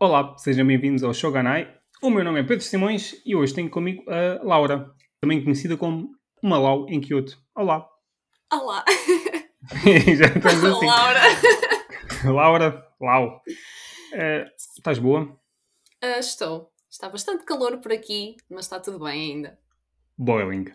Olá, 0.00 0.38
sejam 0.38 0.64
bem-vindos 0.64 1.02
ao 1.02 1.12
Shoganai. 1.12 1.74
O 2.00 2.08
meu 2.08 2.22
nome 2.22 2.38
é 2.38 2.44
Pedro 2.44 2.64
Simões 2.64 3.20
e 3.26 3.34
hoje 3.34 3.52
tenho 3.52 3.68
comigo 3.68 4.04
a 4.08 4.40
Laura, 4.44 4.94
também 5.20 5.42
conhecida 5.42 5.76
como 5.76 6.10
uma 6.40 6.56
Lau 6.56 6.88
em 6.88 7.00
Kyoto. 7.00 7.36
Olá. 7.52 7.84
Olá. 8.52 8.84
Já 10.16 10.26
estamos 10.26 10.64
assim. 10.64 10.86
Laura. 10.86 11.20
Laura, 12.32 12.86
Lau. 13.00 13.42
Eh, 14.12 14.46
estás 14.76 15.00
boa? 15.00 15.36
Ah, 16.00 16.20
estou. 16.20 16.70
Está 16.88 17.08
bastante 17.08 17.44
calor 17.44 17.78
por 17.78 17.90
aqui, 17.90 18.36
mas 18.48 18.66
está 18.66 18.78
tudo 18.78 19.04
bem 19.04 19.32
ainda. 19.32 19.58
Boiling. 20.16 20.66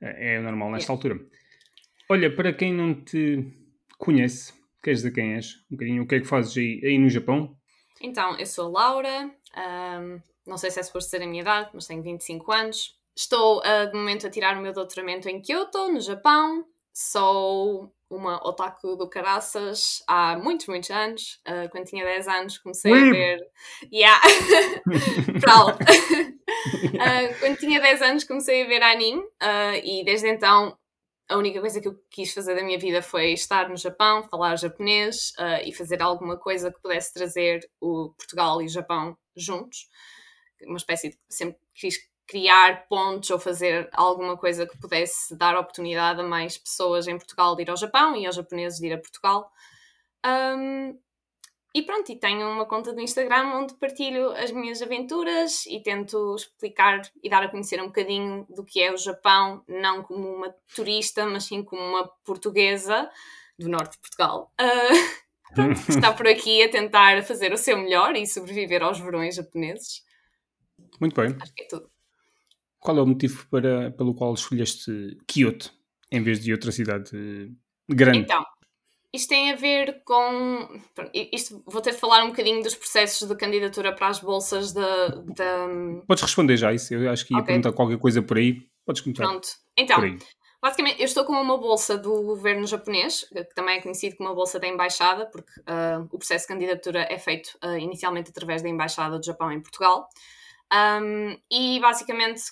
Eh, 0.00 0.36
é 0.36 0.40
normal 0.40 0.70
nesta 0.70 0.92
altura. 0.92 1.18
Olha, 2.08 2.32
para 2.32 2.52
quem 2.52 2.72
não 2.72 2.94
te 2.94 3.44
conhece, 3.98 4.52
queres 4.84 5.00
dizer 5.00 5.10
quem 5.10 5.34
és? 5.34 5.56
Um 5.68 5.74
bocadinho 5.74 6.02
o 6.04 6.06
que 6.06 6.14
é 6.14 6.20
que 6.20 6.28
fazes 6.28 6.56
aí, 6.56 6.80
aí 6.84 6.96
no 6.96 7.10
Japão? 7.10 7.57
Então, 8.00 8.36
eu 8.38 8.46
sou 8.46 8.76
a 8.76 8.80
Laura, 8.80 9.30
ahm, 9.54 10.18
não 10.46 10.56
sei 10.56 10.70
se 10.70 10.80
é 10.80 10.82
suposto 10.82 11.10
ser 11.10 11.22
a 11.22 11.26
minha 11.26 11.42
idade, 11.42 11.70
mas 11.72 11.86
tenho 11.86 12.02
25 12.02 12.52
anos. 12.52 12.96
Estou, 13.16 13.60
ah, 13.64 13.86
de 13.86 13.94
momento, 13.94 14.26
a 14.26 14.30
tirar 14.30 14.56
o 14.56 14.60
meu 14.60 14.72
doutoramento 14.72 15.28
em 15.28 15.40
Kyoto, 15.40 15.92
no 15.92 16.00
Japão. 16.00 16.64
Sou 16.92 17.92
uma 18.10 18.36
otaku 18.46 18.96
do 18.96 19.08
caraças 19.08 20.02
há 20.06 20.38
muitos, 20.38 20.66
muitos 20.66 20.90
anos. 20.90 21.40
Ah, 21.44 21.68
quando 21.70 21.84
tinha 21.84 22.04
10 22.04 22.28
anos 22.28 22.58
comecei 22.58 22.92
a 22.92 23.10
ver... 23.12 23.46
Yeah! 23.92 24.20
Proud! 25.40 25.78
Ah, 26.98 27.32
quando 27.38 27.56
tinha 27.58 27.80
10 27.80 28.02
anos 28.02 28.24
comecei 28.24 28.64
a 28.64 28.66
ver 28.66 28.82
anime 28.82 29.22
ah, 29.38 29.76
e 29.76 30.02
desde 30.04 30.28
então 30.28 30.76
a 31.28 31.36
única 31.36 31.60
coisa 31.60 31.80
que 31.80 31.88
eu 31.88 32.00
quis 32.10 32.32
fazer 32.32 32.54
da 32.54 32.62
minha 32.62 32.78
vida 32.78 33.02
foi 33.02 33.32
estar 33.32 33.68
no 33.68 33.76
Japão, 33.76 34.22
falar 34.24 34.56
japonês 34.56 35.32
ah, 35.38 35.62
e 35.62 35.72
fazer 35.72 36.02
alguma 36.02 36.38
coisa 36.38 36.72
que 36.72 36.80
pudesse 36.80 37.12
trazer 37.12 37.60
o 37.80 38.14
Portugal 38.16 38.62
e 38.62 38.66
o 38.66 38.70
Japão 38.70 39.16
juntos. 39.36 39.88
Uma 40.62 40.78
espécie 40.78 41.10
de. 41.10 41.18
Sempre 41.28 41.58
quis 41.74 41.96
criar 42.26 42.86
pontos 42.88 43.30
ou 43.30 43.38
fazer 43.38 43.88
alguma 43.92 44.36
coisa 44.36 44.66
que 44.66 44.78
pudesse 44.78 45.36
dar 45.36 45.56
oportunidade 45.56 46.20
a 46.20 46.24
mais 46.24 46.58
pessoas 46.58 47.06
em 47.06 47.16
Portugal 47.16 47.56
de 47.56 47.62
ir 47.62 47.70
ao 47.70 47.76
Japão 47.76 48.16
e 48.16 48.26
aos 48.26 48.36
japoneses 48.36 48.78
de 48.78 48.86
ir 48.86 48.92
a 48.94 48.98
Portugal. 48.98 49.50
Ahm, 50.24 50.98
e 51.74 51.82
pronto, 51.82 52.10
e 52.10 52.16
tenho 52.16 52.48
uma 52.50 52.64
conta 52.64 52.92
do 52.92 53.00
Instagram 53.00 53.52
onde 53.54 53.74
partilho 53.74 54.30
as 54.32 54.50
minhas 54.50 54.80
aventuras 54.80 55.66
e 55.66 55.80
tento 55.80 56.34
explicar 56.34 57.02
e 57.22 57.28
dar 57.28 57.42
a 57.42 57.48
conhecer 57.48 57.80
um 57.82 57.86
bocadinho 57.86 58.46
do 58.48 58.64
que 58.64 58.80
é 58.80 58.92
o 58.92 58.96
Japão, 58.96 59.62
não 59.68 60.02
como 60.02 60.26
uma 60.28 60.54
turista, 60.74 61.26
mas 61.26 61.44
sim 61.44 61.62
como 61.62 61.82
uma 61.82 62.08
portuguesa 62.24 63.10
do 63.58 63.68
norte 63.68 63.92
de 63.92 63.98
Portugal. 63.98 64.52
Ah, 64.58 64.64
pronto, 65.54 65.84
que 65.84 65.90
está 65.90 66.12
por 66.12 66.26
aqui 66.26 66.62
a 66.62 66.70
tentar 66.70 67.22
fazer 67.22 67.52
o 67.52 67.58
seu 67.58 67.76
melhor 67.76 68.16
e 68.16 68.26
sobreviver 68.26 68.82
aos 68.82 68.98
verões 68.98 69.34
japoneses. 69.34 70.02
Muito 70.98 71.20
bem. 71.20 71.36
Acho 71.40 71.54
que 71.54 71.64
é 71.64 71.66
tudo. 71.66 71.90
Qual 72.78 72.96
é 72.96 73.02
o 73.02 73.06
motivo 73.06 73.46
para, 73.50 73.90
pelo 73.90 74.14
qual 74.14 74.32
escolheste 74.32 75.18
Kyoto 75.26 75.74
em 76.10 76.22
vez 76.22 76.40
de 76.40 76.52
outra 76.52 76.72
cidade 76.72 77.10
grande? 77.88 78.20
Então, 78.20 78.42
isto 79.12 79.28
tem 79.28 79.52
a 79.52 79.56
ver 79.56 80.02
com. 80.04 80.80
Isto, 81.32 81.62
vou 81.66 81.80
ter 81.80 81.92
de 81.92 81.98
falar 81.98 82.24
um 82.24 82.28
bocadinho 82.28 82.62
dos 82.62 82.74
processos 82.74 83.26
de 83.28 83.36
candidatura 83.36 83.94
para 83.94 84.08
as 84.08 84.20
bolsas 84.20 84.72
da. 84.72 85.08
da 85.08 85.66
Podes 86.06 86.22
responder 86.22 86.56
já 86.56 86.72
isso. 86.72 86.94
Eu 86.94 87.10
acho 87.10 87.26
que 87.26 87.32
ia 87.34 87.38
Ok. 87.40 87.46
perguntar 87.46 87.72
qualquer 87.72 87.98
coisa 87.98 88.20
por 88.22 88.36
aí. 88.36 88.66
Podes 88.84 89.02
começar 89.02 89.24
pronto. 89.24 89.48
Então, 89.76 90.00
basicamente, 90.62 91.00
eu 91.00 91.04
estou 91.06 91.24
com 91.24 91.32
uma 91.32 91.56
bolsa 91.56 91.96
do 91.96 92.22
governo 92.22 92.66
japonês, 92.66 93.24
que 93.32 93.54
também 93.54 93.78
é 93.78 93.82
conhecido 93.82 94.16
como 94.16 94.28
uma 94.28 94.34
bolsa 94.34 94.58
da 94.58 94.66
embaixada, 94.66 95.26
porque 95.26 95.52
ah, 95.66 96.04
o 96.10 96.18
processo 96.18 96.44
de 96.46 96.48
candidatura 96.54 97.06
é 97.10 97.18
feito 97.18 97.56
ah, 97.62 97.78
inicialmente 97.78 98.30
através 98.30 98.62
da 98.62 98.68
embaixada 98.68 99.18
do 99.18 99.24
Japão 99.24 99.50
em 99.52 99.60
Portugal. 99.60 100.08
Um, 101.02 101.36
e 101.50 101.80
basicamente, 101.80 102.42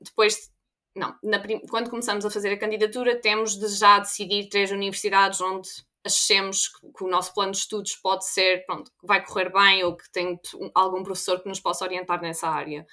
depois. 0.00 0.34
de- 0.34 0.58
Não, 1.00 1.14
na 1.22 1.40
quando 1.70 1.90
começamos 1.90 2.24
a 2.24 2.30
fazer 2.30 2.52
a 2.52 2.56
candidatura, 2.58 3.20
temos 3.20 3.56
de 3.58 3.68
já 3.68 3.98
decidir 4.00 4.48
três 4.48 4.70
universidades 4.72 5.40
onde 5.40 5.68
achemos 6.04 6.68
que, 6.68 7.04
o 7.04 7.08
nosso 7.08 7.34
plano 7.34 7.52
de 7.52 7.58
estudos 7.58 7.96
pode 7.96 8.26
ser, 8.26 8.64
pronto, 8.66 8.90
vai 9.02 9.24
correr 9.24 9.52
bem 9.52 9.84
ou 9.84 9.96
que 9.96 10.10
tem 10.10 10.38
um- 10.54 10.70
algum 10.74 11.02
professor 11.02 11.40
que 11.40 11.48
nos 11.48 11.60
possa 11.60 11.84
orientar 11.84 12.20
nessa 12.20 12.48
área. 12.48 12.86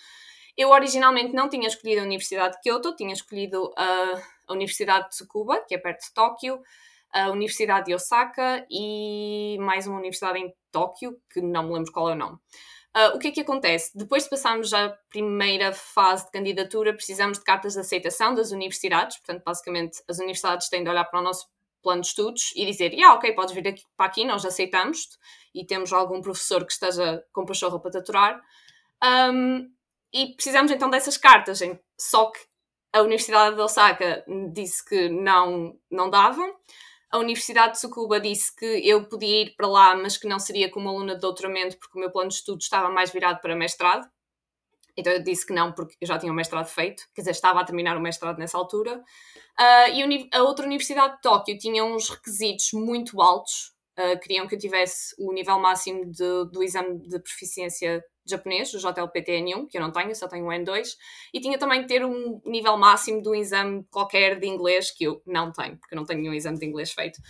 Eu 0.58 0.70
originalmente 0.70 1.34
não 1.34 1.50
tinha 1.50 1.68
escolhido 1.68 2.02
a 2.02 2.06
Universidade 2.06 2.56
de 2.56 2.62
Kyoto, 2.62 2.96
tinha 2.96 3.14
escolhido 3.14 3.74
a, 3.78 4.22
a 4.48 4.54
Universidade 4.54 5.06
de 5.06 5.10
Tsukuba, 5.12 5.60
que 5.68 5.76
é 5.76 5.78
perto 5.78 6.06
de 6.06 6.14
Tóquio, 6.14 6.62
a 7.12 7.30
Universidade 7.30 7.86
de 7.86 7.96
Osaka 7.96 8.66
e 8.70 9.58
mais 9.60 9.88
uma 9.88 9.98
universidade 9.98 10.40
em 10.40 10.54
Tóquio, 10.72 11.18
que 11.32 11.42
não 11.42 11.64
me 11.64 11.74
lembro 11.74 11.92
qual 11.92 12.10
é 12.10 12.14
o 12.14 12.16
nome. 12.16 12.38
Ah, 12.94 13.12
o 13.14 13.20
que 13.20 13.28
é 13.28 13.32
que 13.32 13.42
acontece? 13.42 13.92
Depois 13.94 14.24
de 14.24 14.30
passarmos 14.30 14.74
a 14.74 14.90
primeira 15.10 15.74
fase 15.74 16.26
de 16.26 16.32
candidatura, 16.32 16.94
precisamos 16.94 17.38
de 17.38 17.44
cartas 17.44 17.74
de 17.74 17.80
aceitação 17.82 18.34
das 18.34 18.52
universidades. 18.52 19.18
Portanto, 19.18 19.44
basicamente, 19.44 20.02
as 20.10 20.18
universidades 20.18 20.70
têm 20.70 20.82
de 20.82 20.90
olhar 20.90 21.04
para 21.04 21.20
o 21.20 21.24
nosso 21.24 21.46
plano 21.85 22.01
de 22.01 22.07
estudos 22.07 22.51
e 22.56 22.66
dizer: 22.66 22.94
ah, 23.03 23.13
ok, 23.13 23.31
podes 23.34 23.53
vir 23.53 23.68
aqui, 23.68 23.84
para 23.96 24.07
aqui, 24.07 24.25
nós 24.25 24.44
aceitamos-te 24.44 25.18
e 25.53 25.63
temos 25.66 25.94
algum 25.94 26.22
professor 26.22 26.66
que 26.66 26.73
esteja 26.73 27.23
com 27.31 27.46
pachorra 27.46 27.79
para 27.79 27.91
te 27.91 27.97
aturar. 28.00 28.41
Um, 29.31 29.69
e 30.12 30.34
precisamos 30.34 30.72
então 30.72 30.90
dessas 30.90 31.18
cartas. 31.18 31.59
Só 32.00 32.31
que 32.31 32.40
a 32.91 33.01
Universidade 33.01 33.56
de 33.56 33.62
Osaka 33.62 34.25
disse 34.51 34.84
que 34.84 35.09
não, 35.09 35.78
não 35.91 36.09
davam. 36.09 36.56
A 37.12 37.18
Universidade 37.18 37.74
de 37.74 37.78
Tsukuba 37.79 38.19
disse 38.19 38.53
que 38.56 38.66
eu 38.66 39.06
podia 39.06 39.44
ir 39.44 39.56
para 39.56 39.68
lá, 39.68 39.95
mas 39.95 40.18
que 40.18 40.28
não 40.28 40.40
seria 40.40 40.72
como 40.72 40.90
aluna 40.90 41.16
de 41.16 41.22
doutoramento, 41.22 41.78
porque 41.78 41.97
o 41.97 42.01
meu 42.01 42.12
plano 42.12 42.29
de 42.29 42.35
estudo 42.35 42.59
estava 42.59 42.90
mais 42.90 43.12
virado 43.12 43.40
para 43.41 43.56
mestrado. 43.56 44.09
Então 44.97 45.11
eu 45.13 45.22
disse 45.23 45.45
que 45.45 45.53
não, 45.53 45.72
porque 45.73 45.95
eu 46.00 46.07
já 46.07 46.17
tinha 46.17 46.31
o 46.31 46.35
mestrado 46.35 46.67
feito, 46.67 47.03
quer 47.13 47.22
dizer, 47.22 47.31
estava 47.31 47.59
a 47.61 47.66
terminar 47.66 47.97
o 47.97 48.01
mestrado 48.01 48.38
nessa 48.38 48.57
altura. 48.57 49.03
Ah, 49.57 49.89
e 49.89 50.29
a 50.33 50.44
outra 50.44 50.66
Universidade 50.66 51.16
de 51.16 51.22
Tóquio 51.22 51.57
tinha 51.57 51.83
uns 51.83 52.09
requisitos 52.09 52.69
muito 52.73 53.22
altos. 53.22 53.73
Ah, 53.97 54.16
queriam 54.17 54.47
que 54.47 54.56
eu 54.56 54.59
tivesse 54.59 55.16
o 55.19 55.31
nível 55.33 55.59
máximo 55.59 56.06
de- 56.11 56.45
do 56.51 56.61
exame 56.63 57.00
de 57.07 57.19
proficiência 57.19 58.03
japonês, 58.28 58.73
o 58.73 58.79
JLPTN1, 58.79 59.67
que 59.67 59.78
eu 59.78 59.81
não 59.81 59.91
tenho, 59.91 60.13
só 60.16 60.28
tenho 60.28 60.45
o 60.47 60.51
N2, 60.51 60.97
e 61.33 61.39
tinha 61.39 61.57
também 61.59 61.81
de 61.81 61.88
ter 61.88 62.03
um 62.03 62.41
nível 62.44 62.75
máximo 62.75 63.22
de 63.22 63.29
um 63.29 63.35
exame 63.35 63.85
qualquer 63.91 64.39
de 64.39 64.47
inglês, 64.47 64.89
que 64.91 65.03
eu 65.03 65.22
não 65.27 65.51
tenho, 65.51 65.77
porque 65.77 65.94
eu 65.94 65.97
não 65.97 66.06
tenho 66.06 66.22
nenhum 66.22 66.33
exame 66.33 66.57
de 66.57 66.66
inglês 66.66 66.91
feito. 66.91 67.22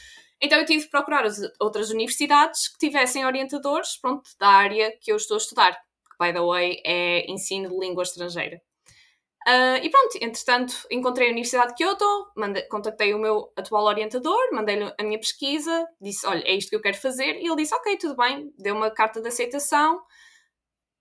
Então 0.42 0.58
eu 0.60 0.66
tive 0.66 0.84
de 0.84 0.90
procurar 0.90 1.26
as 1.26 1.38
outras 1.60 1.90
universidades 1.90 2.68
que 2.70 2.78
tivessem 2.78 3.26
orientadores, 3.26 3.98
pronto, 3.98 4.30
da 4.40 4.48
área 4.48 4.92
que 5.02 5.12
eu 5.12 5.16
estou 5.18 5.36
a 5.36 5.38
estudar, 5.38 5.78
que, 6.18 6.26
by 6.26 6.34
the 6.34 6.42
way, 6.42 6.82
é 6.86 7.30
ensino 7.32 7.70
de 7.70 7.78
língua 7.78 8.04
estrangeira. 8.04 8.62
Ah, 9.48 9.78
e 9.78 9.90
pronto, 9.90 10.18
entretanto, 10.22 10.76
encontrei 10.90 11.28
a 11.28 11.32
Universidade 11.32 11.70
de 11.70 11.76
Kyoto, 11.76 12.06
mandei- 12.36 12.64
contactei 12.64 13.14
o 13.14 13.20
meu 13.20 13.52
atual 13.56 13.84
orientador, 13.86 14.40
mandei-lhe 14.52 14.92
a 15.00 15.04
minha 15.04 15.20
pesquisa, 15.20 15.88
disse: 16.02 16.26
Olha, 16.26 16.44
é 16.46 16.56
isto 16.56 16.70
que 16.70 16.76
eu 16.76 16.82
quero 16.82 16.98
fazer. 16.98 17.36
E 17.38 17.46
ele 17.48 17.56
disse: 17.58 17.76
Ok, 17.76 17.98
tudo 17.98 18.16
bem, 18.16 18.52
deu 18.58 18.76
uma 18.76 18.90
carta 18.90 19.22
de 19.22 19.28
aceitação 19.28 20.02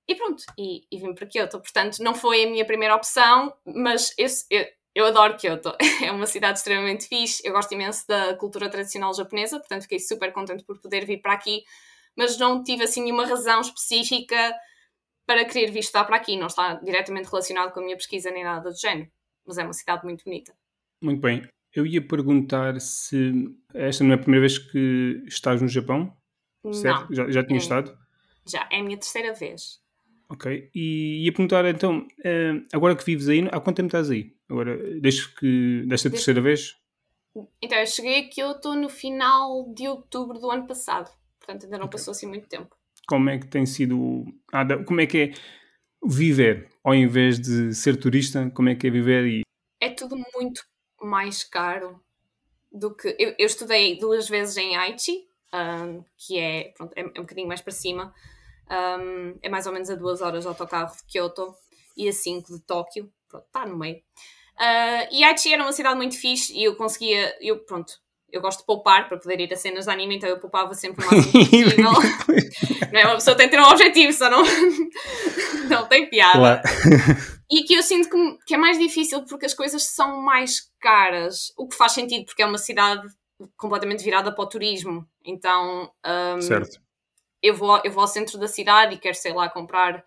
e 0.07 0.15
pronto, 0.15 0.45
e, 0.59 0.83
e 0.91 0.99
vim 0.99 1.15
para 1.15 1.27
Kyoto. 1.27 1.61
Portanto, 1.61 1.99
não 2.01 2.15
foi 2.15 2.45
a 2.45 2.51
minha 2.51 2.65
primeira 2.65 2.95
opção, 2.95 3.55
mas 3.65 4.13
eu, 4.19 4.27
eu, 4.51 4.67
eu 4.95 5.07
adoro 5.07 5.37
Kyoto. 5.37 5.75
É 6.05 6.11
uma 6.13 6.27
cidade 6.27 6.59
extremamente 6.59 7.07
fixe, 7.09 7.43
eu 7.45 7.53
gosto 7.53 7.73
imenso 7.73 8.07
da 8.07 8.35
cultura 8.37 8.69
tradicional 8.69 9.15
japonesa, 9.15 9.59
portanto, 9.59 9.83
fiquei 9.83 9.99
super 9.99 10.33
contente 10.33 10.65
por 10.65 10.79
poder 10.81 11.07
vir 11.07 11.23
para 11.23 11.33
aqui, 11.33 11.65
mas 12.17 12.37
não 12.39 12.63
tive 12.63 12.85
assim 12.85 13.03
nenhuma 13.03 13.27
razão 13.27 13.61
específica 13.63 14.55
para 15.27 15.45
querer 15.45 15.71
vir 15.71 15.81
estar 15.81 16.05
para 16.05 16.17
aqui. 16.17 16.37
Não 16.37 16.47
está 16.47 16.75
diretamente 16.75 17.29
relacionado 17.29 17.73
com 17.73 17.81
a 17.81 17.83
minha 17.85 17.97
pesquisa 17.97 18.31
nem 18.31 18.45
nada 18.45 18.71
do 18.71 18.77
género, 18.77 19.11
mas 19.47 19.59
é 19.59 19.65
uma 19.65 19.73
cidade 19.73 20.05
muito 20.05 20.25
bonita. 20.25 20.55
Muito 21.03 21.21
bem. 21.21 21.47
Eu 21.73 21.87
ia 21.87 22.01
perguntar 22.07 22.81
se 22.81 23.33
esta 23.75 24.05
não 24.05 24.13
é 24.13 24.15
a 24.15 24.19
primeira 24.19 24.43
vez 24.43 24.59
que 24.59 25.23
estás 25.27 25.61
no 25.61 25.69
Japão, 25.69 26.17
certo? 26.73 27.09
Não, 27.09 27.15
Já, 27.15 27.31
já 27.31 27.45
tinhas 27.45 27.63
É. 27.63 27.67
estado? 27.67 27.99
já 28.47 28.69
é 28.71 28.79
a 28.81 28.83
minha 28.83 28.97
terceira 28.99 29.33
vez. 29.35 29.81
Ok. 30.29 30.71
E 30.75 31.25
ia 31.25 31.33
perguntar 31.33 31.65
então, 31.67 32.07
eh, 32.25 32.53
agora 32.73 32.95
que 32.95 33.05
vives 33.05 33.29
aí, 33.29 33.41
há 33.51 33.61
quanto 33.61 33.77
tempo 33.77 33.89
estás 33.89 34.11
aí? 34.11 34.35
Agora, 34.49 34.77
desde 35.01 35.29
que 35.35 35.85
desta 35.87 36.11
terceira 36.11 36.41
vez? 36.41 36.77
Então, 37.61 37.79
eu 37.79 37.87
cheguei 37.87 38.21
a 38.21 38.29
Kyoto 38.29 38.75
no 38.75 38.89
final 38.89 39.73
de 39.75 39.89
outubro 39.89 40.39
do 40.39 40.51
ano 40.51 40.67
passado, 40.67 41.11
portanto, 41.41 41.65
ainda 41.65 41.79
não 41.79 41.89
passou 41.89 42.13
assim 42.13 42.27
muito 42.27 42.47
tempo. 42.49 42.75
Como 43.07 43.31
é 43.31 43.39
que 43.39 43.47
tem 43.47 43.67
sido. 43.67 44.25
como 44.87 45.01
é 45.01 45.07
que 45.07 45.19
é 45.19 45.33
viver 46.07 46.69
ao 46.83 46.95
invés 46.95 47.39
de 47.41 47.75
ser 47.75 47.97
turista? 47.97 48.51
Como 48.51 48.69
é 48.69 48.75
que 48.75 48.87
é 48.87 48.91
viver 48.91 49.27
e. 49.27 49.43
é 49.81 49.91
tudo 49.91 50.17
muito 50.35 50.65
mais 51.01 51.45
caro 51.45 52.01
do 52.73 52.95
que. 52.95 53.15
Eu, 53.19 53.35
eu 53.39 53.47
estudei 53.47 53.99
duas 53.99 54.29
vezes 54.29 54.57
em 54.57 54.77
Aichi, 54.77 55.27
ahm, 55.53 56.03
que 56.17 56.39
é, 56.39 56.73
pronto, 56.77 56.93
é, 56.97 57.01
é 57.03 57.21
um 57.21 57.23
bocadinho 57.23 57.49
mais 57.49 57.61
para 57.61 57.73
cima. 57.73 58.15
Ahm, 58.69 59.37
é 59.43 59.49
mais 59.49 59.67
ou 59.67 59.73
menos 59.73 59.91
a 59.91 59.95
duas 59.95 60.21
horas 60.23 60.43
de 60.45 60.49
autocarro 60.49 60.95
de 60.97 61.05
Kyoto 61.05 61.55
e 61.97 62.09
a 62.09 62.13
cinco 62.13 62.53
de 62.53 62.61
Tóquio. 62.61 63.13
Pronto, 63.29 63.47
está 63.47 63.67
no 63.67 63.77
meio. 63.77 64.03
Ah, 64.57 65.09
e 65.11 65.25
Aichi 65.25 65.53
era 65.53 65.63
uma 65.63 65.73
cidade 65.73 65.97
muito 65.97 66.19
fixe 66.19 66.57
e 66.57 66.65
eu 66.65 66.77
conseguia. 66.77 67.37
Eu, 67.41 67.59
pronto, 67.65 68.01
eu 68.35 68.41
gosto 68.41 68.61
de 68.61 68.67
poupar 68.67 69.07
para 69.07 69.17
poder 69.17 69.41
ir 69.41 69.53
a 69.53 69.57
cenas 69.57 69.85
de 69.85 69.91
anime, 69.91 70.17
então 70.17 70.29
eu 70.29 70.41
poupava 70.41 70.75
sempre 70.75 71.05
o 71.05 71.07
máximo 71.11 71.33
possível. 71.33 71.85
não 72.93 73.01
é? 73.01 73.05
Uma 73.07 73.15
pessoa 73.15 73.37
tem 73.37 73.49
que 73.49 73.57
ter 73.57 73.63
um 73.63 73.69
objetivo, 73.69 74.13
só 74.13 74.29
não, 74.29 74.43
não 75.71 75.87
tem 75.87 76.11
piada. 76.11 76.39
Claro. 76.39 76.63
E 77.49 77.63
aqui 77.63 77.75
eu 77.75 77.83
sinto 77.83 78.11
que, 78.11 78.39
que 78.47 78.55
é 78.55 78.59
mais 78.59 78.77
difícil 78.77 79.25
porque 79.25 79.47
as 79.47 79.55
coisas 79.55 79.85
são 79.85 80.21
mais 80.21 80.69
caras, 80.81 81.53
o 81.57 81.69
que 81.69 81.77
faz 81.77 81.93
sentido 81.93 82.25
porque 82.27 82.43
é 82.43 82.47
uma 82.47 82.59
cidade 82.59 83.07
completamente 83.57 84.03
virada 84.03 84.35
para 84.35 84.45
o 84.45 84.49
turismo. 84.49 85.07
Então, 85.25 85.89
um, 86.37 86.41
certo. 86.41 86.81
Eu, 87.41 87.55
vou, 87.55 87.81
eu 87.85 87.93
vou 87.93 88.03
ao 88.03 88.09
centro 88.09 88.37
da 88.37 88.49
cidade 88.49 88.95
e 88.95 88.99
quero, 88.99 89.15
sei 89.15 89.33
lá, 89.33 89.49
comprar 89.49 90.03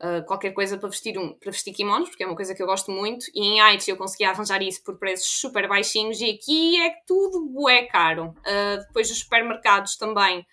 uh, 0.00 0.24
qualquer 0.26 0.52
coisa 0.52 0.78
para 0.78 0.88
vestir, 0.88 1.18
um, 1.18 1.34
para 1.34 1.50
vestir 1.50 1.72
kimonos, 1.72 2.08
porque 2.08 2.22
é 2.22 2.26
uma 2.26 2.36
coisa 2.36 2.54
que 2.54 2.62
eu 2.62 2.66
gosto 2.66 2.90
muito. 2.90 3.26
E 3.34 3.40
em 3.40 3.60
Aichi 3.60 3.90
eu 3.90 3.96
conseguia 3.96 4.30
arranjar 4.30 4.62
isso 4.62 4.82
por 4.82 4.98
preços 4.98 5.26
super 5.26 5.68
baixinhos 5.68 6.20
e 6.20 6.30
aqui 6.30 6.80
é 6.80 6.94
tudo 7.06 7.68
é 7.68 7.84
caro. 7.86 8.34
Uh, 8.38 8.78
depois 8.86 9.10
os 9.10 9.18
supermercados 9.18 9.96
também, 9.96 10.46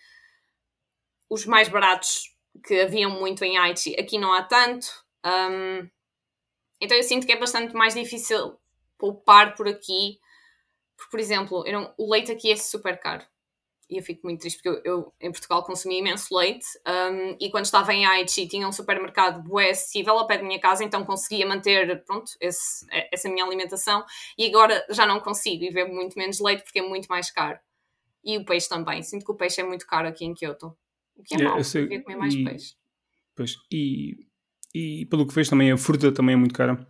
os 1.30 1.46
mais 1.46 1.70
baratos 1.70 2.34
que 2.66 2.82
haviam 2.82 3.12
muito 3.12 3.44
em 3.44 3.58
Aichi, 3.58 3.96
aqui 4.00 4.18
não 4.18 4.34
há 4.34 4.44
tanto. 4.44 4.88
Um, 5.26 5.90
então 6.80 6.98
eu 6.98 7.04
sinto 7.04 7.26
que 7.26 7.32
é 7.32 7.40
bastante 7.40 7.74
mais 7.74 7.94
difícil 7.94 8.58
poupar 8.98 9.56
por 9.56 9.68
aqui 9.68 10.20
porque, 11.04 11.12
por 11.12 11.20
exemplo, 11.20 11.64
não, 11.72 11.94
o 11.98 12.12
leite 12.12 12.32
aqui 12.32 12.52
é 12.52 12.56
super 12.56 13.00
caro. 13.00 13.26
E 13.90 13.98
eu 13.98 14.04
fico 14.04 14.22
muito 14.24 14.40
triste 14.40 14.62
porque 14.62 14.70
eu, 14.70 14.82
eu 14.84 15.14
em 15.20 15.32
Portugal 15.32 15.64
consumia 15.64 16.00
imenso 16.00 16.36
leite 16.36 16.66
um, 16.88 17.38
e 17.40 17.52
quando 17.52 17.66
estava 17.66 17.94
em 17.94 18.06
Aichi 18.06 18.48
tinha 18.48 18.68
um 18.68 18.72
supermercado 18.72 19.44
bué 19.44 19.72
acessível 19.72 20.18
ao 20.18 20.26
pé 20.26 20.38
da 20.38 20.44
minha 20.44 20.60
casa, 20.60 20.84
então 20.84 21.04
conseguia 21.04 21.46
manter, 21.46 22.04
pronto, 22.06 22.32
esse, 22.40 22.86
essa 23.12 23.30
minha 23.30 23.46
alimentação 23.46 24.04
e 24.38 24.48
agora 24.48 24.84
já 24.90 25.06
não 25.06 25.20
consigo 25.20 25.64
e 25.64 25.72
bebo 25.72 25.94
muito 25.94 26.18
menos 26.18 26.40
leite 26.40 26.64
porque 26.64 26.80
é 26.80 26.82
muito 26.82 27.08
mais 27.08 27.30
caro. 27.30 27.60
E 28.24 28.38
o 28.38 28.46
peixe 28.46 28.70
também. 28.70 29.04
Sinto 29.04 29.26
que 29.26 29.32
o 29.32 29.36
peixe 29.36 29.60
é 29.60 29.66
muito 29.66 29.86
caro 29.86 30.08
aqui 30.08 30.24
em 30.24 30.34
Kyoto. 30.34 30.74
O 31.16 31.24
que 31.24 31.36
é, 31.36 31.42
é 31.42 31.44
mau, 31.44 31.58
eu 31.58 31.64
sei, 31.64 32.00
comer 32.02 32.16
mais 32.16 32.34
e, 32.34 32.44
peixe. 32.44 32.76
Pois, 33.36 33.58
e, 33.72 34.16
e 34.74 35.06
pelo 35.08 35.28
que 35.28 35.34
vejo 35.34 35.50
também 35.50 35.72
a 35.72 35.78
fruta 35.78 36.12
também 36.12 36.34
é 36.34 36.38
muito 36.38 36.56
cara. 36.56 36.88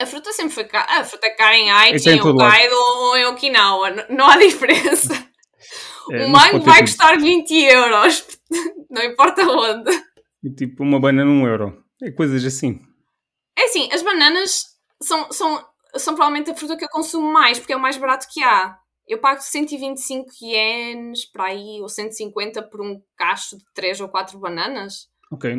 A 0.00 0.06
fruta 0.06 0.32
sempre 0.32 0.54
foi 0.54 0.64
cara. 0.64 1.00
A 1.00 1.04
fruta 1.04 1.26
é 1.26 1.30
cara 1.30 1.56
em 1.56 1.70
Aichi, 1.70 2.10
em 2.10 2.20
Hokkaido 2.20 2.74
ou 2.74 3.16
em 3.16 3.26
Okinawa. 3.26 4.06
Não 4.08 4.28
há 4.28 4.36
diferença. 4.38 5.17
É, 6.10 6.26
o 6.26 6.28
mango 6.28 6.60
vai 6.60 6.80
custar 6.80 7.18
20 7.18 7.50
euros. 7.64 8.26
Não 8.90 9.02
importa 9.02 9.42
onde. 9.42 9.90
E 10.42 10.50
tipo, 10.50 10.82
uma 10.82 11.00
banana 11.00 11.30
1 11.30 11.46
euro. 11.46 11.84
É 12.02 12.10
coisas 12.10 12.44
assim. 12.44 12.80
É 13.56 13.64
assim, 13.64 13.88
as 13.92 14.02
bananas 14.02 14.62
são, 15.02 15.30
são, 15.32 15.64
são 15.96 16.14
provavelmente 16.14 16.50
a 16.50 16.54
fruta 16.54 16.76
que 16.76 16.84
eu 16.84 16.88
consumo 16.88 17.32
mais, 17.32 17.58
porque 17.58 17.72
é 17.72 17.76
o 17.76 17.80
mais 17.80 17.96
barato 17.96 18.26
que 18.32 18.42
há. 18.42 18.76
Eu 19.06 19.18
pago 19.18 19.40
125 19.40 20.26
ienes 20.42 21.24
para 21.30 21.46
aí, 21.46 21.80
ou 21.80 21.88
150 21.88 22.62
por 22.64 22.80
um 22.80 23.00
cacho 23.16 23.56
de 23.56 23.64
3 23.74 24.00
ou 24.00 24.08
4 24.08 24.38
bananas. 24.38 25.08
Ok. 25.32 25.50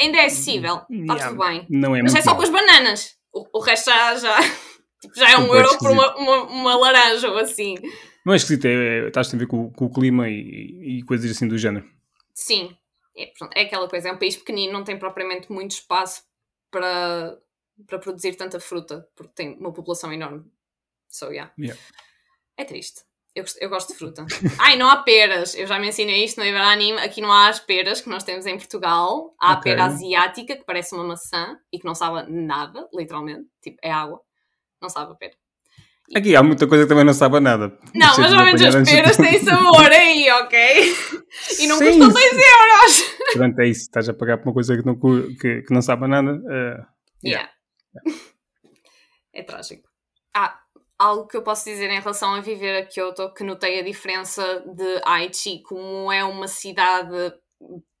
Ainda 0.00 0.18
é 0.18 0.26
acessível, 0.26 0.82
está 0.90 1.14
yeah, 1.14 1.28
tudo 1.28 1.38
bem. 1.38 1.66
Não 1.70 1.94
é 1.94 2.02
Mas 2.02 2.14
é 2.14 2.22
só 2.22 2.34
com 2.34 2.42
as 2.42 2.50
bananas 2.50 3.18
o, 3.32 3.58
o 3.58 3.60
resto 3.60 3.90
já, 3.90 4.14
já, 4.16 4.38
tipo, 5.00 5.14
já 5.16 5.30
é 5.30 5.38
um 5.38 5.54
euro 5.54 5.78
por 5.78 5.90
uma, 5.90 6.16
uma, 6.16 6.42
uma, 6.44 6.76
laranja 6.76 7.28
ou 7.28 7.38
assim. 7.38 7.74
Não 8.28 8.34
é 8.34 8.36
esquisito, 8.36 8.66
é, 8.66 8.74
é, 8.74 9.08
estás 9.08 9.32
a 9.32 9.38
ver 9.38 9.46
com, 9.46 9.72
com, 9.72 9.86
o 9.86 9.90
clima 9.90 10.28
e, 10.28 10.98
e, 10.98 11.02
coisas 11.04 11.30
assim 11.30 11.48
do 11.48 11.56
género. 11.56 11.90
Sim, 12.34 12.76
é, 13.16 13.32
pronto, 13.38 13.56
é 13.56 13.62
aquela 13.62 13.88
coisa, 13.88 14.10
é 14.10 14.12
um 14.12 14.18
país 14.18 14.36
pequenino, 14.36 14.70
não 14.70 14.84
tem 14.84 14.98
propriamente 14.98 15.50
muito 15.50 15.70
espaço 15.70 16.24
para, 16.70 17.38
para 17.86 17.98
produzir 17.98 18.34
tanta 18.34 18.60
fruta, 18.60 19.08
porque 19.16 19.32
tem 19.34 19.56
uma 19.56 19.72
população 19.72 20.12
enorme. 20.12 20.44
So, 21.08 21.28
yeah. 21.30 21.50
yeah. 21.58 21.80
É 22.54 22.66
triste. 22.66 23.00
Eu, 23.34 23.46
eu 23.62 23.70
gosto 23.70 23.94
de 23.94 23.98
fruta. 23.98 24.26
Ai, 24.60 24.76
não 24.76 24.90
há 24.90 24.98
peras. 24.98 25.54
Eu 25.54 25.66
já 25.66 25.78
mencionei 25.78 26.22
isto 26.22 26.38
no 26.38 26.44
Iberanime. 26.44 26.98
Aqui 26.98 27.22
não 27.22 27.32
há 27.32 27.48
as 27.48 27.60
peras 27.60 28.02
que 28.02 28.10
nós 28.10 28.24
temos 28.24 28.44
em 28.44 28.58
Portugal. 28.58 29.34
Há 29.40 29.54
okay. 29.54 29.72
a 29.72 29.76
pera 29.76 29.84
asiática, 29.86 30.54
que 30.54 30.64
parece 30.64 30.94
uma 30.94 31.04
maçã 31.04 31.58
e 31.72 31.78
que 31.78 31.86
não 31.86 31.94
sabe 31.94 32.30
nada, 32.30 32.86
literalmente. 32.92 33.48
Tipo, 33.62 33.78
é 33.82 33.90
água. 33.90 34.20
Não 34.82 34.90
sabe 34.90 35.12
a 35.12 35.14
pera. 35.14 35.34
Aqui 36.14 36.34
há 36.34 36.42
muita 36.42 36.66
coisa 36.66 36.84
que 36.84 36.88
também 36.88 37.04
não 37.04 37.12
sabe 37.12 37.36
a 37.36 37.40
nada. 37.40 37.78
Não, 37.94 38.16
mas 38.18 38.32
ao 38.32 38.44
menos 38.44 38.62
as 38.62 38.90
peras 38.90 39.16
têm 39.16 39.38
sabor 39.44 39.92
aí, 39.92 40.30
ok? 40.30 40.94
E 41.58 41.66
não 41.66 41.76
Sim. 41.76 41.98
custam 41.98 42.08
2 42.08 42.32
euros. 42.32 43.16
Portanto, 43.32 43.58
é 43.58 43.68
isso. 43.68 43.82
Estás 43.82 44.08
a 44.08 44.14
pagar 44.14 44.38
por 44.38 44.48
uma 44.48 44.54
coisa 44.54 44.76
que 44.76 44.86
não, 44.86 44.98
que, 44.98 45.62
que 45.62 45.74
não 45.74 45.82
sabe 45.82 46.06
a 46.06 46.08
nada. 46.08 46.32
Uh, 46.32 46.86
yeah. 47.24 47.50
yeah. 47.94 48.20
É 49.34 49.42
trágico. 49.42 49.86
Ah, 50.34 50.58
algo 50.98 51.26
que 51.26 51.36
eu 51.36 51.42
posso 51.42 51.64
dizer 51.64 51.90
em 51.90 52.00
relação 52.00 52.34
a 52.34 52.40
viver 52.40 52.82
a 52.82 52.86
Kyoto, 52.86 53.32
que 53.34 53.44
notei 53.44 53.78
a 53.78 53.84
diferença 53.84 54.64
de 54.74 55.00
Aichi, 55.04 55.62
como 55.62 56.10
é 56.10 56.24
uma 56.24 56.48
cidade 56.48 57.34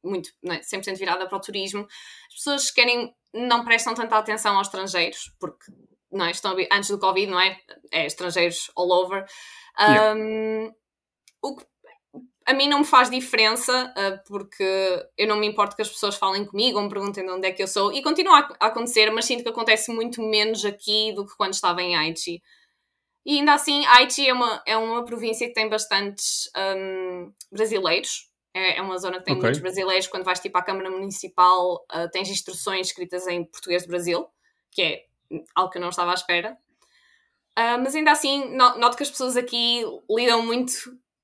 muito, 0.02 0.30
não 0.42 0.54
é, 0.54 0.60
100% 0.60 0.96
virada 0.96 1.26
para 1.26 1.36
o 1.36 1.40
turismo, 1.40 1.86
as 2.28 2.34
pessoas 2.34 2.70
querem, 2.70 3.12
não 3.34 3.64
prestam 3.64 3.94
tanta 3.94 4.16
atenção 4.16 4.56
aos 4.56 4.68
estrangeiros, 4.68 5.34
porque 5.38 5.70
não 6.10 6.26
é, 6.26 6.30
estão, 6.30 6.56
antes 6.72 6.90
do 6.90 6.98
Covid, 6.98 7.30
não 7.30 7.40
é? 7.40 7.58
É 7.92 8.06
estrangeiros 8.06 8.70
all 8.76 8.90
over. 8.90 9.26
Yeah. 9.78 10.14
Um, 10.14 10.72
o 11.42 11.56
que 11.56 11.64
a 12.48 12.54
mim 12.54 12.66
não 12.66 12.78
me 12.78 12.84
faz 12.86 13.10
diferença, 13.10 13.92
uh, 13.94 14.26
porque 14.26 15.06
eu 15.18 15.28
não 15.28 15.36
me 15.36 15.46
importo 15.46 15.76
que 15.76 15.82
as 15.82 15.88
pessoas 15.90 16.16
falem 16.16 16.46
comigo 16.46 16.78
ou 16.78 16.84
me 16.84 16.90
perguntem 16.90 17.22
de 17.22 17.30
onde 17.30 17.46
é 17.46 17.52
que 17.52 17.62
eu 17.62 17.68
sou, 17.68 17.92
e 17.92 18.02
continua 18.02 18.38
a, 18.38 18.56
a 18.58 18.66
acontecer, 18.68 19.10
mas 19.10 19.26
sinto 19.26 19.42
que 19.42 19.50
acontece 19.50 19.92
muito 19.92 20.22
menos 20.22 20.64
aqui 20.64 21.12
do 21.14 21.26
que 21.26 21.36
quando 21.36 21.52
estava 21.52 21.82
em 21.82 21.94
Aichi. 21.94 22.42
E 23.26 23.36
ainda 23.36 23.52
assim, 23.52 23.84
Aichi 23.84 24.26
é 24.26 24.32
uma, 24.32 24.62
é 24.66 24.76
uma 24.78 25.04
província 25.04 25.46
que 25.46 25.52
tem 25.52 25.68
bastantes 25.68 26.50
um, 26.56 27.30
brasileiros. 27.52 28.26
É, 28.54 28.78
é, 28.78 28.82
uma 28.82 28.96
zona 28.96 29.18
que 29.18 29.26
tem 29.26 29.34
okay. 29.34 29.42
muitos 29.42 29.60
brasileiros. 29.60 30.06
Quando 30.06 30.24
vais 30.24 30.40
tipo 30.40 30.56
à 30.56 30.62
Câmara 30.62 30.90
Municipal, 30.90 31.84
uh, 31.94 32.10
tens 32.10 32.30
instruções 32.30 32.86
escritas 32.86 33.26
em 33.26 33.44
português 33.44 33.82
do 33.82 33.88
Brasil, 33.88 34.26
que 34.70 34.80
é 34.80 35.04
algo 35.54 35.70
que 35.70 35.78
eu 35.78 35.82
não 35.82 35.90
estava 35.90 36.10
à 36.10 36.14
espera. 36.14 36.56
Uh, 37.58 37.78
mas 37.82 37.94
ainda 37.94 38.12
assim, 38.12 38.54
noto 38.54 38.96
que 38.96 39.02
as 39.02 39.10
pessoas 39.10 39.36
aqui 39.36 39.82
lidam 40.08 40.44
muito 40.44 40.72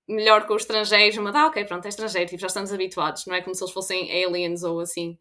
melhor 0.09 0.47
com 0.47 0.55
os 0.55 0.63
estrangeiros, 0.63 1.17
mas 1.19 1.35
ah, 1.35 1.47
ok, 1.47 1.65
pronto, 1.65 1.87
é 1.87 1.89
estrangeiro, 1.89 2.29
tipo, 2.29 2.41
já 2.41 2.49
estamos 2.49 2.73
habituados, 2.73 3.25
não 3.27 3.35
é 3.35 3.41
como 3.41 3.55
se 3.55 3.63
eles 3.63 3.73
fossem 3.73 4.25
aliens 4.25 4.63
ou 4.63 4.81
assim. 4.81 5.17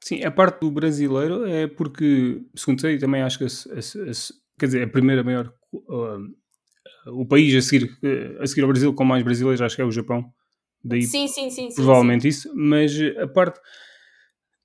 Sim, 0.00 0.24
a 0.24 0.30
parte 0.30 0.60
do 0.60 0.70
brasileiro 0.70 1.46
é 1.46 1.68
porque, 1.68 2.42
segundo 2.56 2.80
sei, 2.80 2.98
também 2.98 3.22
acho 3.22 3.38
que 3.38 3.44
a, 3.44 3.46
a, 3.46 3.78
a, 3.78 4.12
quer 4.58 4.66
dizer, 4.66 4.82
a 4.82 4.88
primeira 4.88 5.22
maior 5.22 5.52
uh, 5.72 7.16
o 7.20 7.24
país 7.24 7.54
a 7.54 7.62
seguir, 7.62 7.84
uh, 8.02 8.42
a 8.42 8.46
seguir 8.46 8.62
ao 8.62 8.68
Brasil 8.68 8.92
com 8.94 9.04
mais 9.04 9.22
brasileiros, 9.22 9.62
acho 9.62 9.76
que 9.76 9.82
é 9.82 9.84
o 9.84 9.92
Japão. 9.92 10.24
Daí 10.84 11.02
sim, 11.02 11.28
sim, 11.28 11.48
sim, 11.48 11.68
provavelmente 11.72 12.22
sim. 12.22 12.28
isso, 12.28 12.52
mas 12.54 12.92
a 13.20 13.28
parte 13.28 13.60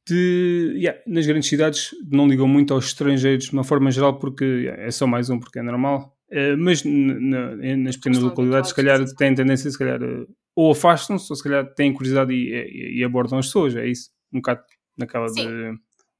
de 0.07 0.73
yeah, 0.77 0.99
nas 1.05 1.25
grandes 1.25 1.49
cidades 1.49 1.89
não 2.09 2.27
ligam 2.27 2.47
muito 2.47 2.73
aos 2.73 2.85
estrangeiros 2.85 3.45
de 3.45 3.53
uma 3.53 3.63
forma 3.63 3.91
geral 3.91 4.17
porque 4.17 4.45
yeah, 4.45 4.83
é 4.83 4.91
só 4.91 5.05
mais 5.05 5.29
um 5.29 5.39
porque 5.39 5.59
é 5.59 5.61
normal 5.61 6.15
uh, 6.31 6.57
mas 6.57 6.83
nas 6.83 7.97
pequenas 7.97 8.19
localidades 8.19 8.69
se 8.69 8.75
calhar 8.75 9.03
têm 9.15 9.35
tendência 9.35 9.69
se 9.69 9.77
calhar 9.77 10.01
uh, 10.01 10.27
ou 10.55 10.71
afastam-se 10.71 11.31
ou 11.31 11.35
se 11.35 11.43
calhar 11.43 11.65
têm 11.73 11.93
curiosidade 11.93 12.33
e, 12.33 12.49
e, 12.49 12.99
e, 12.99 13.03
abordam 13.03 13.37
as 13.37 13.47
pessoas 13.47 13.75
é 13.75 13.85
isso 13.85 14.09
um 14.33 14.37
bocado 14.37 14.61
naquela 14.97 15.27
Sim. 15.27 15.47
de 15.47 15.79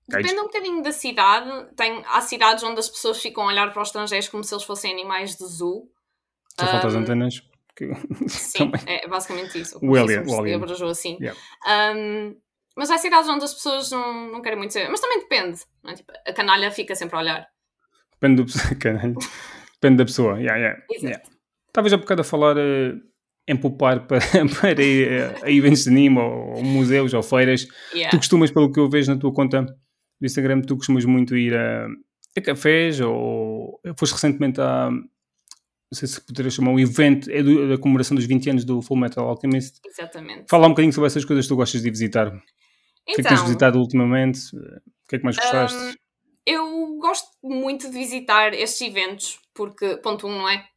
Depende 0.10 0.40
um 0.40 0.44
bocadinho 0.44 0.82
da 0.82 0.94
cidade. 0.94 1.68
Tem, 1.76 2.02
há 2.08 2.22
cidades 2.22 2.64
onde 2.64 2.80
as 2.80 2.88
pessoas 2.88 3.22
ficam 3.22 3.44
a 3.44 3.48
olhar 3.48 3.74
para 3.74 3.82
os 3.82 3.90
estrangeiros 3.90 4.30
como 4.30 4.42
se 4.42 4.54
eles 4.54 4.64
fossem 4.64 4.90
animais 4.90 5.36
de 5.36 5.46
zoo. 5.46 5.90
Só 6.58 6.66
um, 6.66 6.70
falta 6.70 6.88
as 6.88 6.96
antenas. 6.96 7.44
Que... 7.76 7.92
Sim, 8.30 8.72
é 8.88 9.06
basicamente 9.06 9.60
isso. 9.60 9.78
O 9.82 9.96
alien. 9.98 10.24
O 10.26 10.40
alien. 10.40 10.64
assim. 10.90 11.18
Yeah. 11.20 11.38
Um, 11.94 12.38
mas 12.78 12.92
há 12.92 12.98
cidades 13.00 13.28
onde 13.28 13.44
as 13.44 13.56
pessoas 13.56 13.90
não, 13.90 14.32
não 14.32 14.42
querem 14.42 14.58
muito 14.58 14.72
saber. 14.72 14.88
Mas 14.90 15.02
também 15.02 15.20
depende. 15.22 15.60
É? 15.88 15.94
Tipo, 15.96 16.14
a 16.28 16.32
canalha 16.32 16.72
fica 16.72 16.94
sempre 16.94 17.16
a 17.16 17.20
olhar. 17.20 17.48
Depende, 18.22 18.44
do... 18.44 18.46
depende 19.74 19.98
da 19.98 20.06
pessoa. 20.06 20.40
Yeah, 20.40 20.56
yeah. 20.58 20.84
yeah. 21.02 21.24
Estavas 21.68 21.92
há 21.92 21.98
bocado 21.98 22.22
a 22.22 22.24
falar 22.24 22.56
uh, 22.56 23.02
em 23.48 23.58
poupar 23.58 24.06
para, 24.06 24.20
para 24.62 24.84
ir 24.84 25.10
uh, 25.10 25.46
a 25.46 25.52
eventos 25.52 25.86
de 25.86 25.90
anime 25.90 26.20
ou, 26.20 26.58
ou 26.58 26.64
museus 26.64 27.16
ou 27.16 27.24
feiras. 27.24 27.68
Yeah. 27.94 28.12
Tu 28.12 28.18
costumas, 28.18 28.52
pelo 28.52 28.72
que 28.72 28.80
eu 28.80 28.88
vejo 28.88 29.12
na 29.12 29.20
tua 29.20 29.34
conta 29.34 29.64
do 29.64 30.26
Instagram, 30.26 30.62
tu 30.62 30.78
costumas 30.78 31.04
muito 31.04 31.36
ir 31.36 31.56
a, 31.56 31.88
a 32.38 32.42
cafés 32.42 33.02
ou 33.02 33.82
foste 33.98 34.14
recentemente 34.14 34.62
a. 34.62 34.92
Não 34.92 35.98
sei 35.98 36.08
se 36.08 36.20
poderia 36.20 36.52
chamar 36.52 36.72
um 36.72 36.80
evento, 36.80 37.32
é 37.32 37.42
do, 37.42 37.70
da 37.70 37.78
comemoração 37.78 38.14
dos 38.14 38.26
20 38.26 38.50
anos 38.50 38.66
do 38.66 38.82
Full 38.82 38.98
Metal 38.98 39.26
Alchemist. 39.26 39.80
Exatamente. 39.86 40.44
Fala 40.50 40.68
um 40.68 40.72
bocadinho 40.72 40.92
sobre 40.92 41.08
essas 41.08 41.24
coisas 41.24 41.46
que 41.46 41.50
tu 41.50 41.56
gostas 41.56 41.82
de 41.82 41.90
visitar. 41.90 42.30
Então, 43.08 43.14
o 43.14 43.16
que 43.16 43.22
é 43.22 43.24
que 43.24 43.24
tens 43.24 43.34
então, 43.34 43.46
visitado 43.46 43.80
ultimamente? 43.80 44.56
O 44.56 45.08
que 45.08 45.16
é 45.16 45.20
que 45.20 45.24
mais 45.24 45.38
gostaste? 45.38 45.78
Um, 45.78 45.94
eu 46.46 46.98
gosto 46.98 47.28
muito 47.42 47.90
de 47.90 47.98
visitar 47.98 48.54
estes 48.54 48.82
eventos, 48.82 49.40
porque, 49.54 49.98
ponto 49.98 50.28
um, 50.28 50.38
não 50.38 50.50
é? 50.50 50.68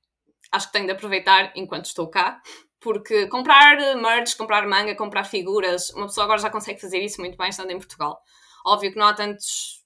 Acho 0.53 0.67
que 0.67 0.73
tenho 0.73 0.87
de 0.87 0.93
aproveitar 0.93 1.53
enquanto 1.55 1.87
estou 1.87 2.09
cá, 2.09 2.41
porque 2.81 3.27
comprar 3.29 3.77
merch, 3.97 4.37
comprar 4.37 4.67
manga, 4.67 4.95
comprar 4.97 5.25
figuras, 5.25 5.91
uma 5.91 6.07
pessoa 6.07 6.25
agora 6.25 6.41
já 6.41 6.51
consegue 6.51 6.81
fazer 6.81 6.99
isso 6.99 7.21
muito 7.21 7.37
bem 7.37 7.51
estando 7.51 7.71
em 7.71 7.79
Portugal. 7.79 8.21
Óbvio 8.67 8.93
que 8.93 8.99
não 8.99 9.07
há 9.07 9.15
tantos, 9.15 9.85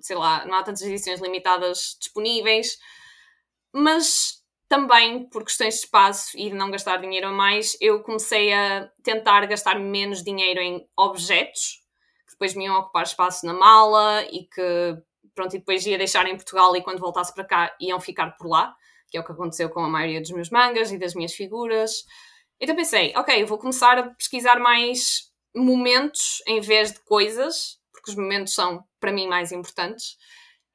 sei 0.00 0.16
lá, 0.16 0.44
não 0.46 0.54
há 0.54 0.62
tantas 0.62 0.82
edições 0.82 1.20
limitadas 1.20 1.96
disponíveis, 1.98 2.78
mas 3.72 4.42
também 4.68 5.28
por 5.28 5.44
questões 5.44 5.74
de 5.74 5.80
espaço 5.80 6.36
e 6.36 6.48
de 6.48 6.54
não 6.54 6.70
gastar 6.70 6.96
dinheiro 6.96 7.28
a 7.28 7.32
mais, 7.32 7.76
eu 7.80 8.02
comecei 8.02 8.52
a 8.52 8.90
tentar 9.02 9.46
gastar 9.46 9.78
menos 9.78 10.22
dinheiro 10.22 10.60
em 10.60 10.86
objetos 10.96 11.81
depois 12.42 12.56
me 12.56 12.64
iam 12.64 12.76
ocupar 12.76 13.04
espaço 13.04 13.46
na 13.46 13.54
mala 13.54 14.24
e 14.24 14.44
que 14.44 14.96
pronto, 15.32 15.54
e 15.54 15.60
depois 15.60 15.86
ia 15.86 15.96
deixar 15.96 16.26
em 16.26 16.34
Portugal 16.34 16.74
e 16.74 16.82
quando 16.82 16.98
voltasse 16.98 17.32
para 17.32 17.44
cá 17.44 17.76
iam 17.80 18.00
ficar 18.00 18.32
por 18.32 18.48
lá, 18.48 18.74
que 19.08 19.16
é 19.16 19.20
o 19.20 19.24
que 19.24 19.30
aconteceu 19.30 19.70
com 19.70 19.80
a 19.80 19.88
maioria 19.88 20.20
dos 20.20 20.32
meus 20.32 20.50
mangas 20.50 20.90
e 20.90 20.98
das 20.98 21.14
minhas 21.14 21.32
figuras. 21.32 22.04
Então 22.60 22.74
pensei, 22.74 23.12
ok, 23.16 23.44
vou 23.44 23.58
começar 23.58 23.96
a 23.96 24.10
pesquisar 24.10 24.58
mais 24.58 25.30
momentos 25.54 26.42
em 26.48 26.60
vez 26.60 26.92
de 26.92 27.00
coisas, 27.04 27.78
porque 27.92 28.10
os 28.10 28.16
momentos 28.16 28.52
são 28.54 28.84
para 28.98 29.12
mim 29.12 29.28
mais 29.28 29.52
importantes. 29.52 30.16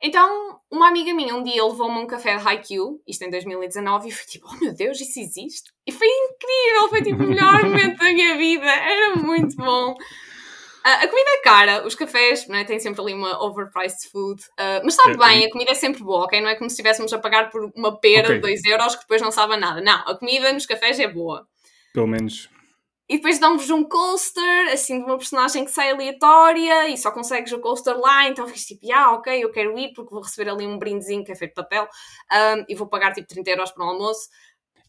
Então, 0.02 0.60
uma 0.72 0.88
amiga 0.88 1.14
minha 1.14 1.36
um 1.36 1.44
dia 1.44 1.66
levou-me 1.66 2.00
um 2.00 2.08
café 2.08 2.38
de 2.38 2.48
Haikyuu, 2.48 3.02
isto 3.06 3.24
em 3.24 3.32
2019, 3.32 4.08
e 4.08 4.12
foi 4.12 4.26
tipo, 4.26 4.48
oh 4.50 4.56
meu 4.64 4.74
Deus, 4.74 5.02
isso 5.02 5.20
existe? 5.20 5.74
E 5.86 5.92
foi 5.92 6.08
incrível, 6.08 6.90
foi 6.90 7.02
tipo 7.02 7.24
o 7.24 7.28
melhor 7.28 7.64
momento 7.66 7.98
da 7.98 8.06
minha 8.06 8.38
vida, 8.38 8.68
era 8.68 9.16
muito 9.16 9.56
bom. 9.58 9.96
A 10.90 11.06
comida 11.06 11.30
é 11.32 11.42
cara, 11.42 11.86
os 11.86 11.96
cafés 11.96 12.48
né, 12.48 12.64
têm 12.64 12.80
sempre 12.80 13.02
ali 13.02 13.14
uma 13.14 13.44
overpriced 13.44 14.10
food, 14.10 14.42
uh, 14.54 14.80
mas 14.86 14.94
sabe 14.94 15.18
bem, 15.18 15.46
a 15.46 15.50
comida 15.50 15.72
é 15.72 15.74
sempre 15.74 16.02
boa, 16.02 16.24
ok? 16.24 16.40
Não 16.40 16.48
é 16.48 16.56
como 16.56 16.70
se 16.70 16.76
estivéssemos 16.76 17.12
a 17.12 17.20
pagar 17.20 17.50
por 17.50 17.70
uma 17.76 18.00
pera 18.00 18.28
okay. 18.28 18.36
de 18.36 18.42
2 18.42 18.66
euros 18.68 18.96
que 18.96 19.02
depois 19.02 19.22
não 19.22 19.30
sabe 19.30 19.56
a 19.56 19.58
nada. 19.58 19.82
Não, 19.82 20.08
a 20.08 20.18
comida 20.18 20.54
nos 20.54 20.66
cafés 20.66 20.98
é 20.98 21.08
boa. 21.10 21.46
Pelo 21.94 22.08
menos. 22.08 22.50
E 23.10 23.18
depois 23.18 23.38
dão-vos 23.38 23.70
um 23.70 23.84
coaster, 23.84 24.72
assim, 24.72 25.00
de 25.00 25.06
uma 25.06 25.18
personagem 25.18 25.66
que 25.66 25.72
sai 25.72 25.92
aleatória 25.92 26.88
e 26.88 26.98
só 26.98 27.12
consegues 27.12 27.52
o 27.52 27.60
coaster 27.60 27.98
lá, 27.98 28.30
então 28.30 28.48
ficas 28.48 28.64
tipo, 28.64 28.90
ah, 28.94 29.12
ok, 29.14 29.44
eu 29.44 29.52
quero 29.52 29.78
ir 29.78 29.92
porque 29.94 30.14
vou 30.14 30.24
receber 30.24 30.50
ali 30.50 30.66
um 30.66 30.80
brindezinho 30.80 31.26
que 31.26 31.34
é 31.34 31.36
feito 31.36 31.52
de 31.52 31.56
papel 31.56 31.84
um, 31.84 32.66
e 32.70 32.76
vou 32.76 32.88
pagar 32.88 33.14
tipo 33.14 33.28
30 33.28 33.50
euros 33.50 33.72
para 33.72 33.86
o 33.86 33.90
almoço. 33.90 34.30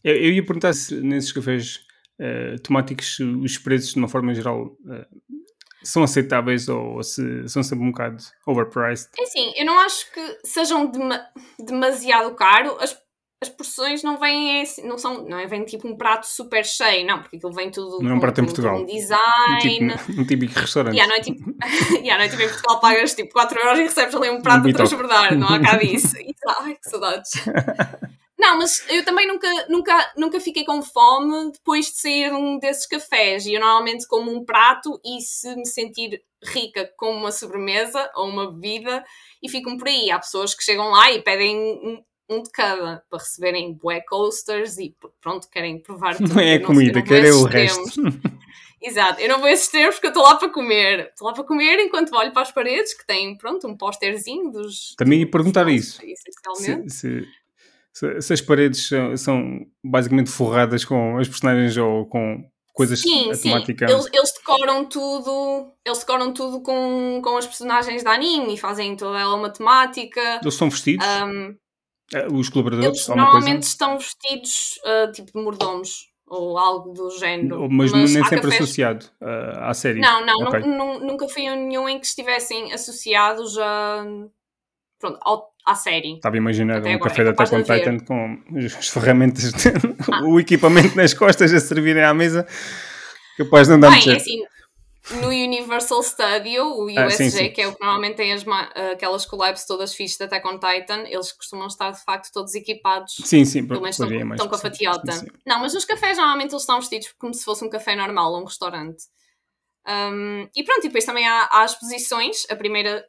Eu, 0.01 0.15
eu 0.15 0.31
ia 0.31 0.45
perguntar 0.45 0.71
se 0.71 0.95
nesses 1.01 1.33
cafés 1.33 1.81
uh, 2.21 2.57
temáticos 2.61 3.19
os 3.19 3.57
preços, 3.57 3.91
de 3.91 3.99
uma 3.99 4.07
forma 4.07 4.33
geral, 4.33 4.65
uh, 4.65 5.05
são 5.83 6.03
aceitáveis 6.03 6.67
ou 6.67 7.01
se 7.03 7.47
são 7.47 7.63
sempre 7.63 7.85
um 7.85 7.91
bocado 7.91 8.17
overpriced? 8.45 9.09
É 9.17 9.23
assim, 9.23 9.53
eu 9.55 9.65
não 9.65 9.79
acho 9.79 10.11
que 10.11 10.37
sejam 10.43 10.91
demasiado 11.59 12.33
caro. 12.35 12.77
As, 12.79 12.97
as 13.41 13.49
porções 13.49 14.03
não 14.03 14.17
vêm 14.17 14.61
assim, 14.61 14.85
não 14.85 14.97
são, 14.97 15.25
não 15.25 15.39
é, 15.39 15.47
vem 15.47 15.63
tipo 15.63 15.87
um 15.87 15.95
prato 15.95 16.27
super 16.27 16.65
cheio, 16.65 17.07
não, 17.07 17.19
porque 17.21 17.37
aquilo 17.37 17.53
vem 17.53 17.71
tudo 17.71 18.03
não 18.03 18.11
é 18.11 18.13
um 18.13 18.19
prato 18.19 18.41
em 18.41 18.45
Portugal. 18.45 18.81
um 18.81 18.85
design. 18.85 19.93
Um, 19.93 19.97
tipo, 19.97 20.11
um 20.21 20.25
típico 20.25 20.59
restaurante. 20.59 20.95
Yeah, 20.95 21.09
não, 21.09 21.21
é 21.21 21.23
tipo, 21.23 21.55
yeah, 22.03 22.17
não 22.17 22.25
é 22.25 22.29
tipo 22.29 22.41
em 22.41 22.49
Portugal 22.49 22.79
pagas 22.81 23.13
tipo 23.15 23.31
4 23.31 23.59
euros 23.59 23.79
e 23.79 23.83
recebes 23.83 24.15
ali 24.15 24.29
um 24.29 24.41
prato 24.41 24.67
um 24.67 24.69
a 24.69 24.73
transbordar, 24.73 25.37
não 25.37 25.47
há 25.47 25.59
cá 25.59 25.77
disso. 25.79 26.15
Ai, 26.61 26.75
que 26.75 26.89
saudades. 26.89 27.31
Não, 28.39 28.57
mas 28.57 28.85
eu 28.89 29.03
também 29.03 29.27
nunca, 29.27 29.49
nunca, 29.67 30.13
nunca 30.15 30.39
fiquei 30.39 30.63
com 30.63 30.81
fome 30.81 31.51
depois 31.51 31.87
de 31.87 31.99
sair 31.99 32.29
de 32.29 32.35
um 32.35 32.57
desses 32.57 32.87
cafés. 32.87 33.45
E 33.45 33.53
eu 33.53 33.59
normalmente 33.59 34.07
como 34.07 34.31
um 34.31 34.45
prato 34.45 34.97
e 35.03 35.19
se 35.19 35.53
me 35.57 35.65
sentir 35.65 36.21
rica 36.41 36.89
com 36.95 37.11
uma 37.11 37.33
sobremesa 37.33 38.09
ou 38.15 38.29
uma 38.29 38.49
bebida 38.49 39.03
e 39.43 39.49
fico 39.49 39.77
por 39.77 39.89
aí. 39.89 40.09
Há 40.09 40.17
pessoas 40.17 40.55
que 40.55 40.63
chegam 40.63 40.89
lá 40.89 41.11
e 41.11 41.21
pedem 41.21 41.57
um, 41.57 42.01
um 42.29 42.41
de 42.41 42.49
cada 42.49 43.03
para 43.09 43.19
receberem 43.19 43.73
bué 43.73 43.99
coasters 44.07 44.77
e 44.77 44.95
pronto, 45.19 45.49
querem 45.49 45.81
provar 45.81 46.15
tudo. 46.15 46.33
Não 46.33 46.41
é 46.41 46.55
a 46.55 46.63
comida, 46.63 47.01
querem 47.01 47.31
o 47.31 47.43
resto. 47.43 48.01
Exato, 48.81 49.19
eu 49.19 49.27
não 49.27 49.39
vou 49.39 49.49
esses 49.49 49.67
termos 49.67 49.95
porque 49.95 50.07
eu 50.07 50.11
estou 50.11 50.23
lá 50.23 50.35
para 50.35 50.47
comer. 50.47 51.09
Estou 51.09 51.27
lá 51.27 51.33
para 51.33 51.43
comer 51.43 51.77
enquanto 51.81 52.15
olho 52.15 52.31
para 52.31 52.43
as 52.43 52.53
paredes 52.53 52.93
que 52.93 53.05
têm, 53.05 53.37
pronto, 53.37 53.67
um 53.67 53.75
pósterzinho 53.75 54.49
dos... 54.49 54.95
Também 54.95 55.19
ia 55.19 55.29
perguntar 55.29 55.67
isso. 55.67 55.99
Se, 56.55 56.89
se, 56.89 57.27
se, 57.93 58.33
as 58.33 58.41
paredes 58.41 58.87
são, 58.87 59.17
são, 59.17 59.65
basicamente 59.83 60.29
forradas 60.29 60.85
com 60.85 61.17
as 61.17 61.27
personagens 61.27 61.75
ou 61.77 62.05
com 62.05 62.43
coisas 62.73 63.01
sim. 63.01 63.33
Sim, 63.33 63.53
eles, 63.53 64.07
eles, 64.13 64.33
decoram 64.33 64.85
tudo, 64.85 65.73
eles 65.85 65.99
decoram 65.99 66.33
tudo 66.33 66.61
com, 66.61 67.19
com 67.21 67.37
as 67.37 67.45
personagens 67.45 68.03
da 68.03 68.11
anime 68.11 68.53
e 68.53 68.57
fazem 68.57 68.95
toda 68.95 69.19
ela 69.19 69.35
uma 69.35 69.49
temática. 69.49 70.39
Eles 70.41 70.53
são 70.53 70.69
vestidos? 70.69 71.05
Um, 71.05 71.55
eh, 72.13 72.27
os 72.31 72.49
colaboradores? 72.49 73.07
Eles 73.07 73.07
normalmente 73.09 73.63
estão 73.63 73.97
vestidos 73.97 74.79
uh, 74.85 75.11
tipo 75.11 75.31
de 75.33 75.43
mordomos 75.43 76.09
ou 76.29 76.57
algo 76.57 76.93
do 76.93 77.09
género. 77.17 77.69
Mas, 77.69 77.91
mas 77.91 78.13
nem 78.13 78.23
sempre 78.23 78.41
cafés... 78.41 78.55
associado 78.61 79.05
uh, 79.21 79.59
à 79.61 79.73
série. 79.73 79.99
Não, 79.99 80.25
não, 80.25 80.47
okay. 80.47 80.61
nunca 80.61 81.27
fui 81.27 81.47
a 81.47 81.55
nenhum 81.55 81.89
em 81.89 81.99
que 81.99 82.05
estivessem 82.05 82.71
associados 82.71 83.57
a, 83.57 84.05
pronto, 84.99 85.17
ao, 85.21 85.51
à 85.65 85.75
série. 85.75 86.15
Estava 86.15 86.35
a 86.35 86.37
imaginar 86.37 86.77
Até 86.77 86.89
um 86.89 86.93
agora, 86.95 87.09
café 87.09 87.21
é 87.21 87.25
da 87.25 87.31
Attack 87.31 87.55
on 87.55 87.63
Titan 87.63 87.99
com 87.99 88.43
as 88.57 88.87
ferramentas, 88.89 89.51
ah. 90.11 90.23
o 90.23 90.39
equipamento 90.39 90.95
nas 90.95 91.13
costas 91.13 91.53
a 91.53 91.59
servirem 91.59 92.03
à 92.03 92.13
mesa, 92.13 92.47
capaz 93.37 93.67
de 93.67 93.73
andar 93.73 93.91
Bem, 93.91 94.15
assim, 94.15 94.43
no 95.21 95.29
Universal 95.29 96.03
Studio, 96.03 96.65
o 96.65 96.85
USJ, 96.85 96.99
ah, 96.99 97.09
sim, 97.09 97.29
sim. 97.29 97.49
que 97.49 97.61
é 97.61 97.67
o 97.67 97.73
que 97.73 97.81
normalmente 97.81 98.15
tem 98.15 98.31
as, 98.31 98.45
aquelas 98.93 99.25
collabs 99.25 99.65
todas 99.65 99.93
fixas 99.93 100.17
da 100.17 100.25
Attack 100.25 100.47
on 100.47 100.59
Titan, 100.59 101.03
eles 101.07 101.31
costumam 101.31 101.67
estar 101.67 101.91
de 101.91 102.03
facto 102.03 102.31
todos 102.31 102.53
equipados. 102.53 103.15
Sim, 103.23 103.43
sim, 103.45 103.65
pelo 103.65 103.81
menos 103.81 103.99
estão, 103.99 104.31
estão 104.31 104.47
com 104.47 104.55
a 104.55 104.59
fatiota. 104.59 105.11
Sim, 105.11 105.27
Não, 105.45 105.59
mas 105.59 105.73
nos 105.73 105.85
cafés 105.85 106.17
normalmente 106.17 106.51
eles 106.51 106.61
estão 106.61 106.79
vestidos 106.79 107.13
como 107.17 107.33
se 107.33 107.43
fosse 107.43 107.65
um 107.65 107.69
café 107.69 107.95
normal 107.95 108.33
ou 108.33 108.41
um 108.41 108.45
restaurante. 108.45 109.05
Um, 109.87 110.47
e 110.55 110.63
pronto, 110.63 110.85
e 110.85 110.87
depois 110.89 111.05
também 111.05 111.27
há, 111.27 111.49
há 111.51 111.65
exposições. 111.65 112.45
A 112.49 112.55
primeira 112.55 113.03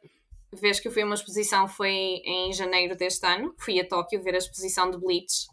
vez 0.59 0.79
que 0.79 0.87
eu 0.87 0.91
fui 0.91 1.01
a 1.01 1.05
uma 1.05 1.15
exposição 1.15 1.67
foi 1.67 1.91
em 1.91 2.51
janeiro 2.53 2.95
deste 2.95 3.25
ano. 3.25 3.53
Fui 3.57 3.79
a 3.79 3.87
Tóquio 3.87 4.21
ver 4.21 4.35
a 4.35 4.37
exposição 4.37 4.89
de 4.89 4.97
Bleach. 4.97 5.47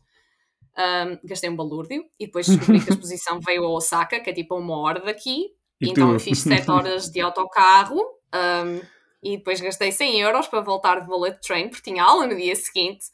Um, 0.76 1.18
gastei 1.24 1.50
um 1.50 1.56
balúrdio 1.56 2.04
e 2.18 2.26
depois 2.26 2.46
descobri 2.48 2.80
que 2.80 2.90
a 2.90 2.94
exposição 2.94 3.40
veio 3.40 3.64
a 3.64 3.68
Osaka, 3.68 4.20
que 4.20 4.30
é 4.30 4.32
tipo 4.32 4.56
uma 4.56 4.78
hora 4.78 5.00
daqui. 5.00 5.46
E 5.80 5.90
então 5.90 6.12
eu 6.12 6.20
fiz 6.20 6.40
7 6.40 6.68
horas 6.70 7.08
de 7.08 7.20
autocarro 7.20 8.00
um, 8.34 8.80
e 9.22 9.36
depois 9.36 9.60
gastei 9.60 9.92
100 9.92 10.20
euros 10.20 10.48
para 10.48 10.60
voltar 10.60 11.00
de 11.00 11.06
bullet 11.06 11.38
train, 11.40 11.68
porque 11.68 11.90
tinha 11.90 12.02
aula 12.02 12.26
no 12.26 12.36
dia 12.36 12.56
seguinte. 12.56 13.06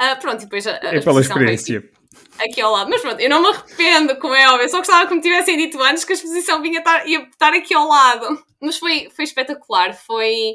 Uh, 0.00 0.20
pronto, 0.20 0.42
e 0.42 0.44
depois 0.44 0.66
a, 0.66 0.72
a 0.72 0.96
é 0.96 1.00
pela 1.00 1.20
experiência. 1.20 1.80
Veio, 1.80 1.90
tipo, 1.92 2.06
aqui 2.38 2.60
ao 2.60 2.72
lado. 2.72 2.90
Mas 2.90 3.00
pronto, 3.00 3.20
eu 3.20 3.30
não 3.30 3.42
me 3.42 3.48
arrependo, 3.48 4.16
como 4.18 4.34
é 4.34 4.48
óbvio. 4.50 4.68
Só 4.68 4.78
gostava 4.78 5.06
que 5.08 5.14
me 5.14 5.20
tivessem 5.20 5.56
dito 5.56 5.80
antes 5.80 6.04
que 6.04 6.12
a 6.12 6.16
exposição 6.16 6.60
vinha 6.60 6.78
estar, 6.78 7.06
ia 7.06 7.22
estar 7.22 7.52
aqui 7.52 7.74
ao 7.74 7.86
lado. 7.86 8.42
Mas 8.60 8.78
foi, 8.78 9.08
foi 9.14 9.24
espetacular. 9.24 9.94
Foi 9.94 10.54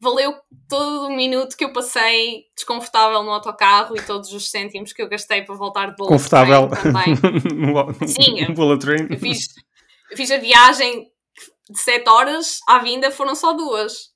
valeu 0.00 0.34
todo 0.68 1.08
o 1.08 1.16
minuto 1.16 1.56
que 1.56 1.64
eu 1.64 1.72
passei 1.72 2.44
desconfortável 2.56 3.22
no 3.22 3.30
autocarro 3.30 3.96
e 3.96 4.02
todos 4.02 4.32
os 4.32 4.50
cêntimos 4.50 4.92
que 4.92 5.02
eu 5.02 5.08
gastei 5.08 5.42
para 5.42 5.54
voltar 5.54 5.90
de 5.90 5.96
bullet 5.96 6.12
Confortável. 6.12 6.68
também. 6.68 7.16
Sim, 8.08 8.40
eu, 8.40 8.54
bullet 8.54 8.80
train. 8.80 9.06
Eu 9.10 9.18
fiz, 9.18 9.48
eu 10.10 10.16
fiz 10.16 10.30
a 10.30 10.38
viagem 10.38 11.10
de 11.68 11.78
7 11.78 12.08
horas 12.08 12.60
à 12.66 12.78
vinda, 12.78 13.10
foram 13.10 13.34
só 13.34 13.52
duas. 13.52 14.10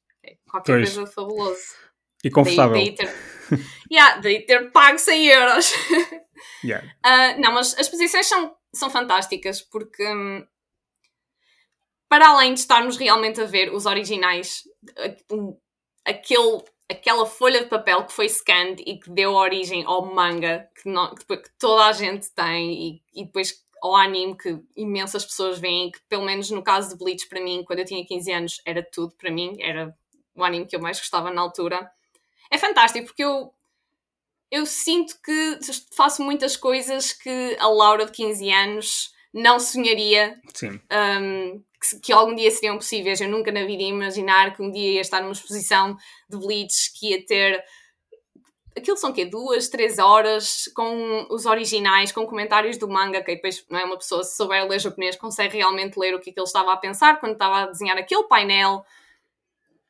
Qualquer 0.50 0.80
pois. 0.80 0.94
coisa 0.94 1.10
fabuloso. 1.12 1.60
E 2.24 2.30
confortável. 2.30 2.72
Daí, 2.72 2.94
daí 2.94 2.94
ter, 2.94 3.14
yeah, 3.92 4.20
daí 4.20 4.46
ter 4.46 4.72
pago 4.72 4.98
100 4.98 5.26
euros. 5.26 5.72
Yeah. 6.62 6.86
Uh, 7.04 7.40
não, 7.40 7.52
mas 7.52 7.78
as 7.78 7.88
posições 7.88 8.26
são, 8.26 8.54
são 8.74 8.90
fantásticas 8.90 9.60
porque 9.60 10.02
hum, 10.06 10.44
para 12.08 12.28
além 12.28 12.54
de 12.54 12.60
estarmos 12.60 12.96
realmente 12.96 13.40
a 13.40 13.44
ver 13.44 13.72
os 13.72 13.86
originais, 13.86 14.62
aquele, 16.04 16.62
aquela 16.90 17.26
folha 17.26 17.62
de 17.62 17.68
papel 17.68 18.04
que 18.04 18.12
foi 18.12 18.28
scanned 18.28 18.82
e 18.86 18.98
que 18.98 19.10
deu 19.10 19.32
origem 19.32 19.84
ao 19.84 20.04
manga 20.04 20.68
que, 20.80 20.88
não, 20.88 21.14
que, 21.14 21.24
que 21.24 21.50
toda 21.58 21.86
a 21.86 21.92
gente 21.92 22.30
tem 22.32 22.72
e, 22.72 23.02
e 23.14 23.24
depois 23.24 23.64
ao 23.82 23.94
anime 23.94 24.36
que 24.36 24.58
imensas 24.74 25.26
pessoas 25.26 25.58
veem, 25.58 25.90
que 25.90 26.00
pelo 26.08 26.24
menos 26.24 26.50
no 26.50 26.62
caso 26.62 26.88
de 26.88 26.96
Bleach 26.96 27.28
para 27.28 27.40
mim, 27.40 27.62
quando 27.66 27.80
eu 27.80 27.84
tinha 27.84 28.04
15 28.04 28.32
anos, 28.32 28.60
era 28.64 28.82
tudo 28.82 29.14
para 29.14 29.30
mim, 29.30 29.58
era 29.60 29.94
o 30.34 30.42
anime 30.42 30.66
que 30.66 30.74
eu 30.74 30.80
mais 30.80 30.98
gostava 30.98 31.30
na 31.30 31.42
altura. 31.42 31.90
É 32.50 32.56
fantástico 32.56 33.06
porque 33.06 33.24
eu 33.24 33.52
eu 34.50 34.64
sinto 34.66 35.20
que 35.20 35.58
faço 35.96 36.22
muitas 36.22 36.56
coisas 36.56 37.12
que 37.12 37.56
a 37.58 37.66
Laura 37.66 38.06
de 38.06 38.12
15 38.12 38.52
anos 38.52 39.12
não 39.32 39.58
sonharia 39.58 40.40
um, 41.20 41.62
que, 41.90 42.00
que, 42.00 42.12
algum 42.12 42.34
dia 42.34 42.50
seriam 42.50 42.76
possíveis. 42.76 43.20
Eu 43.20 43.28
nunca 43.28 43.52
na 43.52 43.64
vida 43.64 43.82
ia 43.82 43.88
imaginar 43.88 44.54
que 44.54 44.62
um 44.62 44.70
dia 44.70 44.92
ia 44.92 45.00
estar 45.00 45.20
numa 45.20 45.32
exposição 45.32 45.96
de 46.28 46.38
Bleach 46.38 46.92
que 46.98 47.10
ia 47.10 47.24
ter 47.24 47.64
aquilo 48.76 48.96
são 48.96 49.12
quê? 49.12 49.24
Duas, 49.24 49.68
três 49.68 49.98
horas 49.98 50.68
com 50.74 51.26
os 51.30 51.46
originais, 51.46 52.10
com 52.10 52.26
comentários 52.26 52.76
do 52.76 52.88
manga, 52.88 53.22
que 53.22 53.34
depois 53.34 53.64
não 53.70 53.78
é 53.78 53.84
uma 53.84 53.96
pessoa, 53.96 54.24
se 54.24 54.36
souber 54.36 54.66
ler 54.66 54.80
japonês, 54.80 55.16
consegue 55.16 55.56
realmente 55.56 55.98
ler 55.98 56.14
o 56.14 56.20
que, 56.20 56.30
é 56.30 56.32
que 56.32 56.40
ele 56.40 56.46
estava 56.46 56.72
a 56.72 56.76
pensar 56.76 57.20
quando 57.20 57.34
estava 57.34 57.62
a 57.62 57.66
desenhar 57.66 57.96
aquele 57.96 58.24
painel. 58.24 58.84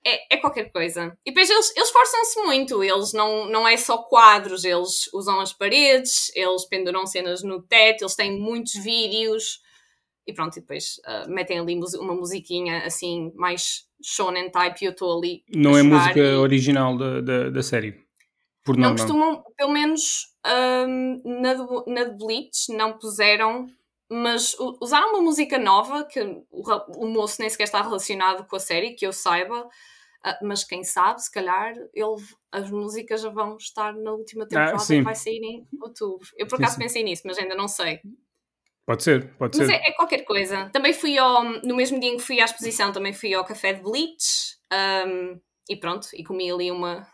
É, 0.07 0.35
é 0.35 0.37
qualquer 0.37 0.71
coisa. 0.71 1.17
E 1.25 1.31
depois 1.31 1.49
eles, 1.49 1.75
eles 1.75 1.91
forçam-se 1.91 2.39
muito, 2.43 2.85
eles 2.85 3.15
não, 3.15 3.47
não 3.47 3.67
é 3.67 3.75
só 3.79 3.97
quadros, 3.97 4.63
eles 4.63 5.09
usam 5.15 5.41
as 5.41 5.55
paredes, 5.55 6.31
eles 6.35 6.67
penduram 6.67 7.07
cenas 7.07 7.43
no 7.43 7.63
teto, 7.63 8.03
eles 8.03 8.15
têm 8.15 8.39
muitos 8.39 8.75
vídeos 8.75 9.64
e 10.27 10.33
pronto, 10.33 10.57
e 10.57 10.61
depois 10.61 11.01
uh, 11.07 11.31
metem 11.31 11.59
ali 11.59 11.79
uma 11.99 12.15
musiquinha 12.15 12.85
assim 12.85 13.33
mais 13.35 13.87
shonen 14.03 14.51
type 14.51 14.83
e 14.83 14.87
eu 14.87 14.93
estou 14.93 15.19
ali. 15.19 15.45
Não 15.55 15.77
é 15.77 15.83
música 15.83 16.19
e... 16.19 16.35
original 16.35 16.97
da, 16.97 17.21
da, 17.21 17.51
da 17.51 17.63
série? 17.63 18.05
Por 18.65 18.77
não, 18.77 18.91
não, 18.91 18.97
costumam, 18.97 19.45
pelo 19.57 19.73
menos 19.73 20.35
hum, 20.89 21.21
na, 21.25 21.55
de, 21.55 21.63
na 21.87 22.05
de 22.05 22.17
Bleach, 22.17 22.73
não 22.73 22.97
puseram, 22.97 23.67
mas 24.11 24.57
usaram 24.81 25.11
uma 25.11 25.21
música 25.21 25.59
nova 25.59 26.05
que 26.05 26.21
o, 26.21 26.63
o 26.97 27.07
moço 27.07 27.41
nem 27.41 27.51
sequer 27.51 27.65
está 27.65 27.83
relacionado 27.83 28.47
com 28.47 28.57
a 28.57 28.61
série, 28.61 28.95
que 28.95 29.07
eu 29.07 29.13
saiba. 29.13 29.69
Uh, 30.27 30.47
mas 30.47 30.65
quem 30.65 30.83
sabe, 30.83 31.23
se 31.23 31.31
calhar, 31.31 31.75
ele, 31.93 32.17
as 32.51 32.71
músicas 32.71 33.21
já 33.21 33.29
vão 33.29 33.59
estar 33.59 33.93
na 33.93 34.13
última 34.13 34.47
temporada 34.47 34.83
ah, 34.83 34.87
que 34.87 35.03
vai 35.03 35.15
sair 35.15 35.43
em 35.43 35.67
outubro. 35.79 36.27
Eu 36.39 36.47
por 36.47 36.57
acaso 36.57 36.77
sim, 36.77 36.81
pensei 36.81 37.05
nisso, 37.05 37.23
mas 37.27 37.37
ainda 37.37 37.55
não 37.55 37.69
sei. 37.69 38.01
Pode 38.87 39.03
ser, 39.03 39.31
pode 39.39 39.57
mas 39.59 39.67
ser. 39.67 39.73
Mas 39.73 39.83
é, 39.83 39.91
é, 39.91 39.93
qualquer 39.93 40.25
coisa. 40.25 40.69
Também 40.73 40.93
fui 40.93 41.17
ao. 41.17 41.43
No 41.63 41.75
mesmo 41.75 41.99
dia 41.99 42.11
em 42.11 42.17
que 42.17 42.23
fui 42.23 42.41
à 42.41 42.45
exposição, 42.45 42.93
também 42.93 43.13
fui 43.13 43.33
ao 43.33 43.45
café 43.45 43.73
de 43.73 43.83
Bleach. 43.83 44.57
Um, 45.07 45.41
e 45.69 45.77
pronto, 45.77 46.09
e 46.13 46.23
comi 46.23 46.51
ali 46.51 46.71
uma, 46.71 47.07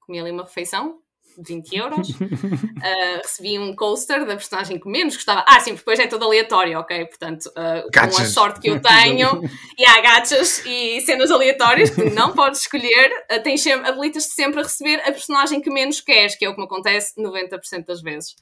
comi 0.00 0.20
ali 0.20 0.30
uma 0.30 0.42
refeição 0.42 0.98
de 1.38 1.54
20 1.54 1.76
euros. 1.76 2.10
uh, 2.20 3.16
recebi 3.22 3.58
um 3.58 3.74
coaster 3.74 4.26
da 4.26 4.36
personagem 4.36 4.78
que 4.78 4.88
menos 4.88 5.14
gostava. 5.14 5.44
Ah, 5.48 5.58
sim, 5.60 5.74
depois 5.74 5.98
é 5.98 6.06
todo 6.06 6.24
aleatório, 6.24 6.78
ok? 6.78 7.06
Portanto, 7.06 7.46
uh, 7.46 7.90
com 7.90 8.20
a 8.20 8.24
sorte 8.24 8.60
que 8.60 8.68
eu 8.68 8.80
tenho, 8.82 9.42
e 9.78 9.84
há 9.84 10.00
gachas 10.00 10.62
e 10.66 11.00
cenas 11.00 11.30
aleatórias 11.30 11.90
que 11.90 12.10
não 12.10 12.32
podes 12.32 12.60
escolher, 12.60 13.10
uh, 13.32 13.42
tens 13.42 13.62
sempre, 13.62 13.88
habilitas-te 13.88 14.34
sempre 14.34 14.60
a 14.60 14.62
receber 14.62 15.00
a 15.00 15.12
personagem 15.12 15.60
que 15.60 15.70
menos 15.70 16.00
queres, 16.00 16.36
que 16.36 16.44
é 16.44 16.48
o 16.48 16.54
que 16.54 16.60
me 16.60 16.66
acontece 16.66 17.14
90% 17.18 17.86
das 17.86 18.02
vezes. 18.02 18.36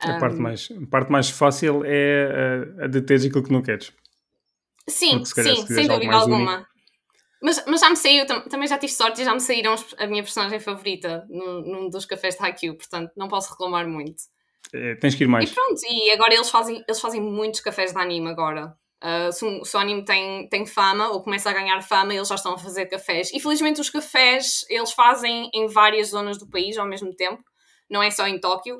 A, 0.00 0.18
parte 0.18 0.36
mais, 0.36 0.68
a 0.70 0.86
parte 0.86 1.12
mais 1.12 1.30
fácil 1.30 1.82
é 1.84 2.66
a, 2.80 2.84
a 2.84 2.86
de 2.86 3.02
teres 3.02 3.24
aquilo 3.24 3.42
que 3.42 3.52
não 3.52 3.62
queres. 3.62 3.92
Sim, 4.88 5.24
sim, 5.24 5.66
sem 5.66 5.86
dúvida 5.86 6.14
alguma. 6.14 6.56
Único, 6.56 6.70
mas, 7.42 7.64
mas 7.66 7.80
já 7.80 7.88
me 7.88 7.96
saiu, 7.96 8.26
também 8.26 8.68
já 8.68 8.78
tive 8.78 8.92
sorte 8.92 9.22
e 9.22 9.24
já 9.24 9.32
me 9.32 9.40
saíram 9.40 9.74
a 9.96 10.06
minha 10.06 10.22
personagem 10.22 10.60
favorita 10.60 11.26
no, 11.30 11.62
num 11.62 11.88
dos 11.88 12.04
cafés 12.04 12.36
de 12.36 12.44
Haikyuu, 12.44 12.76
portanto 12.76 13.12
não 13.16 13.28
posso 13.28 13.50
reclamar 13.50 13.88
muito. 13.88 14.24
É, 14.72 14.94
tens 14.96 15.14
que 15.14 15.24
ir 15.24 15.26
mais. 15.26 15.50
E 15.50 15.54
pronto, 15.54 15.80
e 15.88 16.10
agora 16.12 16.34
eles 16.34 16.50
fazem, 16.50 16.84
eles 16.86 17.00
fazem 17.00 17.20
muitos 17.20 17.60
cafés 17.60 17.92
de 17.92 17.98
anime 17.98 18.28
agora. 18.28 18.74
Uh, 19.02 19.32
se, 19.32 19.64
se, 19.64 19.76
o 19.76 19.80
anime 19.80 20.04
tem, 20.04 20.46
tem 20.50 20.66
fama 20.66 21.08
ou 21.08 21.22
começa 21.22 21.48
a 21.48 21.54
ganhar 21.54 21.80
fama, 21.80 22.14
eles 22.14 22.28
já 22.28 22.34
estão 22.34 22.52
a 22.52 22.58
fazer 22.58 22.84
cafés. 22.86 23.32
E 23.32 23.40
felizmente 23.40 23.80
os 23.80 23.88
cafés 23.88 24.66
eles 24.68 24.92
fazem 24.92 25.50
em 25.54 25.66
várias 25.66 26.08
zonas 26.08 26.38
do 26.38 26.46
país 26.46 26.76
ao 26.76 26.86
mesmo 26.86 27.14
tempo, 27.16 27.42
não 27.88 28.02
é 28.02 28.10
só 28.10 28.26
em 28.26 28.38
Tóquio 28.38 28.76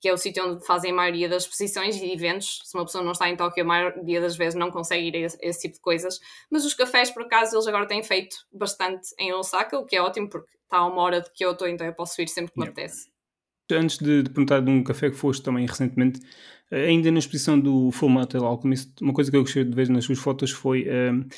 que 0.00 0.08
é 0.08 0.12
o 0.12 0.16
sítio 0.16 0.44
onde 0.44 0.64
fazem 0.64 0.92
a 0.92 0.94
maioria 0.94 1.28
das 1.28 1.42
exposições 1.42 1.96
e 1.96 2.10
eventos. 2.10 2.62
Se 2.64 2.74
uma 2.74 2.86
pessoa 2.86 3.04
não 3.04 3.12
está 3.12 3.28
em 3.28 3.36
Tóquio, 3.36 3.62
a 3.62 3.66
maioria 3.66 4.20
das 4.20 4.34
vezes 4.34 4.54
não 4.54 4.70
consegue 4.70 5.08
ir 5.08 5.16
a 5.16 5.18
esse, 5.26 5.38
a 5.44 5.46
esse, 5.46 5.60
tipo 5.60 5.74
de 5.74 5.80
coisas. 5.80 6.18
Mas 6.50 6.64
os 6.64 6.72
cafés, 6.72 7.10
por 7.10 7.22
acaso, 7.22 7.54
eles 7.54 7.66
agora 7.66 7.86
têm 7.86 8.02
feito 8.02 8.36
bastante 8.50 9.08
em 9.18 9.32
Osaka, 9.34 9.78
o 9.78 9.84
que 9.84 9.94
é 9.96 10.00
ótimo, 10.02 10.28
porque 10.30 10.48
está 10.64 10.78
a 10.78 10.86
uma 10.86 11.02
hora 11.02 11.20
de 11.20 11.30
Kyoto, 11.32 11.66
então 11.66 11.86
eu 11.86 11.92
posso 11.92 12.20
ir 12.22 12.28
sempre 12.28 12.52
que 12.52 12.58
me 12.58 12.66
apetece. 12.66 13.10
Antes 13.70 13.98
de, 13.98 14.22
de, 14.22 14.30
perguntar 14.30 14.60
de 14.60 14.70
um 14.70 14.82
café 14.82 15.10
que 15.10 15.16
foste 15.16 15.42
também 15.42 15.66
recentemente, 15.66 16.20
eh, 16.70 16.86
ainda 16.86 17.10
na 17.10 17.18
exposição 17.18 17.60
do 17.60 17.90
Full 17.92 18.08
Metal 18.08 18.44
Alchemist, 18.44 18.92
uma 19.00 19.12
coisa 19.12 19.30
que 19.30 19.36
eu 19.36 19.42
gostei 19.42 19.64
de 19.64 19.74
ver 19.74 19.88
nas 19.90 20.04
suas 20.04 20.18
fotos 20.18 20.50
foi. 20.50 20.82
Uh, 20.82 21.28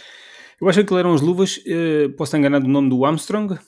eu 0.60 0.68
acho 0.68 0.84
que 0.84 0.94
eram 0.94 1.12
as 1.12 1.20
luvas, 1.20 1.58
uh, 1.58 2.10
posso 2.16 2.30
estar 2.30 2.38
enganado 2.38 2.66
no 2.66 2.72
nome 2.72 2.88
do 2.88 3.04
Armstrong, 3.04 3.58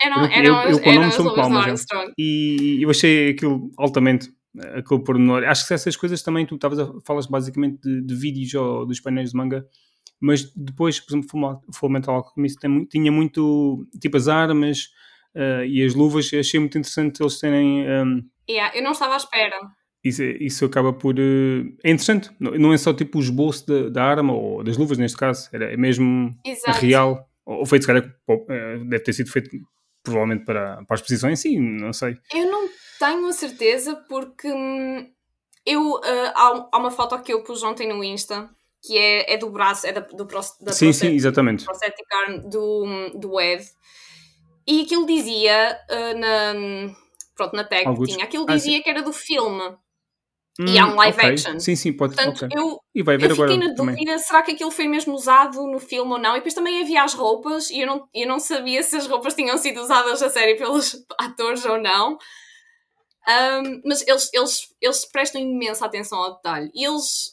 eram, 0.00 0.24
eram, 0.24 0.62
eu, 0.64 0.70
eu, 0.70 0.80
com 0.80 0.90
o 0.90 0.94
nome 0.94 1.12
sou 1.12 2.12
E 2.18 2.78
eu 2.80 2.90
achei 2.90 3.30
aquilo 3.30 3.70
altamente, 3.76 4.30
aquele 4.74 5.02
pormenor. 5.02 5.44
Acho 5.44 5.66
que 5.66 5.74
essas 5.74 5.96
coisas 5.96 6.22
também, 6.22 6.46
tu 6.46 6.54
estavas 6.54 6.78
a 6.78 6.92
falas 7.06 7.26
basicamente 7.26 7.80
de, 7.80 8.02
de, 8.02 8.14
vídeos 8.14 8.54
ou 8.54 8.86
dos 8.86 9.00
painéis 9.00 9.30
de 9.30 9.36
manga, 9.36 9.66
mas 10.20 10.52
depois, 10.54 11.00
por 11.00 11.12
exemplo, 11.12 11.60
Full 11.72 11.90
Metal 11.90 12.14
Alchemist 12.14 12.58
tinha 12.90 13.12
muito, 13.12 13.86
tipo 14.00 14.16
as 14.16 14.28
armas 14.28 14.88
uh, 15.34 15.64
e 15.64 15.84
as 15.84 15.94
luvas, 15.94 16.30
achei 16.32 16.60
muito 16.60 16.78
interessante 16.78 17.22
eles 17.22 17.38
terem... 17.38 17.88
Um, 17.88 18.22
yeah, 18.48 18.76
eu 18.76 18.82
não 18.82 18.92
estava 18.92 19.14
à 19.14 19.16
espera. 19.16 19.56
Isso, 20.02 20.22
isso 20.22 20.64
acaba 20.66 20.92
por... 20.92 21.14
Uh, 21.18 21.74
é 21.82 21.90
interessante, 21.90 22.30
não 22.38 22.72
é 22.72 22.76
só 22.76 22.92
tipo 22.92 23.18
o 23.18 23.22
esboço 23.22 23.66
da, 23.66 23.88
da 23.88 24.04
arma, 24.04 24.34
ou 24.34 24.62
das 24.62 24.76
luvas 24.76 24.98
neste 24.98 25.16
caso, 25.16 25.48
era, 25.52 25.72
é 25.72 25.76
mesmo 25.76 26.30
Exato. 26.44 26.78
real, 26.80 27.28
ou 27.46 27.64
feito, 27.66 27.82
se 27.82 27.86
calhar, 27.86 28.14
eh, 28.48 28.78
deve 28.86 29.00
ter 29.00 29.12
sido 29.12 29.30
feito 29.30 29.50
provavelmente 30.04 30.44
para, 30.44 30.84
para 30.84 30.94
a 30.94 30.96
exposição 30.96 31.30
em 31.30 31.36
si, 31.36 31.58
não 31.58 31.92
sei. 31.92 32.16
Eu 32.32 32.50
não 32.50 32.68
tenho 32.98 33.26
a 33.26 33.32
certeza 33.32 33.96
porque 34.08 34.52
hum, 34.52 35.10
eu 35.66 35.94
uh, 35.94 36.02
há, 36.34 36.68
há, 36.70 36.78
uma 36.78 36.90
foto 36.90 37.20
que 37.22 37.32
eu 37.32 37.42
pus 37.42 37.62
ontem 37.64 37.88
no 37.88 38.04
Insta 38.04 38.48
que 38.86 38.98
é, 38.98 39.32
é 39.32 39.36
do 39.38 39.48
braço, 39.48 39.86
é 39.86 39.92
da, 39.92 40.00
do 40.00 40.26
da 40.60 40.72
sim, 40.72 40.92
sim, 40.92 41.14
exatamente. 41.14 41.64
prosthetic 41.64 42.04
arm 42.12 42.50
do, 42.50 42.84
do 43.14 43.40
Ed 43.40 43.64
e 44.66 44.82
aquilo 44.82 45.06
dizia 45.06 45.80
uh, 45.90 46.18
na, 46.18 46.94
pronto, 47.34 47.56
na 47.56 47.64
tag 47.64 47.84
que 47.84 48.12
tinha, 48.12 48.24
aquilo 48.24 48.44
dizia 48.44 48.78
ah, 48.78 48.82
que 48.82 48.90
era 48.90 49.02
do 49.02 49.12
filme 49.12 49.74
Hum, 50.58 50.66
e 50.66 50.78
há 50.78 50.86
um 50.86 50.94
live 50.94 51.18
okay. 51.18 51.30
action. 51.30 51.58
Sim, 51.58 51.74
sim, 51.74 51.92
pode 51.92 52.14
Portanto, 52.14 52.44
okay. 52.44 52.58
eu, 52.58 52.78
e 52.94 53.02
vai 53.02 53.16
ver 53.16 53.30
eu 53.30 53.36
fiquei 53.36 53.44
agora 53.44 53.68
na 53.68 53.74
dúvida, 53.74 54.04
também. 54.04 54.18
será 54.18 54.42
que 54.42 54.52
aquilo 54.52 54.70
foi 54.70 54.86
mesmo 54.86 55.14
usado 55.14 55.66
no 55.66 55.80
filme 55.80 56.12
ou 56.12 56.18
não? 56.18 56.32
E 56.32 56.36
depois 56.36 56.54
também 56.54 56.80
havia 56.80 57.02
as 57.02 57.12
roupas 57.12 57.70
e 57.70 57.80
eu 57.80 57.86
não, 57.86 58.08
eu 58.14 58.28
não 58.28 58.38
sabia 58.38 58.82
se 58.82 58.96
as 58.96 59.06
roupas 59.06 59.34
tinham 59.34 59.58
sido 59.58 59.80
usadas 59.80 60.22
a 60.22 60.30
série 60.30 60.54
pelos 60.54 60.96
atores 61.18 61.64
ou 61.64 61.78
não. 61.78 62.16
Um, 63.26 63.80
mas 63.84 64.06
eles, 64.06 64.30
eles, 64.32 64.68
eles 64.80 65.06
prestam 65.10 65.40
imensa 65.40 65.86
atenção 65.86 66.18
ao 66.18 66.36
detalhe. 66.36 66.70
E 66.72 66.86
eles, 66.86 67.32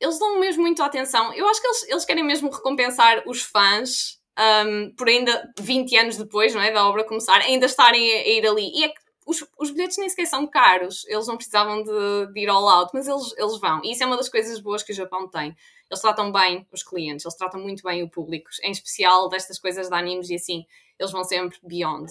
eles 0.00 0.18
dão 0.18 0.40
mesmo 0.40 0.62
muito 0.62 0.82
atenção. 0.82 1.34
Eu 1.34 1.46
acho 1.48 1.60
que 1.60 1.66
eles, 1.66 1.88
eles 1.90 2.04
querem 2.06 2.24
mesmo 2.24 2.48
recompensar 2.48 3.22
os 3.26 3.42
fãs 3.42 4.18
um, 4.66 4.94
por 4.96 5.08
ainda 5.08 5.52
20 5.58 5.96
anos 5.96 6.16
depois 6.16 6.54
não 6.54 6.62
é, 6.62 6.72
da 6.72 6.88
obra 6.88 7.04
começar, 7.04 7.38
ainda 7.40 7.66
estarem 7.66 8.10
a, 8.12 8.16
a 8.22 8.28
ir 8.28 8.46
ali. 8.46 8.70
E 8.74 8.84
é 8.84 8.88
que 8.88 9.01
os, 9.26 9.44
os 9.58 9.70
bilhetes 9.70 9.98
nem 9.98 10.08
sequer 10.08 10.26
são 10.26 10.46
caros, 10.46 11.04
eles 11.06 11.26
não 11.26 11.36
precisavam 11.36 11.82
de, 11.82 12.32
de, 12.32 12.40
ir 12.40 12.48
all 12.48 12.68
out, 12.68 12.90
mas 12.92 13.06
eles, 13.06 13.34
eles 13.36 13.58
vão. 13.58 13.80
E 13.84 13.92
isso 13.92 14.02
é 14.02 14.06
uma 14.06 14.16
das 14.16 14.28
coisas 14.28 14.58
boas 14.60 14.82
que 14.82 14.92
o 14.92 14.94
Japão 14.94 15.28
tem. 15.28 15.56
Eles 15.90 16.00
tratam 16.00 16.32
bem 16.32 16.66
os 16.72 16.82
clientes, 16.82 17.24
eles 17.24 17.36
tratam 17.36 17.60
muito 17.60 17.82
bem 17.82 18.02
o 18.02 18.10
público, 18.10 18.50
em 18.62 18.70
especial 18.70 19.28
destas 19.28 19.58
coisas 19.58 19.88
de 19.88 19.94
animes 19.94 20.30
e 20.30 20.34
assim, 20.34 20.64
eles 20.98 21.12
vão 21.12 21.24
sempre 21.24 21.58
beyond. 21.62 22.10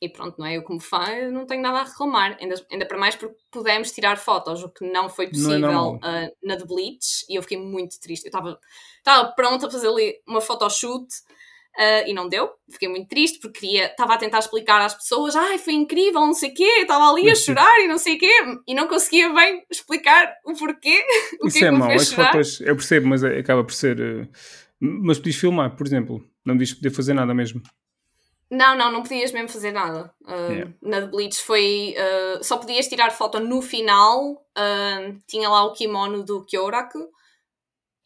E 0.00 0.10
pronto, 0.10 0.38
não 0.38 0.46
é? 0.46 0.56
Eu, 0.56 0.62
como 0.62 0.78
fã, 0.78 1.30
não 1.30 1.46
tenho 1.46 1.62
nada 1.62 1.78
a 1.78 1.84
reclamar, 1.84 2.36
ainda, 2.38 2.54
ainda 2.70 2.86
para 2.86 2.98
mais 2.98 3.16
porque 3.16 3.34
pudemos 3.50 3.90
tirar 3.92 4.18
fotos, 4.18 4.62
o 4.62 4.68
que 4.68 4.84
não 4.84 5.08
foi 5.08 5.28
possível 5.28 5.58
não 5.58 5.98
é 6.02 6.28
uh, 6.28 6.36
na 6.42 6.56
The 6.56 6.66
Bleach, 6.66 7.24
e 7.30 7.34
eu 7.34 7.42
fiquei 7.42 7.58
muito 7.58 7.98
triste. 7.98 8.26
Eu 8.26 8.58
estava 8.98 9.32
pronta 9.32 9.66
a 9.66 9.70
fazer 9.70 9.88
ali 9.88 10.20
uma 10.26 10.42
photoshoot 10.42 11.08
Uh, 11.76 12.08
e 12.08 12.14
não 12.14 12.26
deu, 12.26 12.50
fiquei 12.70 12.88
muito 12.88 13.06
triste 13.06 13.38
porque 13.38 13.60
queria, 13.60 13.88
estava 13.88 14.14
a 14.14 14.16
tentar 14.16 14.38
explicar 14.38 14.80
às 14.80 14.94
pessoas, 14.94 15.36
ai, 15.36 15.58
foi 15.58 15.74
incrível, 15.74 16.22
não 16.22 16.32
sei 16.32 16.48
o 16.48 16.54
quê, 16.54 16.80
estava 16.80 17.10
ali 17.10 17.28
a 17.28 17.34
chorar 17.34 17.80
e 17.80 17.86
não 17.86 17.98
sei 17.98 18.16
o 18.16 18.18
quê, 18.18 18.32
e 18.66 18.74
não 18.74 18.88
conseguia 18.88 19.30
bem 19.30 19.62
explicar 19.70 20.36
o 20.46 20.54
porquê. 20.54 21.04
O 21.42 21.48
Isso 21.48 21.58
que 21.58 21.64
é, 21.64 21.68
é 21.68 21.70
mau, 21.70 21.90
as 21.90 22.10
fotos, 22.10 22.62
eu 22.62 22.74
percebo, 22.74 23.08
mas 23.08 23.22
é, 23.22 23.38
acaba 23.38 23.62
por 23.62 23.74
ser. 23.74 24.00
Uh, 24.00 24.28
mas 24.80 25.18
podias 25.18 25.36
filmar, 25.36 25.76
por 25.76 25.86
exemplo, 25.86 26.26
não 26.44 26.56
diz 26.56 26.72
poder 26.72 26.90
fazer 26.90 27.12
nada 27.12 27.34
mesmo. 27.34 27.60
Não, 28.50 28.74
não, 28.76 28.90
não 28.90 29.02
podias 29.02 29.32
mesmo 29.32 29.50
fazer 29.50 29.72
nada. 29.72 30.10
Uh, 30.22 30.52
yeah. 30.52 30.72
Na 30.80 31.00
The 31.02 31.08
Bleach 31.08 31.42
foi. 31.42 31.94
só 32.40 32.56
podias 32.56 32.88
tirar 32.88 33.10
foto 33.10 33.38
no 33.38 33.60
final, 33.60 34.46
tinha 35.26 35.48
lá 35.48 35.64
o 35.64 35.72
kimono 35.72 36.24
do 36.24 36.44
Kyoraku 36.46 37.10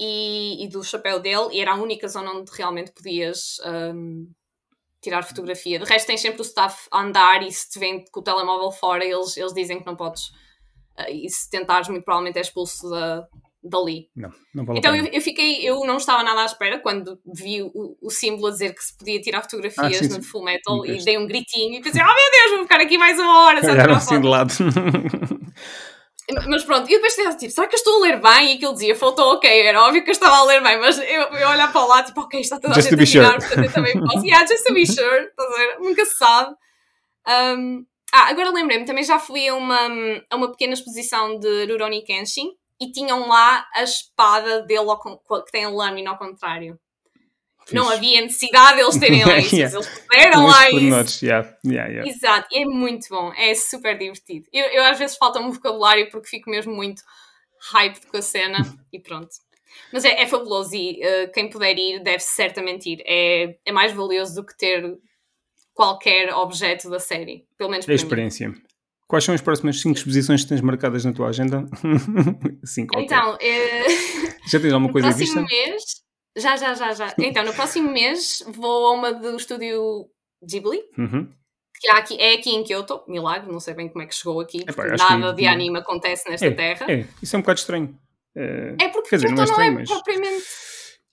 e, 0.03 0.65
e, 0.65 0.69
do 0.69 0.83
chapéu 0.83 1.21
dele, 1.21 1.49
e 1.53 1.61
era 1.61 1.73
a 1.73 1.75
única 1.75 2.09
zona 2.09 2.33
onde 2.33 2.51
realmente 2.57 2.91
podias 2.91 3.59
um, 3.95 4.27
tirar 5.03 5.23
fotografia. 5.23 5.79
De 5.79 5.85
resto, 5.85 6.07
tens 6.07 6.23
sempre 6.23 6.41
o 6.41 6.43
staff 6.43 6.89
a 6.91 7.03
andar 7.03 7.43
e 7.43 7.53
se 7.53 7.69
te 7.69 7.79
vêm 7.79 8.03
com 8.11 8.21
o 8.21 8.23
telemóvel 8.23 8.73
fora, 8.73 9.05
eles, 9.05 9.37
eles 9.37 9.53
dizem 9.53 9.79
que 9.79 9.85
não 9.85 9.95
podes. 9.95 10.29
Uh, 10.99 11.11
e 11.11 11.29
se 11.29 11.51
tentares, 11.51 11.91
muito 11.91 12.03
provavelmente 12.03 12.39
é 12.39 12.41
expulso 12.41 12.89
da, 12.89 13.29
dali. 13.63 14.09
Não, 14.17 14.33
não 14.55 14.65
vale 14.65 14.79
então 14.79 14.97
eu, 14.97 15.05
eu, 15.05 15.21
fiquei, 15.21 15.69
eu 15.69 15.81
não 15.81 15.99
estava 15.99 16.23
nada 16.23 16.41
à 16.41 16.47
espera 16.47 16.79
quando 16.79 17.21
vi 17.35 17.63
o, 17.63 17.99
o 18.01 18.11
símbolo 18.11 18.47
a 18.47 18.51
dizer 18.53 18.75
que 18.75 18.83
se 18.83 18.97
podia 18.97 19.21
tirar 19.21 19.43
fotografias 19.43 20.01
ah, 20.01 20.05
sim, 20.05 20.17
no 20.17 20.23
Full 20.23 20.45
Metal 20.45 20.83
sim, 20.83 20.93
e 20.93 21.05
dei 21.05 21.19
um 21.19 21.27
gritinho 21.27 21.75
e 21.75 21.83
pensei, 21.83 22.01
oh 22.01 22.07
meu 22.07 22.15
Deus, 22.15 22.51
vou 22.53 22.63
ficar 22.63 22.81
aqui 22.81 22.97
mais 22.97 23.19
uma 23.19 23.45
hora. 23.45 23.61
Olharam 23.71 23.95
assim 23.95 24.19
de 24.19 24.27
lado. 24.27 24.55
Mas 26.47 26.65
pronto, 26.65 26.89
e 26.89 26.95
depois 26.95 27.15
pensava, 27.15 27.37
tipo, 27.37 27.53
será 27.53 27.67
que 27.67 27.75
eu 27.75 27.79
estou 27.79 27.97
a 27.97 28.07
ler 28.07 28.21
bem? 28.21 28.53
E 28.53 28.57
aquilo 28.57 28.73
dizia, 28.73 28.95
faltou 28.95 29.35
ok, 29.35 29.67
era 29.67 29.83
óbvio 29.83 30.03
que 30.05 30.11
eu 30.11 30.13
estava 30.13 30.37
a 30.37 30.45
ler 30.45 30.63
bem, 30.63 30.79
mas 30.79 30.99
eu, 30.99 31.05
eu 31.05 31.49
olhar 31.49 31.73
para 31.73 31.85
lá, 31.85 32.03
tipo, 32.03 32.21
ok, 32.21 32.41
está 32.41 32.59
toda 32.59 32.75
a 32.75 32.81
gente 32.81 32.95
a 32.95 33.07
tirar, 33.07 33.29
sure. 33.31 33.41
portanto 33.41 33.65
eu 33.65 33.73
também 33.73 34.01
posso. 34.01 34.27
yeah, 34.27 34.47
just 34.47 34.65
to 34.65 34.75
be 34.75 34.87
sure, 34.87 35.25
estás 35.25 35.53
a 35.53 35.57
ver? 35.57 35.79
Nunca 35.81 36.05
se 36.05 36.15
sabe. 36.17 36.55
Um, 37.29 37.85
ah, 38.13 38.29
agora 38.29 38.51
lembrei-me, 38.51 38.85
também 38.85 39.05
já 39.05 39.19
fui 39.19 39.49
a 39.49 39.55
uma, 39.55 39.89
a 40.31 40.37
uma 40.37 40.51
pequena 40.51 40.73
exposição 40.73 41.39
de 41.39 41.67
Rurouni 41.67 42.03
Kenshin 42.03 42.51
e 42.81 42.91
tinham 42.91 43.29
lá 43.29 43.67
a 43.75 43.83
espada 43.83 44.63
dele 44.63 44.87
que 45.45 45.53
tem 45.53 45.65
a 45.65 45.71
lâmina 45.71 46.11
ao 46.11 46.19
contrário. 46.19 46.79
Fixe. 47.61 47.75
Não 47.75 47.89
havia 47.89 48.23
necessidade 48.23 48.77
de 48.77 48.83
eles 48.83 48.97
terem 48.97 49.25
lá 49.25 49.39
isso, 49.39 49.57
yeah. 49.57 49.77
eles 49.77 49.89
puderam 49.89 50.47
lá 50.47 50.71
isso. 50.71 51.25
Yeah. 51.25 51.57
Yeah, 51.65 52.09
Exato, 52.09 52.49
e 52.51 52.63
é 52.63 52.67
muito 52.67 53.09
bom, 53.09 53.33
é 53.37 53.55
super 53.55 53.97
divertido. 53.97 54.47
Eu, 54.53 54.67
eu 54.67 54.85
às 54.85 54.99
vezes 54.99 55.17
falta 55.17 55.41
um 55.41 55.51
vocabulário 55.51 56.11
porque 56.11 56.29
fico 56.29 56.51
mesmo 56.51 56.75
muito 56.75 57.03
hype 57.73 58.07
com 58.07 58.17
a 58.17 58.23
cena 58.23 58.59
e 58.93 58.99
pronto. 58.99 59.29
Mas 59.93 60.05
é, 60.05 60.23
é 60.23 60.27
fabuloso 60.27 60.75
e 60.75 61.01
uh, 61.01 61.33
quem 61.33 61.49
puder 61.49 61.77
ir 61.77 62.03
deve 62.03 62.21
certamente 62.21 62.91
ir. 62.91 63.03
É, 63.05 63.57
é 63.65 63.73
mais 63.73 63.93
valioso 63.93 64.37
do 64.37 64.47
que 64.47 64.57
ter 64.57 64.99
qualquer 65.73 66.35
objeto 66.35 66.91
da 66.91 66.99
série. 66.99 67.47
Pelo 67.57 67.71
menos 67.71 67.87
para 67.87 67.95
a 67.95 67.97
experiência. 67.97 68.49
Mim. 68.49 68.61
Quais 69.07 69.25
são 69.25 69.35
as 69.35 69.41
próximas 69.41 69.81
5 69.81 69.99
exposições 69.99 70.43
que 70.43 70.49
tens 70.49 70.61
marcadas 70.61 71.05
na 71.05 71.13
tua 71.13 71.29
agenda? 71.29 71.67
cinco, 72.65 72.97
então, 72.97 73.37
é... 73.41 73.83
já 74.49 74.61
tens 74.61 74.73
alguma 74.73 74.93
coisa 74.93 75.09
no 75.09 75.15
vista? 75.15 75.43
mês, 75.43 75.83
já, 76.41 76.57
já, 76.57 76.75
já, 76.75 76.93
já. 76.93 77.15
Então, 77.19 77.45
no 77.45 77.55
próximo 77.55 77.91
mês 77.91 78.43
vou 78.49 78.87
a 78.87 78.93
uma 78.93 79.13
do 79.13 79.37
estúdio 79.37 80.07
Ghibli. 80.43 80.83
Uhum. 80.99 81.29
Que 81.81 81.89
há 81.89 81.99
aqui, 81.99 82.21
é 82.21 82.35
aqui 82.35 82.51
em 82.51 82.63
Kyoto, 82.63 83.05
milagre, 83.09 83.51
não 83.51 83.61
sei 83.61 83.73
bem 83.73 83.89
como 83.89 84.03
é 84.03 84.07
que 84.07 84.15
chegou 84.15 84.39
aqui, 84.41 84.65
porque 84.67 84.81
Epá, 84.83 85.17
nada 85.17 85.35
que... 85.35 85.41
de 85.41 85.47
anime 85.47 85.79
acontece 85.79 86.29
nesta 86.29 86.47
é, 86.47 86.51
terra. 86.51 86.87
É, 86.91 87.07
isso 87.23 87.35
é 87.35 87.39
um 87.39 87.43
bocado 87.43 87.59
estranho. 87.59 87.99
É, 88.37 88.75
é 88.81 88.89
porque 88.89 89.17
Kyoto 89.17 89.35
não 89.35 89.43
é, 89.43 89.45
estranho, 89.45 89.73
não 89.73 89.81
é 89.81 89.85
propriamente 89.87 90.45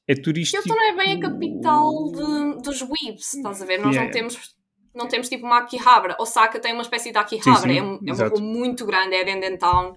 é 0.08 0.16
turístico. 0.16 0.64
Kyoto 0.64 0.78
não 0.78 0.88
é 0.88 0.96
bem 0.96 1.14
a 1.14 1.20
capital 1.22 2.12
de, 2.12 2.62
dos 2.64 2.82
weebs, 2.82 3.34
estás 3.34 3.62
a 3.62 3.66
ver? 3.66 3.80
Nós 3.80 3.96
yeah. 3.96 4.04
não 4.04 4.12
temos 4.12 4.58
não 4.94 5.08
temos 5.08 5.30
tipo 5.30 5.46
uma 5.46 5.60
Akihabara. 5.60 6.18
Osaka 6.20 6.60
tem 6.60 6.74
uma 6.74 6.82
espécie 6.82 7.12
de 7.12 7.18
Akihabara, 7.18 7.62
sim, 7.62 7.70
sim, 7.70 7.76
é, 7.76 8.10
é 8.10 8.14
uma 8.14 8.28
rua 8.28 8.42
muito 8.42 8.86
grande, 8.86 9.16
é 9.16 9.24
Denden 9.24 9.58
Town. 9.58 9.96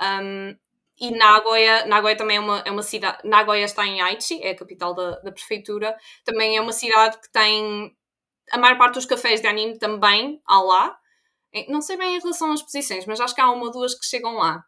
Um, 0.00 0.56
e 1.00 1.10
Nagoya, 1.10 1.86
Nagoya 1.86 2.16
também 2.16 2.36
é 2.36 2.40
uma, 2.40 2.58
é 2.58 2.70
uma 2.70 2.82
cidade. 2.82 3.18
Nagoya 3.24 3.64
está 3.64 3.86
em 3.86 4.02
Aichi, 4.02 4.42
é 4.42 4.50
a 4.50 4.56
capital 4.56 4.94
da, 4.94 5.18
da 5.20 5.32
prefeitura. 5.32 5.96
Também 6.24 6.56
é 6.56 6.60
uma 6.60 6.72
cidade 6.72 7.18
que 7.18 7.32
tem. 7.32 7.96
A 8.52 8.58
maior 8.58 8.76
parte 8.76 8.94
dos 8.94 9.06
cafés 9.06 9.40
de 9.40 9.46
anime 9.46 9.78
também 9.78 10.42
há 10.46 10.60
lá. 10.60 10.98
Não 11.68 11.80
sei 11.80 11.96
bem 11.96 12.16
em 12.16 12.20
relação 12.20 12.52
às 12.52 12.62
posições, 12.62 13.06
mas 13.06 13.20
acho 13.20 13.34
que 13.34 13.40
há 13.40 13.50
uma 13.50 13.64
ou 13.64 13.70
duas 13.70 13.94
que 13.98 14.04
chegam 14.04 14.34
lá. 14.34 14.62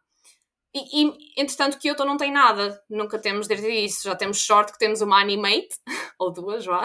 E, 0.73 1.03
e, 1.03 1.41
entretanto, 1.41 1.77
Kyoto 1.77 2.03
não 2.03 2.17
tem 2.17 2.31
nada, 2.31 2.81
nunca 2.89 3.19
temos 3.19 3.47
desde 3.47 3.69
isso. 3.69 4.03
Já 4.03 4.15
temos 4.15 4.41
sorte 4.43 4.73
que 4.73 4.79
temos 4.79 5.01
uma 5.01 5.21
Animate, 5.21 5.75
ou 6.17 6.31
duas, 6.33 6.65
vá, 6.65 6.83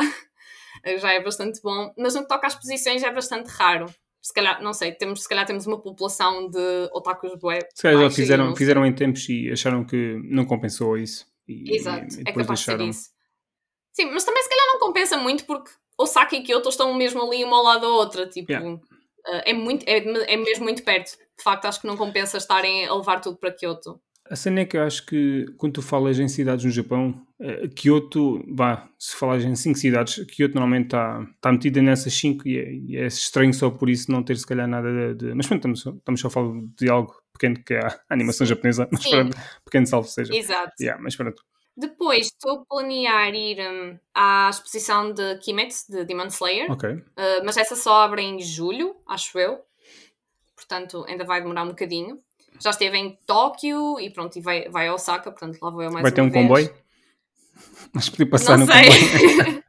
já 0.98 1.12
é 1.12 1.22
bastante 1.22 1.60
bom. 1.62 1.92
Mas 1.96 2.14
no 2.14 2.22
que 2.22 2.28
toca 2.28 2.46
às 2.46 2.54
posições 2.54 3.02
é 3.02 3.10
bastante 3.10 3.48
raro. 3.48 3.86
Se 4.28 4.34
calhar, 4.34 4.62
não 4.62 4.74
sei, 4.74 4.92
temos, 4.92 5.22
se 5.22 5.28
calhar 5.28 5.46
temos 5.46 5.66
uma 5.66 5.80
população 5.80 6.50
de 6.50 6.90
otakus 6.92 7.42
web. 7.42 7.66
Se 7.74 7.82
calhar 7.82 8.02
já 8.02 8.10
fizeram, 8.10 8.54
fizeram 8.54 8.84
em 8.84 8.94
tempos 8.94 9.26
e 9.26 9.50
acharam 9.50 9.82
que 9.86 10.20
não 10.22 10.44
compensou 10.44 10.98
isso. 10.98 11.26
E, 11.48 11.74
Exato, 11.74 12.14
e 12.14 12.20
é 12.20 12.32
capaz 12.32 12.46
deixaram... 12.46 12.90
de 12.90 12.92
ser 12.94 13.00
isso. 13.00 13.10
Sim, 13.94 14.10
mas 14.12 14.24
também 14.24 14.42
se 14.42 14.50
calhar 14.50 14.66
não 14.66 14.80
compensa 14.80 15.16
muito 15.16 15.46
porque 15.46 15.70
Osaka 15.96 16.36
e 16.36 16.42
Kyoto 16.42 16.68
estão 16.68 16.92
mesmo 16.92 17.22
ali 17.22 17.42
uma 17.42 17.56
ao 17.56 17.64
lado 17.64 17.80
da 17.80 17.88
outra. 17.88 18.26
Tipo, 18.26 18.52
yeah. 18.52 18.78
é, 19.46 19.54
muito, 19.54 19.88
é, 19.88 19.96
é 19.96 20.36
mesmo 20.36 20.64
muito 20.64 20.84
perto 20.84 21.16
de 21.38 21.44
facto 21.44 21.66
acho 21.66 21.80
que 21.80 21.86
não 21.86 21.96
compensa 21.96 22.36
estarem 22.36 22.84
a 22.84 22.94
levar 22.94 23.20
tudo 23.20 23.38
para 23.38 23.52
Kyoto. 23.52 23.98
A 24.30 24.36
cena 24.36 24.60
é 24.60 24.64
que 24.64 24.76
eu 24.76 24.82
acho 24.82 25.06
que 25.06 25.46
quando 25.56 25.74
tu 25.74 25.82
falas 25.82 26.18
em 26.18 26.28
cidades 26.28 26.64
no 26.64 26.70
Japão, 26.70 27.26
uh, 27.40 27.68
Kyoto, 27.74 28.44
vá, 28.54 28.88
se 28.98 29.16
falas 29.16 29.44
em 29.44 29.56
5 29.56 29.78
cidades, 29.78 30.24
Kyoto 30.26 30.54
normalmente 30.54 30.86
está 30.86 31.26
tá 31.40 31.52
metida 31.52 31.80
nessas 31.80 32.12
5 32.14 32.46
e, 32.46 32.58
é, 32.58 32.72
e, 32.72 32.96
é 32.96 33.06
estranho 33.06 33.54
só 33.54 33.70
por 33.70 33.88
isso 33.88 34.10
não 34.10 34.22
ter 34.22 34.36
se 34.36 34.46
calhar 34.46 34.68
nada 34.68 34.88
de. 34.90 35.14
de 35.14 35.34
mas 35.34 35.46
pronto, 35.46 35.68
estamos, 35.68 35.98
estamos 35.98 36.20
só 36.20 36.28
a 36.28 36.30
falar 36.30 36.60
de 36.78 36.90
algo 36.90 37.14
pequeno 37.32 37.62
que 37.64 37.74
é 37.74 37.86
a 37.86 38.00
animação 38.10 38.46
japonesa, 38.46 38.88
mas 38.92 39.02
Sim. 39.02 39.10
pronto, 39.10 39.36
pequeno 39.64 39.86
salvo 39.86 40.08
seja. 40.08 40.34
Exato. 40.34 40.72
Yeah, 40.80 41.02
mas 41.02 41.16
pronto. 41.16 41.42
Depois 41.76 42.26
estou 42.26 42.58
a 42.58 42.64
planear 42.66 43.32
ir 43.34 43.60
um, 43.60 43.98
à 44.12 44.48
exposição 44.50 45.12
de 45.12 45.38
Kimetsu, 45.38 45.92
de 45.92 46.04
Demon 46.04 46.26
Slayer. 46.26 46.70
Ok. 46.70 46.90
Uh, 46.90 47.04
mas 47.44 47.56
essa 47.56 47.76
só 47.76 48.02
abre 48.02 48.22
em 48.22 48.40
julho, 48.40 48.96
acho 49.06 49.38
eu 49.38 49.62
portanto 50.68 51.04
ainda 51.08 51.24
vai 51.24 51.40
demorar 51.40 51.62
um 51.62 51.68
bocadinho. 51.68 52.20
Já 52.60 52.70
esteve 52.70 52.96
em 52.98 53.18
Tóquio 53.26 54.00
e 54.00 54.10
pronto, 54.10 54.36
e 54.38 54.42
vai, 54.42 54.68
vai 54.68 54.88
a 54.88 54.94
Osaka, 54.94 55.30
portanto 55.30 55.58
lá 55.62 55.70
vou 55.70 55.82
eu 55.82 55.90
mais 55.90 56.02
Vai 56.02 56.12
ter 56.12 56.20
um 56.22 56.30
vez. 56.30 56.42
comboio? 56.42 56.74
Mas 57.92 58.08
podia 58.08 58.28
passar 58.28 58.58
não 58.58 58.66
no 58.66 58.72
sei. 58.72 58.84
comboio. 58.88 59.64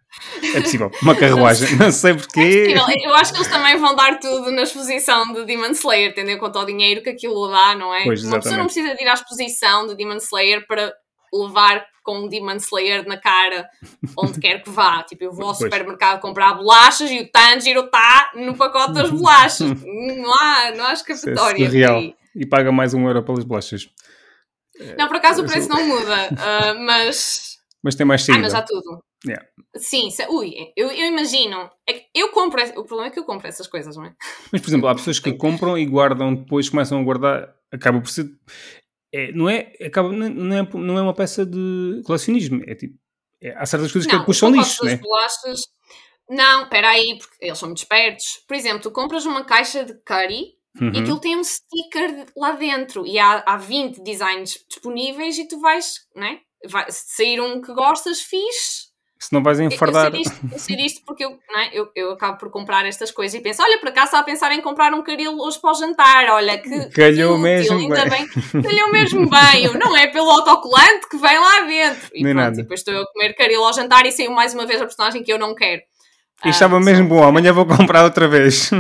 É 0.54 0.62
possível, 0.62 0.92
uma 1.02 1.16
carruagem, 1.16 1.76
não 1.78 1.92
sei 1.92 2.14
porquê. 2.14 2.74
É 2.76 3.08
eu 3.08 3.14
acho 3.14 3.32
que 3.32 3.38
eles 3.40 3.48
também 3.48 3.78
vão 3.78 3.96
dar 3.96 4.20
tudo 4.20 4.52
na 4.52 4.64
exposição 4.64 5.32
de 5.34 5.46
Demon 5.46 5.72
Slayer, 5.72 6.14
tendo 6.14 6.32
em 6.32 6.38
conta 6.38 6.60
o 6.60 6.66
dinheiro 6.66 7.02
que 7.02 7.10
aquilo 7.10 7.48
dá, 7.50 7.76
não 7.76 7.94
é? 7.94 8.04
Pois, 8.04 8.24
uma 8.24 8.38
pessoa 8.38 8.58
não 8.58 8.66
precisa 8.66 8.96
de 8.96 9.04
ir 9.04 9.08
à 9.08 9.14
exposição 9.14 9.88
de 9.88 9.96
Demon 9.96 10.18
Slayer 10.18 10.66
para 10.68 10.94
levar 11.32 11.86
com 12.04 12.22
um 12.22 12.28
Demon 12.28 12.56
Slayer 12.56 13.08
na 13.08 13.18
cara 13.18 13.70
onde 14.18 14.40
quer 14.40 14.64
que 14.64 14.70
vá. 14.70 15.04
Tipo, 15.04 15.26
eu 15.26 15.32
vou 15.32 15.48
ao 15.48 15.56
pois. 15.56 15.72
supermercado 15.72 16.20
comprar 16.20 16.56
bolachas 16.56 17.10
e 17.12 17.20
o 17.20 17.32
Tanjiro 17.32 17.82
está 17.82 18.32
no 18.36 18.56
pacote 18.56 18.94
das 18.94 19.10
bolachas. 19.12 19.70
não 19.84 20.34
há, 20.34 20.72
não 20.76 20.86
há 20.86 20.94
escapatória. 20.94 21.66
É 21.66 21.70
real. 21.70 22.02
E 22.36 22.46
paga 22.46 22.72
mais 22.72 22.94
um 22.94 23.06
euro 23.08 23.24
pelas 23.24 23.44
bolachas. 23.44 23.90
Não, 24.98 25.08
por 25.08 25.18
acaso 25.18 25.42
o 25.42 25.46
preço 25.46 25.68
não 25.68 25.86
muda, 25.86 26.30
uh, 26.30 26.80
mas. 26.86 27.58
Mas 27.84 27.96
tem 27.96 28.06
mais 28.06 28.24
saída. 28.24 28.40
Ah, 28.40 28.44
mas 28.44 28.54
há 28.54 28.62
tudo. 28.62 29.04
Yeah. 29.26 29.46
Sim, 29.76 30.10
se, 30.10 30.26
ui, 30.30 30.54
eu, 30.78 30.90
eu 30.92 31.08
imagino. 31.08 31.70
É 31.90 32.06
eu 32.16 32.30
compro. 32.30 32.62
O 32.78 32.86
problema 32.86 33.08
é 33.08 33.10
que 33.10 33.20
eu 33.20 33.26
compro 33.26 33.48
essas 33.48 33.68
coisas, 33.68 33.96
não 33.96 34.06
é? 34.06 34.14
Mas, 34.52 34.62
por 34.62 34.70
exemplo, 34.70 34.88
há 34.88 34.96
pessoas 34.96 35.20
que 35.20 35.34
compram 35.34 35.78
e 35.78 35.86
guardam, 35.86 36.36
depois 36.36 36.70
começam 36.70 37.00
a 37.00 37.04
guardar, 37.04 37.54
acaba 37.72 38.00
por 38.00 38.10
ser 38.10 38.30
é, 39.12 39.32
não, 39.32 39.50
é, 39.50 39.74
acaba, 39.84 40.12
não, 40.12 40.56
é, 40.56 40.70
não 40.74 40.98
é 40.98 41.02
uma 41.02 41.14
peça 41.14 41.46
de 41.46 42.02
colecionismo. 42.06 42.62
É 42.68 42.76
tipo, 42.76 42.98
é, 43.42 43.56
há 43.58 43.66
certas 43.66 43.92
coisas 43.92 44.12
não, 44.12 44.24
que 44.24 44.34
são 44.34 44.52
lixo, 44.52 44.86
né? 44.86 44.98
bolachas. 44.98 45.62
Não, 46.30 46.64
espera 46.64 46.90
aí, 46.90 47.18
porque 47.18 47.36
eles 47.42 47.58
são 47.58 47.70
muito 47.70 47.80
espertos. 47.80 48.44
Por 48.48 48.56
exemplo, 48.56 48.82
tu 48.82 48.92
compras 48.92 49.26
uma 49.26 49.44
caixa 49.44 49.84
de 49.84 49.96
curry 50.04 50.59
uhum. 50.80 50.92
e 50.94 51.00
aquilo 51.00 51.20
tem 51.20 51.38
um 51.38 51.44
sticker 51.44 52.26
lá 52.36 52.52
dentro 52.52 53.06
e 53.06 53.18
há, 53.18 53.44
há 53.46 53.58
20 53.58 54.02
designs 54.04 54.64
disponíveis 54.68 55.38
e 55.38 55.48
tu 55.48 55.60
vais, 55.60 56.06
né? 56.16 56.40
Vai, 56.68 56.92
se 56.92 57.16
sair 57.16 57.40
um 57.40 57.62
que 57.62 57.74
gostas, 57.74 58.22
fixe 58.22 58.90
se 59.20 59.34
não 59.34 59.44
vais 59.44 59.60
enfardar. 59.60 60.14
Eu, 60.16 60.22
eu 60.52 60.58
sei 60.58 60.78
disto, 60.78 61.02
porque 61.06 61.26
eu, 61.26 61.32
é? 61.32 61.78
eu, 61.78 61.92
eu 61.94 62.12
acabo 62.12 62.38
por 62.38 62.50
comprar 62.50 62.86
estas 62.86 63.12
coisas 63.12 63.38
e 63.38 63.44
penso: 63.44 63.62
olha, 63.62 63.78
por 63.78 63.90
acaso 63.90 64.06
está 64.06 64.20
a 64.20 64.24
pensar 64.24 64.52
em 64.54 64.62
comprar 64.62 64.94
um 64.94 65.04
caril 65.04 65.38
hoje 65.38 65.60
para 65.60 65.72
o 65.72 65.74
jantar, 65.74 66.30
olha 66.30 66.58
que. 66.58 66.70
Calhou 66.96 67.36
que 67.36 67.42
mesmo 67.42 67.78
ainda 67.78 68.06
bem. 68.06 68.26
bem. 68.28 68.62
Calhou 68.64 68.92
mesmo 68.92 69.30
bem, 69.30 69.66
eu, 69.66 69.74
não 69.74 69.96
é 69.96 70.08
pelo 70.08 70.30
autocolante 70.30 71.10
que 71.10 71.18
vem 71.18 71.38
lá 71.38 71.62
dentro. 71.62 72.10
E 72.14 72.24
Nem 72.24 72.34
pronto, 72.34 72.46
nada. 72.46 72.60
E 72.60 72.64
depois 72.64 72.80
estou 72.80 72.94
eu 72.94 73.02
a 73.02 73.12
comer 73.12 73.34
caril 73.34 73.64
ao 73.64 73.74
jantar 73.74 74.06
e 74.06 74.12
saiu 74.12 74.32
mais 74.32 74.54
uma 74.54 74.66
vez 74.66 74.82
a 74.82 74.86
personagem 74.86 75.22
que 75.22 75.34
eu 75.34 75.38
não 75.38 75.54
quero. 75.54 75.82
E 76.44 76.48
ah, 76.48 76.50
estava 76.52 76.80
mesmo 76.80 77.08
bom, 77.08 77.22
amanhã 77.22 77.52
vou 77.52 77.66
comprar 77.66 78.06
outra 78.06 78.26
vez. 78.26 78.72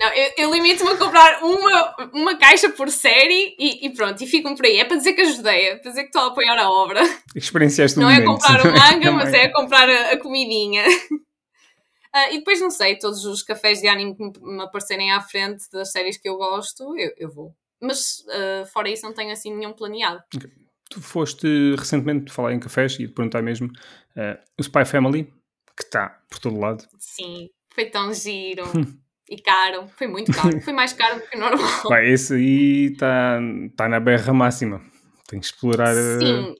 Não, 0.00 0.08
eu, 0.12 0.32
eu 0.38 0.52
limito-me 0.52 0.90
a 0.90 0.96
comprar 0.96 1.40
uma, 1.42 1.96
uma 2.12 2.36
caixa 2.36 2.68
por 2.70 2.90
série 2.90 3.54
e, 3.58 3.86
e, 3.86 3.94
pronto, 3.94 4.22
e 4.22 4.26
ficam 4.26 4.54
por 4.56 4.66
aí. 4.66 4.78
É 4.78 4.84
para 4.84 4.96
dizer 4.96 5.12
que 5.12 5.20
ajudei, 5.20 5.68
é 5.68 5.76
para 5.76 5.90
dizer 5.90 6.02
que 6.02 6.08
estou 6.08 6.22
a 6.22 6.26
apoiar 6.26 6.58
a 6.58 6.68
obra. 6.68 7.00
Experienciaste 7.34 7.98
Não 7.98 8.08
um 8.08 8.10
é 8.10 8.20
comprar 8.22 8.60
o 8.60 8.72
manga, 8.72 9.12
mas 9.12 9.32
é 9.32 9.48
comprar 9.48 9.88
a, 9.88 10.12
a 10.12 10.18
comidinha. 10.18 10.84
Uh, 10.84 12.32
e 12.34 12.38
depois, 12.38 12.60
não 12.60 12.70
sei, 12.70 12.98
todos 12.98 13.24
os 13.24 13.42
cafés 13.44 13.80
de 13.80 13.86
anime 13.86 14.16
que 14.16 14.40
me 14.40 14.62
aparecerem 14.62 15.12
à 15.12 15.20
frente 15.20 15.64
das 15.72 15.92
séries 15.92 16.18
que 16.18 16.28
eu 16.28 16.36
gosto, 16.36 16.96
eu, 16.98 17.12
eu 17.16 17.30
vou. 17.30 17.54
Mas 17.80 18.24
uh, 18.26 18.66
fora 18.72 18.88
isso, 18.88 19.06
não 19.06 19.14
tenho 19.14 19.30
assim 19.30 19.54
nenhum 19.54 19.72
planeado. 19.72 20.20
Okay. 20.34 20.50
Tu 20.90 21.00
foste 21.00 21.46
recentemente 21.76 22.32
falar 22.32 22.52
em 22.52 22.60
cafés 22.60 22.94
e 22.94 23.06
te 23.06 23.14
perguntar 23.14 23.42
mesmo 23.42 23.68
uh, 23.68 24.38
o 24.58 24.62
Spy 24.62 24.84
Family 24.84 25.32
que 25.76 25.84
está 25.84 26.20
por 26.28 26.38
todo 26.38 26.58
lado. 26.58 26.84
Sim, 26.98 27.48
foi 27.74 27.86
tão 27.86 28.12
giro. 28.12 28.64
e 29.28 29.40
caro, 29.40 29.88
foi 29.96 30.06
muito 30.06 30.32
caro, 30.32 30.60
foi 30.60 30.72
mais 30.72 30.92
caro 30.92 31.20
do 31.20 31.26
que 31.26 31.36
normal. 31.36 31.82
Vai, 31.88 32.10
esse 32.10 32.34
aí 32.34 32.92
está 32.92 33.40
tá 33.76 33.88
na 33.88 34.00
berra 34.00 34.32
máxima. 34.32 34.80
Tem 35.26 35.40
que 35.40 35.46
explorar. 35.46 35.96
Eh, 35.96 36.18
Sim. 36.18 36.54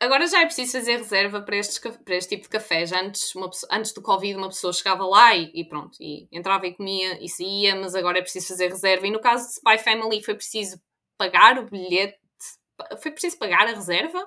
Agora 0.00 0.26
já 0.26 0.40
é 0.40 0.46
preciso 0.46 0.72
fazer 0.72 0.96
reserva 0.96 1.42
para, 1.42 1.56
estes, 1.56 1.78
para 1.78 2.14
este 2.14 2.30
tipo 2.30 2.44
de 2.44 2.48
cafés. 2.48 2.90
Antes, 2.90 3.34
uma 3.34 3.50
antes 3.70 3.92
do 3.92 4.00
Covid, 4.00 4.36
uma 4.36 4.48
pessoa 4.48 4.72
chegava 4.72 5.04
lá 5.04 5.36
e, 5.36 5.50
e, 5.52 5.62
pronto, 5.62 5.98
e 6.00 6.26
entrava 6.32 6.66
e 6.66 6.74
comia 6.74 7.22
e 7.22 7.28
saía, 7.28 7.76
mas 7.76 7.94
agora 7.94 8.18
é 8.18 8.22
preciso 8.22 8.48
fazer 8.48 8.68
reserva. 8.68 9.06
E 9.06 9.10
no 9.10 9.20
caso 9.20 9.46
de 9.46 9.54
Spy 9.54 9.78
Family 9.78 10.22
foi 10.22 10.34
preciso 10.34 10.80
pagar 11.18 11.58
o 11.58 11.68
bilhete, 11.68 12.18
foi 13.02 13.10
preciso 13.10 13.38
pagar 13.38 13.66
a 13.66 13.74
reserva 13.74 14.26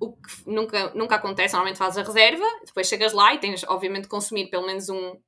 o 0.00 0.12
que 0.12 0.30
nunca, 0.46 0.90
nunca 0.94 1.16
acontece, 1.16 1.54
normalmente 1.54 1.78
fazes 1.78 1.98
a 1.98 2.02
reserva, 2.02 2.44
depois 2.64 2.86
chegas 2.86 3.12
lá 3.12 3.34
e 3.34 3.38
tens, 3.38 3.64
obviamente, 3.64 4.04
de 4.04 4.08
consumir 4.08 4.48
pelo 4.50 4.66
menos 4.66 4.88
um, 4.88 5.18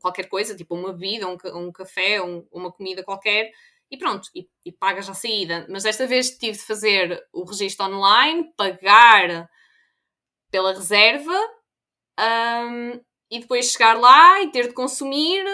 qualquer 0.00 0.28
coisa, 0.28 0.56
tipo 0.56 0.74
uma 0.74 0.92
bebida, 0.92 1.28
um, 1.28 1.36
um 1.54 1.72
café, 1.72 2.20
um, 2.22 2.46
uma 2.50 2.72
comida 2.72 3.02
qualquer, 3.02 3.50
e 3.90 3.96
pronto, 3.96 4.28
e, 4.34 4.48
e, 4.64 4.72
pagas 4.72 5.08
a 5.08 5.14
saída. 5.14 5.66
Mas 5.68 5.84
desta 5.84 6.06
vez 6.06 6.30
tive 6.30 6.58
de 6.58 6.64
fazer 6.64 7.24
o 7.32 7.44
registro 7.44 7.86
online, 7.86 8.52
pagar 8.56 9.48
pela 10.50 10.72
reserva, 10.72 11.38
um, 12.18 13.00
e 13.30 13.40
depois 13.40 13.70
chegar 13.70 13.98
lá 13.98 14.40
e 14.42 14.50
ter 14.50 14.68
de 14.68 14.74
consumir. 14.74 15.44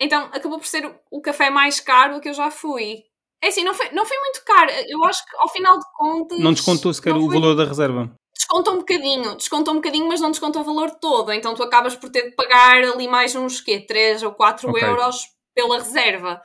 Então 0.00 0.26
acabou 0.26 0.58
por 0.58 0.66
ser 0.66 1.00
o 1.10 1.20
café 1.20 1.50
mais 1.50 1.80
caro 1.80 2.20
que 2.20 2.28
eu 2.28 2.34
já 2.34 2.50
fui. 2.50 3.07
É 3.42 3.48
assim, 3.48 3.62
não 3.62 3.74
foi, 3.74 3.90
não 3.90 4.04
foi 4.04 4.18
muito 4.18 4.44
caro. 4.44 4.70
Eu 4.88 5.04
acho 5.04 5.24
que 5.24 5.36
ao 5.36 5.48
final 5.48 5.78
de 5.78 5.84
contas. 5.94 6.38
Não 6.40 6.52
descontou 6.52 6.92
sequer 6.92 7.14
o 7.14 7.26
foi... 7.26 7.34
valor 7.34 7.54
da 7.54 7.64
reserva. 7.64 8.10
Descontou 8.34 8.74
um 8.74 8.78
bocadinho, 8.78 9.36
descontou 9.36 9.74
um 9.74 9.76
bocadinho, 9.76 10.08
mas 10.08 10.20
não 10.20 10.30
descontou 10.30 10.62
o 10.62 10.64
valor 10.64 10.90
todo. 11.00 11.32
Então 11.32 11.54
tu 11.54 11.62
acabas 11.62 11.96
por 11.96 12.10
ter 12.10 12.30
de 12.30 12.36
pagar 12.36 12.82
ali 12.82 13.06
mais 13.06 13.34
uns 13.34 13.60
quê? 13.60 13.80
3 13.80 14.22
ou 14.22 14.32
4 14.32 14.70
okay. 14.70 14.84
euros 14.84 15.22
pela 15.54 15.78
reserva. 15.78 16.40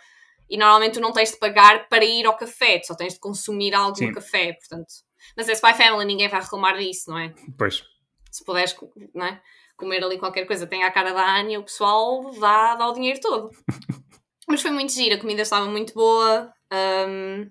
E 0.50 0.58
normalmente 0.58 0.96
tu 0.96 1.00
não 1.00 1.14
tens 1.14 1.32
de 1.32 1.38
pagar 1.38 1.88
para 1.88 2.04
ir 2.04 2.26
ao 2.26 2.36
café, 2.36 2.80
tu 2.80 2.88
só 2.88 2.96
tens 2.96 3.14
de 3.14 3.20
consumir 3.20 3.74
algo 3.74 3.96
Sim. 3.96 4.08
no 4.08 4.14
café, 4.14 4.54
portanto. 4.54 4.92
Mas 5.38 5.48
é 5.48 5.54
Spy 5.54 5.74
Family, 5.74 6.06
ninguém 6.06 6.28
vai 6.28 6.42
reclamar 6.42 6.78
disso, 6.78 7.10
não 7.10 7.18
é? 7.18 7.34
Pois. 7.58 7.84
Se 8.30 8.44
puderes, 8.44 8.76
não 9.14 9.26
é? 9.26 9.42
comer 9.84 10.04
ali 10.04 10.18
qualquer 10.18 10.46
coisa, 10.46 10.68
tem 10.68 10.84
a 10.84 10.92
cara 10.92 11.14
da 11.14 11.38
Anya, 11.38 11.60
o 11.60 11.64
pessoal 11.64 12.32
dá, 12.40 12.76
dá 12.76 12.88
o 12.88 12.94
dinheiro 12.94 13.20
todo. 13.20 13.50
Mas 14.48 14.62
foi 14.62 14.72
muito 14.72 14.92
giro, 14.92 15.16
a 15.16 15.20
comida 15.20 15.42
estava 15.42 15.66
muito 15.66 15.94
boa. 15.94 16.52
Um, 16.72 17.50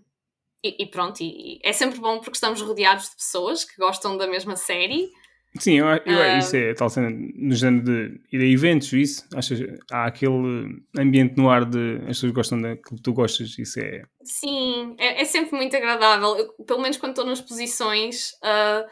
e, 0.64 0.84
e, 0.84 0.86
pronto, 0.86 1.20
e, 1.22 1.58
é 1.62 1.72
sempre 1.72 1.98
bom 1.98 2.18
porque 2.18 2.36
estamos 2.36 2.60
rodeados 2.60 3.10
de 3.10 3.16
pessoas 3.16 3.64
que 3.64 3.76
gostam 3.76 4.16
da 4.16 4.26
mesma 4.26 4.56
série. 4.56 5.10
Sim, 5.58 5.74
eu, 5.74 5.86
eu, 5.86 6.38
isso 6.38 6.56
é 6.56 6.72
tal 6.72 6.88
cena 6.88 7.10
no 7.10 7.54
género 7.54 7.84
de 7.84 8.20
ir 8.32 8.40
a 8.40 8.46
eventos, 8.46 8.90
isso. 8.92 9.28
Achas, 9.34 9.60
há 9.90 10.06
aquele 10.06 10.82
ambiente 10.98 11.36
no 11.36 11.50
ar 11.50 11.66
de 11.66 11.96
as 12.02 12.16
pessoas 12.16 12.32
gostam 12.32 12.60
daquilo 12.60 12.96
que 12.96 13.02
tu 13.02 13.12
gostas, 13.12 13.58
isso 13.58 13.78
é. 13.78 14.02
Sim, 14.24 14.94
é, 14.98 15.20
é 15.20 15.24
sempre 15.26 15.54
muito 15.56 15.76
agradável. 15.76 16.36
Eu, 16.36 16.64
pelo 16.64 16.80
menos 16.80 16.96
quando 16.96 17.12
estou 17.12 17.26
nas 17.26 17.40
posições, 17.42 18.30
uh, 18.42 18.88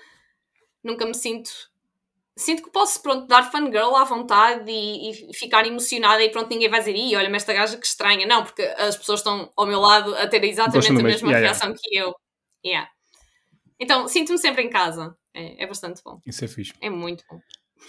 nunca 0.84 1.06
me 1.06 1.14
sinto 1.14 1.50
sinto 2.40 2.62
que 2.62 2.70
posso, 2.70 3.02
pronto, 3.02 3.26
dar 3.26 3.50
fangirl 3.50 3.94
à 3.94 4.04
vontade 4.04 4.70
e, 4.70 5.10
e, 5.10 5.34
ficar 5.34 5.66
emocionada 5.66 6.22
e 6.22 6.30
pronto, 6.30 6.48
ninguém 6.48 6.68
vai 6.68 6.80
dizer, 6.80 6.96
ih, 6.96 7.14
olha-me 7.14 7.36
esta 7.36 7.52
gaja 7.52 7.76
que 7.76 7.86
estranha. 7.86 8.26
Não, 8.26 8.42
porque 8.42 8.62
as 8.62 8.96
pessoas 8.96 9.20
estão 9.20 9.52
ao 9.56 9.66
meu 9.66 9.80
lado 9.80 10.14
a 10.14 10.26
ter 10.26 10.42
exatamente 10.44 10.88
a 10.88 11.02
mesma 11.02 11.28
yeah, 11.28 11.46
reação 11.46 11.68
yeah. 11.68 11.80
que 11.82 11.96
eu. 11.96 12.14
Yeah. 12.64 12.90
Então, 13.78 14.08
sinto-me 14.08 14.38
sempre 14.38 14.62
em 14.62 14.70
casa. 14.70 15.14
É, 15.34 15.64
é 15.64 15.66
bastante 15.66 16.00
bom. 16.04 16.18
Isso 16.26 16.44
é 16.44 16.48
fixe. 16.48 16.72
É 16.80 16.90
muito 16.90 17.24
bom. 17.30 17.38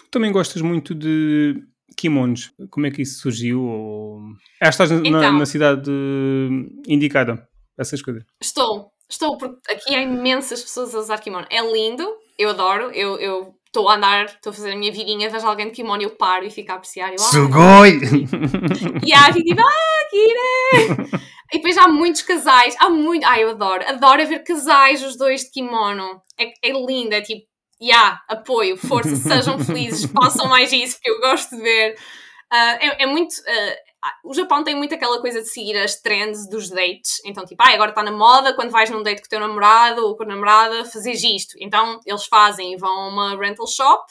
Também 0.10 0.32
gostas 0.32 0.62
muito 0.62 0.94
de 0.94 1.56
kimonos. 1.98 2.54
Como 2.70 2.86
é 2.86 2.92
que 2.92 3.02
isso 3.02 3.22
surgiu? 3.22 3.64
Ou... 3.64 4.20
Ah, 4.62 4.70
estás 4.70 4.92
então, 4.92 5.12
na, 5.12 5.32
na 5.32 5.46
cidade 5.46 5.92
indicada? 6.88 7.48
Essas 7.78 8.02
coisas. 8.02 8.24
Estou. 8.42 8.92
Estou, 9.10 9.38
porque 9.38 9.60
aqui 9.70 9.94
há 9.94 10.02
imensas 10.02 10.62
pessoas 10.62 10.96
a 10.96 11.00
usar 11.00 11.18
kimono. 11.20 11.46
É 11.50 11.62
lindo, 11.62 12.08
eu 12.38 12.50
adoro, 12.50 12.92
eu, 12.92 13.20
eu 13.20 13.54
estou 13.72 13.88
a 13.88 13.96
andar, 13.96 14.26
estou 14.26 14.52
a 14.52 14.54
fazer 14.54 14.74
a 14.74 14.76
minha 14.76 14.92
vidinha, 14.92 15.30
vejo 15.30 15.48
alguém 15.48 15.68
de 15.68 15.72
kimono, 15.72 16.04
eu 16.04 16.10
paro 16.10 16.46
e 16.46 16.52
fico 16.52 16.72
a 16.74 16.76
apreciar. 16.76 17.10
Eu, 17.10 17.16
ah, 17.16 17.18
Sugoi! 17.18 18.02
e 19.04 19.14
aí 19.14 19.34
fico 19.34 19.46
tipo, 19.46 19.62
ah, 19.62 20.10
Kira! 20.10 21.22
e 21.54 21.58
depois 21.58 21.78
há 21.78 21.88
muitos 21.88 22.22
casais, 22.22 22.76
há 22.80 22.90
muito, 22.90 23.26
ai 23.26 23.44
eu 23.44 23.52
adoro, 23.52 23.84
adoro 23.88 24.28
ver 24.28 24.44
casais, 24.44 25.02
os 25.02 25.16
dois 25.16 25.46
de 25.46 25.52
kimono. 25.52 26.22
É, 26.38 26.52
é 26.70 26.72
lindo, 26.74 27.16
é 27.16 27.22
tipo, 27.22 27.48
yeah, 27.82 28.22
apoio, 28.28 28.76
força, 28.76 29.16
sejam 29.16 29.58
felizes, 29.58 30.10
façam 30.12 30.48
mais 30.48 30.72
isso, 30.74 30.96
porque 30.96 31.10
eu 31.10 31.22
gosto 31.22 31.56
de 31.56 31.62
ver. 31.62 31.96
Uh, 32.52 32.78
é, 32.82 33.04
é, 33.04 33.06
muito. 33.06 33.32
Uh, 33.32 33.46
ah, 33.48 33.91
o 34.24 34.34
Japão 34.34 34.64
tem 34.64 34.76
muito 34.76 34.96
aquela 34.96 35.20
coisa 35.22 35.42
de 35.42 35.48
seguir 35.48 35.78
as 35.78 36.02
trends 36.02 36.48
dos 36.50 36.70
dates. 36.70 37.22
Então, 37.26 37.46
tipo, 37.46 37.62
ah, 37.64 37.74
agora 37.74 37.92
está 37.92 38.04
na 38.04 38.12
moda 38.12 38.54
quando 38.54 38.72
vais 38.72 38.90
num 38.90 39.04
date 39.04 39.22
com 39.22 39.28
o 39.28 39.30
teu 39.30 39.40
namorado 39.40 40.06
ou 40.06 40.16
com 40.16 40.24
a 40.24 40.28
namorada, 40.28 40.86
fazes 40.86 41.24
isto. 41.24 41.56
Então, 41.60 42.00
eles 42.06 42.26
fazem 42.26 42.74
e 42.74 42.78
vão 42.78 42.92
a 42.92 43.08
uma 43.08 43.38
rental 43.38 43.68
shop 43.68 44.04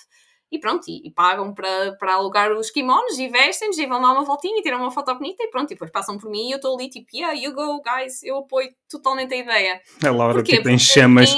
e 0.53 0.59
pronto, 0.59 0.85
e, 0.88 1.07
e 1.07 1.11
pagam 1.12 1.55
para, 1.55 1.92
para 1.92 2.14
alugar 2.14 2.50
os 2.53 2.70
kimonos 2.70 3.18
e 3.18 3.29
vestem-nos 3.29 3.79
e 3.79 3.87
vão 3.87 4.03
dar 4.03 4.12
uma 4.12 4.24
voltinha 4.24 4.59
e 4.59 4.62
tiram 4.62 4.79
uma 4.79 4.90
foto 4.90 5.14
bonita 5.14 5.44
e 5.44 5.48
pronto, 5.48 5.70
e 5.70 5.74
depois 5.74 5.92
passam 5.92 6.18
por 6.18 6.29
mim 6.29 6.48
e 6.48 6.53
eu 6.53 6.57
estou 6.57 6.74
ali 6.74 6.90
tipo, 6.90 7.07
yeah, 7.14 7.38
you 7.38 7.55
go, 7.55 7.81
guys, 7.81 8.20
eu 8.24 8.38
apoio 8.38 8.68
totalmente 8.90 9.33
a 9.33 9.37
ideia. 9.37 9.81
A 10.05 10.11
Laura, 10.11 10.35
Porquê? 10.35 10.57
tipo, 10.57 10.68
em 10.68 10.79
chamas. 10.79 11.31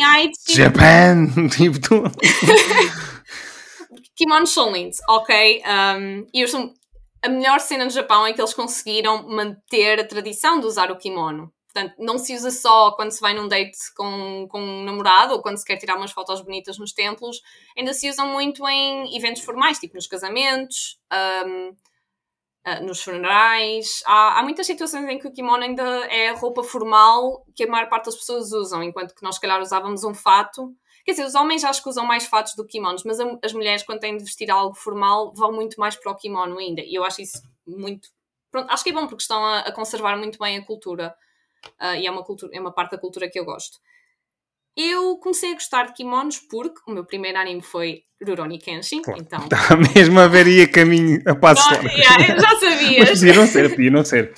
Japan! 0.49 1.27
tipo, 1.55 1.79
tu. 1.79 2.05
kimonos 4.17 4.51
são 4.51 4.73
lindos, 4.73 4.97
ok? 5.09 5.63
Um, 5.67 6.27
e 6.33 6.41
eu 6.41 6.49
sou 6.49 6.73
a 7.23 7.29
melhor 7.29 7.61
cena 7.61 7.85
no 7.85 7.91
Japão 7.91 8.27
é 8.27 8.33
que 8.33 8.41
eles 8.41 8.53
conseguiram 8.53 9.29
manter 9.29 10.01
a 10.01 10.07
tradição 10.07 10.59
de 10.59 10.67
usar 10.67 10.91
o 10.91 10.99
kimono. 10.99 11.53
Portanto, 11.73 11.95
não 11.99 12.19
se 12.19 12.35
usa 12.35 12.51
só 12.51 12.91
quando 12.93 13.13
se 13.13 13.21
vai 13.21 13.33
num 13.33 13.49
date 13.49 13.79
com, 13.97 14.47
com 14.51 14.61
um 14.61 14.85
namorado 14.85 15.33
ou 15.33 15.41
quando 15.41 15.57
se 15.57 15.65
quer 15.65 15.79
tirar 15.79 15.97
umas 15.97 16.13
fotos 16.13 16.43
bonitas 16.43 16.77
nos 16.77 16.93
templos, 16.93 17.41
ainda 17.77 17.95
se 17.95 18.11
usam 18.11 18.29
muito 18.29 18.69
em 18.69 19.17
eventos 19.17 19.43
formais, 19.43 19.79
tipo 19.79 19.95
nos 19.95 20.07
casamentos, 20.07 20.99
um, 21.47 21.75
ah, 22.65 22.81
nos 22.81 23.03
funerais. 23.03 24.03
Há, 24.05 24.41
há, 24.41 24.43
muitas 24.43 24.67
situações 24.67 25.09
em 25.09 25.19
que 25.19 25.27
o 25.27 25.33
kimono 25.33 25.63
ainda 25.63 25.83
é 26.11 26.29
a 26.29 26.35
roupa 26.35 26.63
formal 26.63 27.43
que 27.55 27.65
a 27.65 27.67
maior 27.67 27.89
parte 27.89 28.07
das 28.07 28.17
pessoas 28.17 28.53
usam, 28.53 28.83
enquanto 28.83 29.15
que 29.15 29.23
nós, 29.23 29.37
se 29.37 29.41
calhar, 29.41 29.61
usávamos 29.61 30.05
um 30.05 30.13
fato 30.13 30.75
Quer 31.05 31.13
dizer, 31.13 31.25
os 31.25 31.35
homens 31.35 31.65
acho 31.65 31.83
que 31.83 31.89
usam 31.89 32.07
mais 32.07 32.27
fatos 32.27 32.55
do 32.55 32.65
que 32.65 32.73
kimonos, 32.73 33.03
mas 33.05 33.19
as 33.43 33.53
mulheres, 33.53 33.83
quando 33.83 34.01
têm 34.01 34.17
de 34.17 34.25
vestir 34.25 34.51
algo 34.51 34.75
formal, 34.75 35.33
vão 35.35 35.53
muito 35.53 35.79
mais 35.79 35.97
para 35.97 36.13
o 36.13 36.17
kimono 36.17 36.59
ainda. 36.59 36.83
E 36.83 36.95
eu 36.95 37.05
acho 37.05 37.23
isso 37.23 37.43
muito. 37.67 38.09
Pronto, 38.51 38.71
acho 38.71 38.85
que 38.85 38.91
é 38.91 38.93
bom 38.93 39.07
porque 39.07 39.23
estão 39.23 39.45
a, 39.45 39.61
a 39.61 39.73
conservar 39.73 40.17
muito 40.17 40.39
bem 40.39 40.59
a 40.59 40.65
cultura. 40.65 41.15
Uh, 41.81 41.97
e 41.97 42.07
é 42.07 42.11
uma, 42.11 42.25
cultura, 42.25 42.53
é 42.55 42.61
uma 42.61 42.73
parte 42.73 42.93
da 42.93 42.99
cultura 42.99 43.29
que 43.29 43.39
eu 43.39 43.45
gosto. 43.45 43.79
Eu 44.77 45.17
comecei 45.19 45.51
a 45.51 45.55
gostar 45.55 45.87
de 45.87 45.93
kimonos 45.93 46.39
porque 46.39 46.81
o 46.87 46.93
meu 46.93 47.05
primeiro 47.05 47.39
anime 47.39 47.63
foi 47.63 48.05
Rurouni 48.27 48.59
Kenshin, 48.59 49.03
Pô, 49.03 49.15
então... 49.17 49.45
Está 49.45 49.77
mesmo 49.95 50.19
a 50.19 50.27
ver 50.27 50.47
aí 50.47 50.63
a 50.63 50.69
caminho, 50.71 51.21
a 51.27 51.35
passo 51.35 51.69
não, 51.71 51.83
yeah, 51.91 52.41
Já 52.41 52.59
sabias. 52.59 53.11
mas 53.11 53.19
podia 53.21 53.35
não 53.35 53.47
ser, 53.47 53.71
podia 53.71 53.91
não 53.91 54.05
ser. 54.05 54.35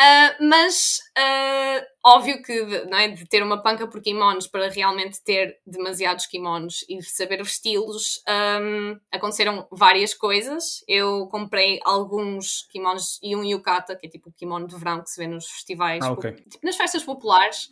Uh, 0.00 0.48
mas 0.48 0.98
uh, 1.16 1.86
óbvio 2.04 2.42
que 2.42 2.84
não 2.86 2.98
é, 2.98 3.08
de 3.08 3.24
ter 3.26 3.42
uma 3.42 3.62
panca 3.62 3.86
por 3.86 4.00
kimonos 4.00 4.46
para 4.46 4.68
realmente 4.68 5.22
ter 5.22 5.58
demasiados 5.66 6.26
kimonos 6.26 6.84
e 6.88 7.00
saber 7.02 7.36
vesti-los, 7.38 8.22
um, 8.28 8.98
aconteceram 9.12 9.66
várias 9.70 10.12
coisas. 10.12 10.82
Eu 10.88 11.28
comprei 11.28 11.78
alguns 11.84 12.66
kimonos 12.70 13.20
e 13.22 13.36
um 13.36 13.44
yukata, 13.44 13.94
que 13.94 14.06
é 14.06 14.10
tipo 14.10 14.30
o 14.30 14.32
kimono 14.32 14.66
de 14.66 14.76
verão 14.76 15.02
que 15.02 15.10
se 15.10 15.20
vê 15.20 15.26
nos 15.26 15.46
festivais, 15.46 16.04
ah, 16.04 16.12
okay. 16.12 16.32
tipo 16.32 16.64
nas 16.66 16.76
festas 16.76 17.04
populares 17.04 17.68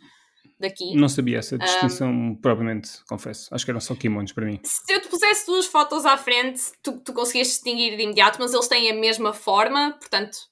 daqui. 0.59 0.95
Não 0.95 1.09
sabia 1.09 1.39
essa 1.39 1.57
distinção, 1.57 2.11
um, 2.11 2.35
propriamente, 2.35 3.03
confesso. 3.09 3.53
Acho 3.53 3.65
que 3.65 3.71
eram 3.71 3.81
só 3.81 3.95
kimonos 3.95 4.31
para 4.31 4.45
mim. 4.45 4.59
Se 4.63 4.93
eu 4.93 5.01
te 5.01 5.09
pusesse 5.09 5.45
duas 5.45 5.65
fotos 5.65 6.05
à 6.05 6.15
frente, 6.15 6.61
tu, 6.81 6.99
tu 6.99 7.11
conseguias 7.13 7.47
distinguir 7.47 7.97
de 7.97 8.03
imediato, 8.03 8.37
mas 8.39 8.53
eles 8.53 8.67
têm 8.67 8.89
a 8.89 8.93
mesma 8.93 9.33
forma, 9.33 9.97
portanto 9.99 10.50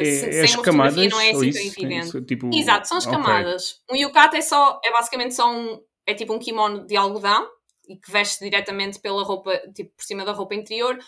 é, 0.00 0.04
sem 0.04 0.28
é 0.30 0.40
as 0.42 0.56
camadas, 0.56 1.10
não 1.10 1.20
é 1.20 1.30
assim 1.30 1.50
tão 1.50 1.62
evidente. 1.62 2.22
Tipo... 2.22 2.50
Exato, 2.52 2.88
são 2.88 2.98
as 2.98 3.06
okay. 3.06 3.18
camadas. 3.18 3.80
Um 3.90 3.96
yukata 3.96 4.36
é 4.36 4.40
só, 4.40 4.80
é 4.84 4.90
basicamente 4.90 5.34
só 5.34 5.52
um, 5.52 5.80
é 6.06 6.14
tipo 6.14 6.32
um 6.32 6.38
kimono 6.38 6.86
de 6.86 6.96
algodão 6.96 7.46
e 7.88 7.96
que 7.96 8.10
veste 8.10 8.44
diretamente 8.44 9.00
pela 9.00 9.22
roupa, 9.24 9.56
tipo 9.74 9.94
por 9.96 10.04
cima 10.04 10.24
da 10.24 10.32
roupa 10.32 10.54
interior. 10.54 10.98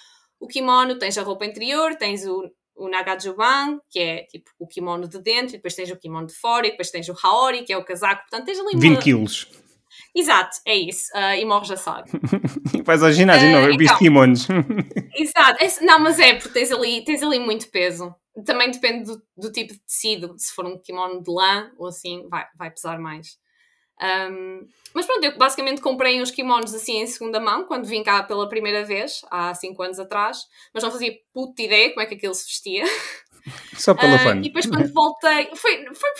O 0.40 0.46
kimono, 0.46 0.98
tens 0.98 1.16
a 1.16 1.22
roupa 1.22 1.44
interior, 1.46 1.94
tens 1.94 2.26
o, 2.26 2.50
o 2.74 2.88
nagajuban, 2.88 3.80
que 3.88 3.98
é 3.98 4.22
tipo 4.24 4.50
o 4.58 4.66
kimono 4.66 5.08
de 5.08 5.20
dentro, 5.20 5.54
e 5.54 5.58
depois 5.58 5.74
tens 5.74 5.90
o 5.90 5.96
kimono 5.96 6.26
de 6.26 6.34
fora, 6.34 6.66
e 6.66 6.70
depois 6.70 6.90
tens 6.90 7.08
o 7.08 7.14
haori, 7.22 7.64
que 7.64 7.72
é 7.72 7.78
o 7.78 7.84
casaco, 7.84 8.22
portanto 8.22 8.46
tens 8.46 8.58
ali 8.58 8.74
uma... 8.74 8.80
20 8.80 9.02
quilos. 9.02 9.48
Exato, 10.14 10.58
é 10.64 10.76
isso. 10.76 11.10
Uh, 11.12 11.34
e 11.36 11.44
morres 11.44 11.70
assado. 11.70 12.10
Vais 12.84 13.02
ao 13.02 13.10
ginásio, 13.10 13.48
uh, 13.48 13.52
não, 13.52 13.62
eu 13.62 13.72
então, 13.72 13.98
kimonos. 13.98 14.46
exato, 15.16 15.64
é, 15.64 15.84
não, 15.84 15.98
mas 15.98 16.18
é, 16.20 16.34
porque 16.34 16.50
tens 16.50 16.70
ali, 16.70 17.04
tens 17.04 17.22
ali 17.22 17.40
muito 17.40 17.68
peso. 17.70 18.14
Também 18.46 18.70
depende 18.70 19.04
do, 19.04 19.22
do, 19.36 19.50
tipo 19.50 19.72
de 19.72 19.80
tecido. 19.80 20.34
Se 20.38 20.54
for 20.54 20.66
um 20.66 20.78
kimono 20.78 21.22
de 21.22 21.30
lã 21.30 21.70
ou 21.76 21.88
assim, 21.88 22.28
vai, 22.28 22.44
vai 22.56 22.70
pesar 22.70 22.98
mais. 22.98 23.38
Um, 24.00 24.66
mas 24.92 25.06
pronto, 25.06 25.24
eu 25.24 25.36
basicamente 25.36 25.80
comprei 25.80 26.20
uns 26.20 26.30
kimonos 26.30 26.74
assim 26.74 27.00
em 27.00 27.06
segunda 27.06 27.38
mão 27.38 27.64
quando 27.64 27.86
vim 27.86 28.02
cá 28.02 28.22
pela 28.24 28.48
primeira 28.48 28.84
vez, 28.84 29.20
há 29.30 29.54
5 29.54 29.80
anos 29.82 30.00
atrás, 30.00 30.46
mas 30.72 30.82
não 30.82 30.90
fazia 30.90 31.12
puta 31.32 31.62
ideia 31.62 31.90
como 31.90 32.00
é 32.00 32.06
que 32.06 32.14
aquilo 32.14 32.34
se 32.34 32.46
vestia. 32.46 32.84
Só 33.74 33.94
pela 33.94 34.16
uh, 34.16 34.18
fã. 34.18 34.36
E 34.36 34.42
depois 34.42 34.66
quando 34.66 34.92
voltei, 34.92 35.50
foi, 35.54 35.84
foi 35.94 36.10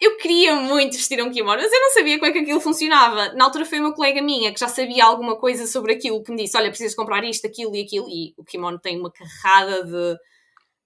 eu 0.00 0.16
queria 0.16 0.56
muito 0.56 0.96
vestir 0.96 1.22
um 1.22 1.30
kimono, 1.30 1.60
mas 1.60 1.70
eu 1.70 1.80
não 1.80 1.90
sabia 1.90 2.18
como 2.18 2.30
é 2.30 2.32
que 2.32 2.38
aquilo 2.38 2.60
funcionava. 2.60 3.34
Na 3.34 3.44
altura 3.44 3.66
foi 3.66 3.78
uma 3.78 3.94
colega 3.94 4.22
minha 4.22 4.52
que 4.52 4.58
já 4.58 4.66
sabia 4.66 5.04
alguma 5.04 5.36
coisa 5.38 5.66
sobre 5.66 5.92
aquilo, 5.92 6.22
que 6.22 6.30
me 6.30 6.38
disse: 6.42 6.56
Olha, 6.56 6.70
precisas 6.70 6.94
comprar 6.94 7.22
isto, 7.22 7.46
aquilo 7.46 7.76
e 7.76 7.82
aquilo. 7.82 8.08
E 8.08 8.32
o 8.38 8.42
kimono 8.42 8.78
tem 8.78 8.98
uma 8.98 9.12
carrada 9.12 9.84
de, 9.84 10.14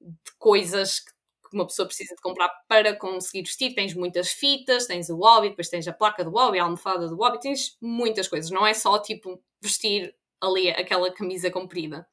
de 0.00 0.32
coisas 0.36 0.98
que 1.00 1.14
uma 1.54 1.64
pessoa 1.64 1.86
precisa 1.86 2.12
de 2.14 2.20
comprar 2.20 2.50
para 2.66 2.96
conseguir 2.96 3.42
vestir. 3.42 3.74
Tens 3.74 3.94
muitas 3.94 4.32
fitas, 4.32 4.86
tens 4.86 5.08
o 5.08 5.16
hobby, 5.16 5.50
depois 5.50 5.68
tens 5.68 5.86
a 5.86 5.92
placa 5.92 6.24
do 6.24 6.30
hobby, 6.30 6.58
a 6.58 6.64
almofada 6.64 7.08
do 7.08 7.16
hobby, 7.16 7.38
tens 7.38 7.76
muitas 7.80 8.26
coisas. 8.26 8.50
Não 8.50 8.66
é 8.66 8.74
só 8.74 8.98
tipo 8.98 9.40
vestir 9.62 10.12
ali 10.40 10.70
aquela 10.70 11.12
camisa 11.12 11.52
comprida. 11.52 12.04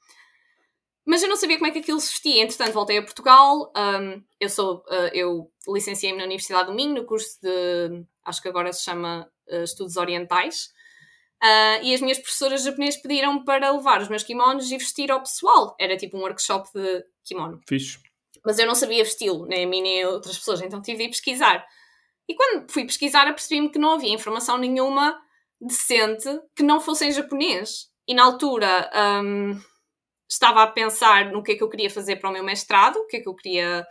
Mas 1.06 1.24
eu 1.24 1.30
não 1.30 1.36
sabia 1.36 1.58
como 1.58 1.68
é 1.68 1.72
que 1.72 1.80
aquilo 1.80 2.00
se 2.00 2.12
vestia. 2.12 2.44
Entretanto, 2.44 2.74
voltei 2.74 2.98
a 2.98 3.04
Portugal. 3.04 3.72
Um, 3.76 4.24
eu 4.40 4.50
sou, 4.50 4.78
uh, 4.88 5.10
eu 5.14 5.52
licenciei-me 5.68 6.18
na 6.18 6.26
Universidade 6.26 6.68
do 6.68 6.76
Minho, 6.76 6.94
no 6.94 7.06
curso 7.06 7.40
de, 7.42 8.06
acho 8.24 8.42
que 8.42 8.48
agora 8.48 8.72
se 8.72 8.84
chama 8.84 9.28
uh, 9.50 9.64
Estudos 9.64 9.98
Orientais. 9.98 10.70
Uh, 11.44 11.82
e 11.82 11.94
as 11.94 12.02
minhas 12.02 12.20
professoras 12.20 12.64
japonesas 12.64 13.02
pediram 13.02 13.44
para 13.44 13.72
levar 13.72 14.00
os 14.00 14.10
meus 14.10 14.24
kimonos 14.24 14.72
e 14.72 14.78
vestir 14.78 15.12
ao 15.12 15.22
pessoal. 15.22 15.76
Era 15.80 15.98
tipo 15.98 16.18
um 16.18 16.22
workshop 16.22 16.70
de 16.74 17.04
kimono. 17.26 17.60
Fixe. 17.68 17.98
Mas 18.46 18.60
eu 18.60 18.68
não 18.68 18.76
sabia 18.76 19.04
vesti-lo, 19.04 19.46
nem 19.48 19.66
a 19.66 19.68
mim 19.68 19.82
nem 19.82 20.04
a 20.04 20.10
outras 20.10 20.38
pessoas, 20.38 20.62
então 20.62 20.82
tive 20.82 21.00
de 21.00 21.04
ir 21.06 21.10
pesquisar. 21.10 21.66
E 22.28 22.36
quando 22.36 22.72
fui 22.72 22.86
pesquisar, 22.86 23.28
apercebi-me 23.28 23.70
que 23.70 23.80
não 23.80 23.94
havia 23.94 24.14
informação 24.14 24.58
nenhuma 24.58 25.20
decente 25.60 26.30
que 26.56 26.64
não 26.64 26.80
fosse 26.80 27.06
em 27.06 27.12
japonês. 27.12 27.90
E 28.08 28.14
na 28.14 28.24
altura. 28.24 28.90
Um, 29.24 29.60
estava 30.32 30.64
a 30.64 30.68
pensar 30.68 31.32
no 31.32 31.44
que 31.44 31.52
é 31.52 31.56
que 31.56 31.64
eu 31.64 31.70
queria 31.70 31.90
fazer 31.90 32.16
para 32.16 32.30
o 32.30 32.34
meu 32.34 32.44
mestrado, 32.44 32.98
o 32.98 33.08
que 33.08 33.18
é 33.18 33.20
que 33.20 33.28
eu 33.28 33.36
queria 33.36 33.86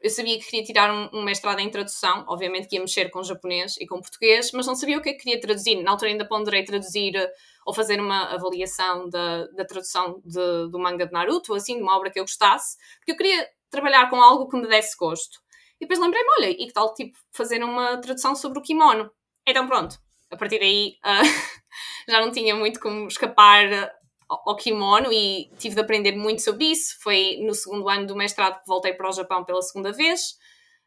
Eu 0.00 0.10
sabia 0.10 0.38
que 0.38 0.44
queria 0.44 0.64
tirar 0.64 0.92
um, 0.92 1.20
um, 1.20 1.24
mestrado 1.24 1.60
em 1.60 1.70
tradução, 1.70 2.24
obviamente 2.28 2.68
que 2.68 2.76
ia 2.76 2.80
mexer 2.80 3.10
com 3.10 3.22
japonês 3.22 3.76
e 3.78 3.86
com 3.86 4.00
português, 4.00 4.50
mas 4.52 4.66
não 4.66 4.74
sabia 4.74 4.98
o 4.98 5.02
que 5.02 5.10
é 5.10 5.12
que 5.12 5.22
queria 5.22 5.40
traduzir. 5.40 5.82
Na 5.82 5.92
altura 5.92 6.10
ainda 6.10 6.26
ponderei 6.26 6.64
traduzir 6.64 7.16
eh, 7.16 7.32
ou 7.66 7.74
fazer 7.74 8.00
uma 8.00 8.34
avaliação 8.34 9.08
da, 9.08 9.46
da 9.48 9.64
tradução 9.64 10.20
de, 10.24 10.70
do 10.70 10.78
manga 10.78 11.06
de 11.06 11.12
Naruto, 11.12 11.54
assim, 11.54 11.76
de 11.76 11.82
uma 11.82 11.96
obra 11.96 12.10
que 12.10 12.18
eu 12.18 12.24
gostasse, 12.24 12.76
porque 12.98 13.12
eu 13.12 13.16
queria 13.16 13.48
trabalhar 13.70 14.08
com 14.10 14.22
algo 14.22 14.48
que 14.48 14.56
me 14.56 14.68
desse 14.68 14.96
gosto. 14.96 15.38
E 15.80 15.84
depois 15.86 16.00
lembrei-me, 16.00 16.28
olha, 16.38 16.50
e 16.50 16.66
que 16.66 16.72
tal, 16.72 16.92
tipo, 16.94 17.18
fazer 17.32 17.62
uma 17.62 17.98
tradução 18.00 18.34
sobre 18.34 18.58
o 18.58 18.62
kimono? 18.62 19.10
Então 19.46 19.66
pronto, 19.66 19.98
a 20.30 20.36
partir 20.36 20.58
daí 20.58 20.96
uh, 21.04 21.26
já 22.08 22.20
não 22.20 22.30
tinha 22.30 22.54
muito 22.54 22.80
como 22.80 23.06
escapar 23.08 23.92
ao 24.28 24.56
kimono 24.56 25.12
e 25.12 25.50
tive 25.58 25.74
de 25.74 25.80
aprender 25.80 26.12
muito 26.12 26.42
sobre 26.42 26.66
isso. 26.66 26.96
Foi 27.02 27.38
no 27.40 27.54
segundo 27.54 27.88
ano 27.88 28.06
do 28.06 28.16
mestrado 28.16 28.60
que 28.60 28.66
voltei 28.66 28.92
para 28.92 29.08
o 29.08 29.12
Japão 29.12 29.44
pela 29.44 29.62
segunda 29.62 29.92
vez, 29.92 30.36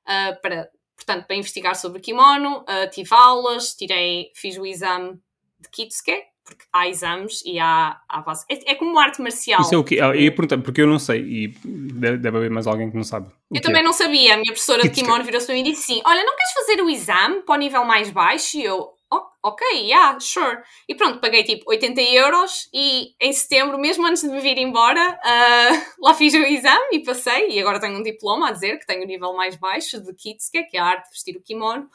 uh, 0.03 0.39
para, 0.41 0.69
portanto, 0.95 1.25
para 1.25 1.35
investigar 1.35 1.75
sobre 1.75 1.99
kimono. 1.99 2.59
Uh, 2.59 2.89
tive 2.91 3.13
aulas, 3.13 3.73
tirei, 3.73 4.31
fiz 4.35 4.57
o 4.57 4.65
exame 4.65 5.19
de 5.59 5.69
Kitsuke, 5.69 6.21
porque 6.43 6.65
há 6.71 6.87
exames 6.87 7.41
e 7.45 7.59
há, 7.59 7.99
há 8.07 8.21
base. 8.21 8.45
É, 8.49 8.71
é, 8.71 8.75
como 8.75 8.97
arte 8.99 9.21
marcial. 9.21 9.61
Isso 9.61 9.73
é 9.73 9.77
o 9.77 9.83
que? 9.83 9.95
Eu 9.95 10.13
ia 10.13 10.31
perguntar, 10.31 10.59
porque 10.59 10.81
eu 10.81 10.87
não 10.87 10.99
sei 10.99 11.21
e 11.21 11.47
deve 11.63 12.37
haver 12.37 12.49
mais 12.51 12.67
alguém 12.67 12.91
que 12.91 12.95
não 12.95 13.03
sabe. 13.03 13.31
Eu 13.51 13.61
também 13.61 13.81
é. 13.81 13.83
não 13.83 13.93
sabia. 13.93 14.33
A 14.33 14.37
minha 14.37 14.51
professora 14.51 14.81
Kitsuke. 14.81 15.01
de 15.01 15.03
kimono 15.03 15.23
virou-se 15.23 15.47
para 15.47 15.55
mim 15.55 15.61
e 15.61 15.71
disse 15.71 15.93
assim: 15.93 16.01
Olha, 16.05 16.23
não 16.23 16.35
queres 16.35 16.53
fazer 16.53 16.81
o 16.81 16.89
exame 16.89 17.41
para 17.41 17.55
o 17.55 17.57
nível 17.57 17.85
mais 17.85 18.11
baixo? 18.11 18.57
E 18.57 18.63
eu, 18.63 18.91
oh, 19.11 19.27
ok, 19.43 19.65
yeah, 19.73 20.17
sure. 20.19 20.61
E 20.87 20.95
pronto, 20.95 21.19
paguei 21.19 21.43
tipo 21.43 21.69
80 21.69 22.01
euros 22.01 22.69
e 22.73 23.13
em 23.19 23.33
setembro, 23.33 23.77
mesmo 23.77 24.07
antes 24.07 24.23
de 24.23 24.29
me 24.29 24.39
vir 24.39 24.57
embora, 24.57 25.19
uh, 25.19 25.85
lá 26.01 26.13
fiz 26.13 26.33
o 26.33 26.37
exame 26.37 26.93
e 26.93 27.03
passei. 27.03 27.49
E 27.49 27.59
agora 27.59 27.79
tenho 27.79 27.99
um 27.99 28.03
diploma 28.03 28.49
a 28.49 28.51
dizer 28.51 28.79
que 28.79 28.87
tenho 28.87 29.03
o 29.03 29.07
nível 29.07 29.33
mais 29.33 29.55
baixo 29.57 30.01
de 30.01 30.13
Kitsuke, 30.13 30.63
que 30.63 30.77
é 30.77 30.79
a 30.79 30.85
arte 30.85 31.03
de 31.05 31.11
vestir 31.11 31.35
o 31.35 31.41
kimono. 31.41 31.89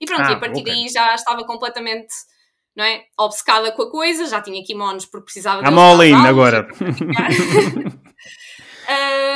E 0.00 0.06
pronto, 0.06 0.22
ah, 0.22 0.30
e 0.30 0.34
a 0.34 0.38
partir 0.38 0.60
okay. 0.62 0.72
daí 0.72 0.88
já 0.88 1.14
estava 1.14 1.44
completamente 1.44 2.14
não 2.74 2.84
é, 2.84 3.04
obcecada 3.18 3.72
com 3.72 3.82
a 3.82 3.90
coisa, 3.90 4.26
já 4.26 4.40
tinha 4.40 4.62
kimonos 4.64 5.04
porque 5.04 5.24
precisava 5.24 5.62
de. 5.62 5.68
I'm 5.68 5.78
all 5.78 6.02
in 6.02 6.14
agora. 6.14 6.68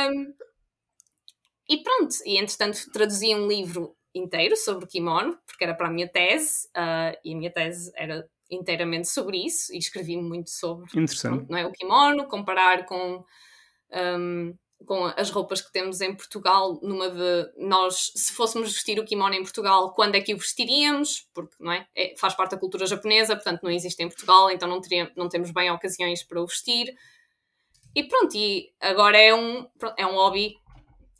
um, 0.09 0.33
e 1.69 1.83
pronto, 1.83 2.15
e 2.25 2.37
entretanto 2.37 2.89
traduzi 2.91 3.35
um 3.35 3.47
livro 3.47 3.95
inteiro 4.15 4.55
sobre 4.55 4.85
o 4.85 4.87
kimono, 4.87 5.37
porque 5.45 5.63
era 5.63 5.75
para 5.75 5.87
a 5.87 5.91
minha 5.91 6.07
tese, 6.07 6.67
uh, 6.69 7.15
e 7.23 7.33
a 7.33 7.37
minha 7.37 7.51
tese 7.51 7.91
era 7.95 8.27
inteiramente 8.49 9.09
sobre 9.09 9.45
isso, 9.45 9.73
e 9.73 9.77
escrevi 9.77 10.17
muito 10.17 10.49
sobre 10.49 10.85
Interessante. 10.95 11.45
não 11.49 11.57
é, 11.57 11.65
o 11.65 11.71
kimono, 11.71 12.25
comparar 12.27 12.85
com, 12.85 13.25
um, 13.91 14.55
com 14.85 15.05
as 15.05 15.29
roupas 15.29 15.61
que 15.61 15.71
temos 15.71 15.99
em 15.99 16.15
Portugal, 16.15 16.79
numa 16.81 17.09
de 17.09 17.51
nós, 17.57 18.11
se 18.15 18.31
fôssemos 18.31 18.71
vestir 18.71 18.99
o 18.99 19.05
kimono 19.05 19.35
em 19.35 19.43
Portugal, 19.43 19.91
quando 19.93 20.15
é 20.15 20.21
que 20.21 20.33
o 20.33 20.37
vestiríamos? 20.37 21.27
Porque 21.33 21.55
não 21.59 21.73
é? 21.73 21.85
é 21.95 22.15
faz 22.17 22.33
parte 22.33 22.51
da 22.51 22.57
cultura 22.57 22.85
japonesa, 22.85 23.35
portanto 23.35 23.63
não 23.63 23.71
existe 23.71 24.01
em 24.01 24.07
Portugal, 24.07 24.49
então 24.49 24.69
não, 24.69 24.79
teria, 24.79 25.11
não 25.17 25.27
temos 25.27 25.51
bem 25.51 25.69
ocasiões 25.71 26.23
para 26.23 26.41
o 26.41 26.47
vestir. 26.47 26.95
E 27.93 28.03
pronto, 28.03 28.35
e 28.35 28.71
agora 28.79 29.17
é 29.17 29.33
um, 29.33 29.67
é 29.97 30.05
um 30.05 30.15
hobby 30.15 30.55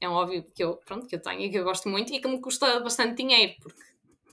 é 0.01 0.09
um 0.09 0.13
hobby 0.13 0.43
que 0.53 0.63
eu, 0.63 0.77
pronto, 0.85 1.07
que 1.07 1.15
eu 1.15 1.21
tenho 1.21 1.41
e 1.41 1.49
que 1.49 1.57
eu 1.57 1.63
gosto 1.63 1.89
muito 1.89 2.13
e 2.13 2.19
que 2.19 2.27
me 2.27 2.39
custa 2.39 2.79
bastante 2.79 3.15
dinheiro, 3.15 3.53
porque 3.61 3.81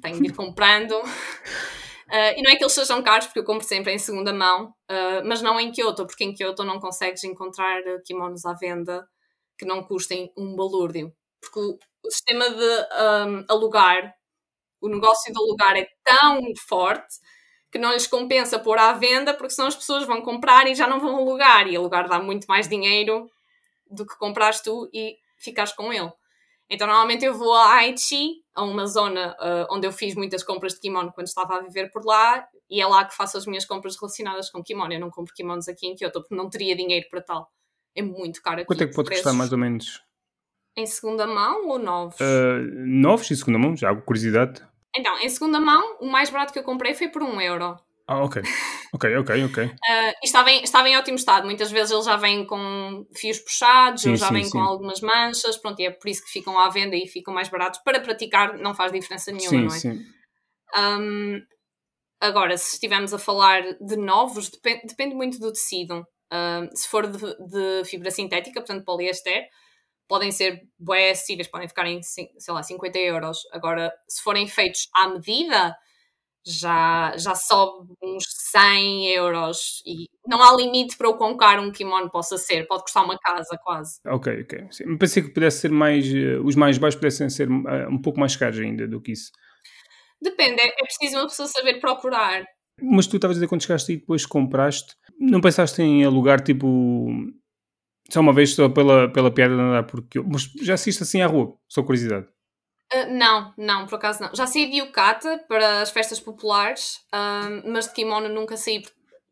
tenho 0.02 0.18
de 0.20 0.28
ir 0.28 0.34
comprando. 0.34 0.92
uh, 0.92 1.02
e 2.36 2.42
não 2.42 2.50
é 2.50 2.56
que 2.56 2.62
eles 2.64 2.72
sejam 2.72 3.02
caros, 3.02 3.26
porque 3.26 3.38
eu 3.38 3.44
compro 3.44 3.66
sempre 3.66 3.92
em 3.92 3.98
segunda 3.98 4.32
mão, 4.32 4.66
uh, 4.90 5.24
mas 5.24 5.40
não 5.40 5.58
em 5.58 5.70
Kyoto, 5.70 6.06
porque 6.06 6.24
em 6.24 6.34
Kyoto 6.34 6.64
não 6.64 6.80
consegues 6.80 7.24
encontrar 7.24 7.80
kimonos 8.04 8.44
à 8.44 8.52
venda 8.52 9.08
que 9.56 9.64
não 9.64 9.82
custem 9.82 10.32
um 10.36 10.56
balúrdio. 10.56 11.12
Porque 11.40 11.58
o, 11.58 11.78
o 12.04 12.10
sistema 12.10 12.48
de 12.50 12.64
um, 12.64 13.44
alugar, 13.48 14.14
o 14.80 14.88
negócio 14.88 15.32
de 15.32 15.38
alugar 15.38 15.76
é 15.76 15.86
tão 16.04 16.40
forte 16.66 17.16
que 17.70 17.78
não 17.78 17.92
lhes 17.92 18.06
compensa 18.06 18.58
pôr 18.58 18.78
à 18.78 18.92
venda, 18.92 19.32
porque 19.32 19.54
senão 19.54 19.68
as 19.68 19.76
pessoas 19.76 20.04
vão 20.04 20.20
comprar 20.20 20.66
e 20.66 20.74
já 20.74 20.86
não 20.86 21.00
vão 21.00 21.16
alugar. 21.16 21.66
E 21.66 21.76
alugar 21.76 22.08
dá 22.08 22.18
muito 22.18 22.46
mais 22.46 22.68
dinheiro 22.68 23.30
do 23.90 24.06
que 24.06 24.16
comprares 24.18 24.60
tu 24.60 24.90
e 24.92 25.16
ficares 25.42 25.72
com 25.72 25.92
ele. 25.92 26.10
Então, 26.70 26.86
normalmente 26.86 27.24
eu 27.24 27.34
vou 27.34 27.52
a 27.52 27.74
Aichi, 27.74 28.42
a 28.54 28.64
uma 28.64 28.86
zona 28.86 29.36
uh, 29.38 29.74
onde 29.74 29.86
eu 29.86 29.92
fiz 29.92 30.14
muitas 30.14 30.42
compras 30.42 30.74
de 30.74 30.80
kimono 30.80 31.12
quando 31.12 31.26
estava 31.26 31.56
a 31.56 31.60
viver 31.60 31.90
por 31.90 32.04
lá, 32.04 32.48
e 32.70 32.80
é 32.80 32.86
lá 32.86 33.04
que 33.04 33.14
faço 33.14 33.36
as 33.36 33.46
minhas 33.46 33.66
compras 33.66 33.96
relacionadas 34.00 34.50
com 34.50 34.62
kimono. 34.62 34.92
Eu 34.92 35.00
não 35.00 35.10
compro 35.10 35.34
kimonos 35.34 35.68
aqui 35.68 35.86
em 35.86 35.94
Kyoto 35.94 36.20
porque 36.20 36.34
não 36.34 36.48
teria 36.48 36.74
dinheiro 36.74 37.06
para 37.10 37.20
tal. 37.20 37.52
É 37.94 38.00
muito 38.00 38.40
caro 38.40 38.60
aqui. 38.60 38.66
Quanto 38.66 38.84
é 38.84 38.86
que 38.86 38.94
pode 38.94 39.10
custar 39.10 39.34
mais 39.34 39.52
ou 39.52 39.58
menos? 39.58 40.02
Em 40.74 40.86
segunda 40.86 41.26
mão 41.26 41.68
ou 41.68 41.78
novos? 41.78 42.18
Uh, 42.18 42.62
novos 42.86 43.30
e 43.30 43.36
segunda 43.36 43.58
mão, 43.58 43.76
já 43.76 43.90
hago 43.90 44.00
curiosidade. 44.00 44.66
Então, 44.96 45.18
em 45.18 45.28
segunda 45.28 45.60
mão, 45.60 45.98
o 46.00 46.06
mais 46.06 46.30
barato 46.30 46.52
que 46.54 46.58
eu 46.58 46.64
comprei 46.64 46.94
foi 46.94 47.08
por 47.08 47.22
um 47.22 47.38
euro. 47.38 47.78
Ah, 48.12 48.24
ok. 48.24 48.42
Ok, 48.92 49.16
ok, 49.16 49.44
ok. 49.44 49.58
Uh, 49.92 50.12
estava, 50.22 50.50
em, 50.50 50.62
estava 50.62 50.88
em 50.88 50.96
ótimo 50.96 51.16
estado. 51.16 51.44
Muitas 51.44 51.70
vezes 51.70 51.90
eles 51.90 52.04
já 52.04 52.16
vêm 52.16 52.46
com 52.46 53.06
fios 53.14 53.38
puxados, 53.38 54.02
sim, 54.02 54.10
ou 54.10 54.16
já 54.16 54.28
sim, 54.28 54.34
vêm 54.34 54.44
sim. 54.44 54.50
com 54.50 54.60
algumas 54.60 55.00
manchas, 55.00 55.56
pronto, 55.56 55.80
e 55.80 55.86
é 55.86 55.90
por 55.90 56.08
isso 56.08 56.22
que 56.22 56.30
ficam 56.30 56.58
à 56.58 56.68
venda 56.68 56.94
e 56.94 57.06
ficam 57.08 57.32
mais 57.32 57.48
baratos. 57.48 57.80
Para 57.82 58.00
praticar 58.00 58.58
não 58.58 58.74
faz 58.74 58.92
diferença 58.92 59.32
nenhuma, 59.32 59.62
não 59.62 59.74
é? 59.74 59.78
Sim. 59.78 60.04
Um, 60.76 61.40
agora, 62.20 62.56
se 62.56 62.74
estivermos 62.74 63.12
a 63.14 63.18
falar 63.18 63.62
de 63.80 63.96
novos, 63.96 64.50
depende, 64.50 64.82
depende 64.86 65.14
muito 65.14 65.38
do 65.38 65.52
tecido. 65.52 66.06
Um, 66.32 66.74
se 66.74 66.88
for 66.88 67.06
de, 67.06 67.18
de, 67.18 67.84
fibra 67.84 68.10
sintética, 68.10 68.60
portanto 68.60 68.84
poliéster, 68.84 69.46
podem 70.08 70.30
ser 70.30 70.62
bem 70.78 71.10
acessíveis, 71.10 71.48
podem 71.48 71.68
ficar 71.68 71.86
em, 71.86 72.02
sei 72.02 72.28
lá, 72.48 72.62
50 72.62 72.98
euros. 72.98 73.38
Agora, 73.52 73.92
se 74.08 74.22
forem 74.22 74.46
feitos 74.46 74.88
à 74.94 75.08
medida 75.08 75.76
já, 76.46 77.16
já 77.16 77.34
sobe 77.34 77.92
uns 78.02 78.24
100 78.50 79.06
euros 79.14 79.82
e 79.86 80.06
não 80.26 80.42
há 80.42 80.54
limite 80.56 80.96
para 80.96 81.08
o 81.08 81.16
quão 81.16 81.36
caro 81.36 81.62
um 81.62 81.70
kimono 81.70 82.10
possa 82.10 82.36
ser, 82.36 82.66
pode 82.66 82.82
custar 82.82 83.04
uma 83.04 83.18
casa 83.18 83.58
quase. 83.62 83.98
Ok, 84.06 84.42
ok. 84.42 84.66
Sim, 84.70 84.96
pensei 84.96 85.22
que 85.22 85.30
pudesse 85.30 85.60
ser 85.60 85.70
mais, 85.70 86.06
uh, 86.06 86.44
os 86.44 86.56
mais 86.56 86.78
baixos 86.78 86.98
pudessem 86.98 87.30
ser 87.30 87.48
uh, 87.48 87.88
um 87.88 88.00
pouco 88.00 88.18
mais 88.18 88.36
caros 88.36 88.58
ainda 88.58 88.86
do 88.88 89.00
que 89.00 89.12
isso. 89.12 89.30
Depende, 90.20 90.60
é, 90.60 90.68
é 90.68 90.84
preciso 90.84 91.18
uma 91.18 91.28
pessoa 91.28 91.48
saber 91.48 91.80
procurar. 91.80 92.44
Mas 92.80 93.06
tu 93.06 93.16
estavas 93.16 93.36
a 93.36 93.38
dizer 93.38 93.48
quando 93.48 93.62
chegaste 93.62 93.92
e 93.92 93.96
depois 93.96 94.26
compraste, 94.26 94.94
não 95.18 95.40
pensaste 95.40 95.82
em 95.82 96.04
alugar 96.04 96.42
tipo 96.42 97.08
só 98.10 98.20
uma 98.20 98.32
vez 98.32 98.54
só 98.54 98.68
pela, 98.68 99.10
pela 99.10 99.30
piada 99.30 99.54
de 99.54 99.60
andar 99.60 99.84
porque 99.84 100.20
mas 100.20 100.50
já 100.62 100.74
assiste 100.74 101.02
assim 101.02 101.20
à 101.20 101.26
rua, 101.26 101.56
só 101.68 101.82
curiosidade. 101.82 102.26
Uh, 102.92 103.10
não, 103.10 103.54
não, 103.56 103.86
por 103.86 103.96
acaso 103.96 104.22
não. 104.22 104.34
Já 104.34 104.46
saí 104.46 104.70
de 104.70 104.78
yukata 104.78 105.42
para 105.48 105.80
as 105.80 105.90
festas 105.90 106.20
populares, 106.20 106.96
uh, 107.12 107.70
mas 107.70 107.86
de 107.86 107.94
kimono 107.94 108.28
nunca 108.28 108.56
saí. 108.56 108.82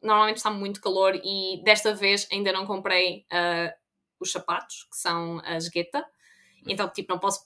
Normalmente 0.03 0.39
está 0.39 0.51
muito 0.51 0.81
calor 0.81 1.15
e 1.15 1.63
desta 1.63 1.95
vez 1.95 2.27
ainda 2.33 2.53
não 2.53 2.65
comprei 2.65 3.27
uh, 3.31 3.71
os 4.19 4.33
sapatos, 4.33 4.87
que 4.91 4.97
são 4.97 5.43
as 5.45 5.69
gueta. 5.69 6.05
Então, 6.67 6.89
tipo, 6.89 7.13
não 7.13 7.19
posso. 7.19 7.41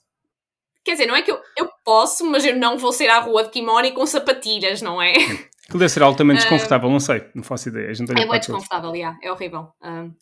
Quer 0.83 0.93
dizer, 0.93 1.07
não 1.07 1.15
é 1.15 1.21
que 1.21 1.31
eu, 1.31 1.41
eu 1.57 1.69
posso, 1.83 2.25
mas 2.25 2.45
eu 2.45 2.55
não 2.55 2.77
vou 2.77 2.93
sair 2.93 3.09
à 3.09 3.19
rua 3.19 3.43
de 3.43 3.49
kimono 3.49 3.85
e 3.85 3.91
com 3.91 4.05
sapatilhas, 4.05 4.81
não 4.81 5.01
é? 5.01 5.13
Aquilo 5.65 5.79
deve 5.79 5.89
ser 5.89 6.03
altamente 6.03 6.41
desconfortável, 6.41 6.89
não 6.89 6.99
sei, 6.99 7.27
não 7.33 7.41
faço 7.41 7.69
ideia. 7.69 7.91
é 7.91 8.25
muito 8.25 8.37
desconfortável, 8.37 8.95
yeah, 8.95 9.17
é 9.19 9.31
horrível. 9.31 9.73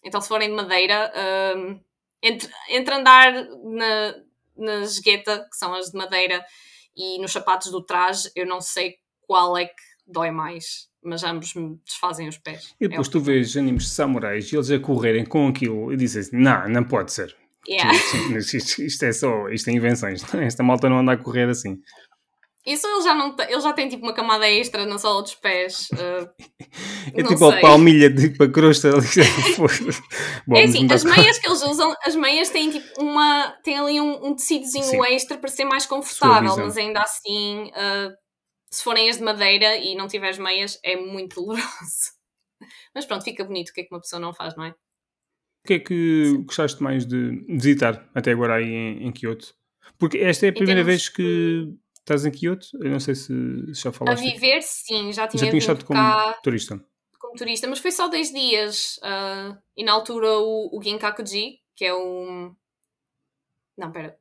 então, 0.01 0.21
se 0.21 0.29
forem 0.29 0.47
de 0.47 0.55
madeira, 0.55 1.11
entre, 2.21 2.49
entre 2.69 2.95
andar 2.95 3.33
na, 3.61 4.15
nas 4.55 4.99
gueta, 4.99 5.47
que 5.51 5.57
são 5.57 5.73
as 5.73 5.91
de 5.91 5.97
madeira, 5.97 6.43
e 6.95 7.19
nos 7.19 7.31
sapatos 7.31 7.71
do 7.71 7.83
traje, 7.83 8.29
eu 8.35 8.45
não 8.45 8.61
sei 8.61 8.95
qual 9.21 9.57
é 9.57 9.65
que 9.65 9.73
dói 10.05 10.31
mais, 10.31 10.87
mas 11.03 11.23
ambos 11.23 11.53
me 11.55 11.79
desfazem 11.85 12.27
os 12.27 12.37
pés. 12.37 12.75
E 12.79 12.87
depois 12.87 13.07
é 13.07 13.11
tu 13.11 13.19
vês 13.19 13.57
animes 13.57 13.85
de 13.85 13.89
samurais 13.89 14.51
e 14.51 14.55
eles 14.55 14.69
a 14.69 14.79
correrem 14.79 15.25
com 15.25 15.47
aquilo 15.47 15.91
e 15.91 15.97
dizes 15.97 16.27
assim, 16.27 16.37
não, 16.37 16.67
não 16.69 16.83
pode 16.83 17.11
ser. 17.11 17.35
Yeah. 17.67 17.93
Isto, 18.37 18.57
isto, 18.57 18.81
isto, 18.81 19.05
é 19.05 19.11
só, 19.13 19.49
isto 19.49 19.69
é 19.69 19.73
invenções, 19.73 20.21
esta 20.35 20.63
malta 20.63 20.89
não 20.89 20.99
anda 20.99 21.13
a 21.13 21.17
correr 21.17 21.49
assim. 21.49 21.79
Isso 22.65 22.87
ele 22.87 23.01
já, 23.01 23.13
não 23.13 23.35
ele 23.37 23.59
já 23.59 23.73
tem 23.73 23.89
tipo 23.89 24.03
uma 24.05 24.13
camada 24.13 24.49
extra 24.49 24.85
na 24.85 24.97
sola 24.97 25.21
dos 25.21 25.35
pés. 25.35 25.89
Uh, 25.91 26.29
é 27.13 27.23
tipo 27.23 27.37
sei. 27.37 27.57
a 27.57 27.61
palmilha 27.61 28.09
de 28.09 28.29
tipo, 28.29 28.43
a 28.43 28.49
crosta 28.49 28.89
ali. 28.89 29.05
Bom, 30.47 30.55
é 30.55 30.63
assim, 30.63 30.87
as 30.89 31.03
meias 31.03 31.37
que 31.39 31.47
eles 31.47 31.61
usam, 31.61 31.93
as 32.05 32.15
meias 32.15 32.49
têm 32.49 32.71
tipo 32.71 33.01
uma. 33.01 33.53
têm 33.63 33.77
ali 33.77 33.99
um, 33.99 34.27
um 34.27 34.35
tecidozinho 34.35 34.85
Sim. 34.85 35.05
extra 35.07 35.37
para 35.37 35.49
ser 35.49 35.65
mais 35.65 35.85
confortável, 35.85 36.55
mas 36.55 36.77
ainda 36.77 37.01
assim, 37.01 37.69
uh, 37.71 38.13
se 38.71 38.81
forem 38.81 39.09
as 39.09 39.17
de 39.17 39.23
madeira 39.23 39.75
e 39.75 39.93
não 39.93 40.07
tiveres 40.07 40.37
meias, 40.39 40.79
é 40.83 40.95
muito 40.95 41.35
doloroso. 41.35 41.63
Mas 42.95 43.05
pronto, 43.05 43.25
fica 43.25 43.43
bonito, 43.43 43.69
o 43.69 43.73
que 43.73 43.81
é 43.81 43.83
que 43.83 43.93
uma 43.93 43.99
pessoa 43.99 44.19
não 44.19 44.33
faz, 44.33 44.55
não 44.55 44.63
é? 44.63 44.69
O 44.69 45.67
que 45.67 45.73
é 45.73 45.79
que 45.79 46.25
Sim. 46.25 46.43
gostaste 46.43 46.81
mais 46.81 47.05
de 47.05 47.45
visitar 47.47 48.09
até 48.15 48.31
agora 48.31 48.55
aí 48.55 48.69
em, 48.69 49.07
em 49.07 49.11
Kyoto? 49.11 49.53
Porque 49.99 50.17
esta 50.17 50.45
é 50.45 50.49
a 50.49 50.53
primeira 50.53 50.83
vez 50.83 51.09
que 51.09 51.67
Estás 52.03 52.25
em 52.25 52.31
Kyoto? 52.31 52.67
Eu 52.81 52.91
não 52.91 52.99
sei 52.99 53.15
se 53.15 53.33
já 53.73 53.91
falaste. 53.91 54.27
A 54.27 54.31
viver, 54.31 54.61
sim, 54.61 55.13
já 55.13 55.25
tinha, 55.25 55.39
já 55.39 55.49
tinha 55.49 55.57
estado 55.57 55.85
como 55.85 55.97
cá, 55.97 56.37
turista. 56.43 56.83
Como 57.17 57.33
turista, 57.35 57.65
mas 57.65 57.79
foi 57.79 57.91
só 57.91 58.09
10 58.09 58.33
dias. 58.33 58.97
Uh, 58.97 59.57
e 59.77 59.85
na 59.85 59.93
altura 59.93 60.37
o, 60.39 60.77
o 60.77 60.83
Ginkakuji, 60.83 61.59
que 61.73 61.85
é 61.85 61.93
o. 61.93 62.53
Não, 63.77 63.89
pera. 63.89 64.17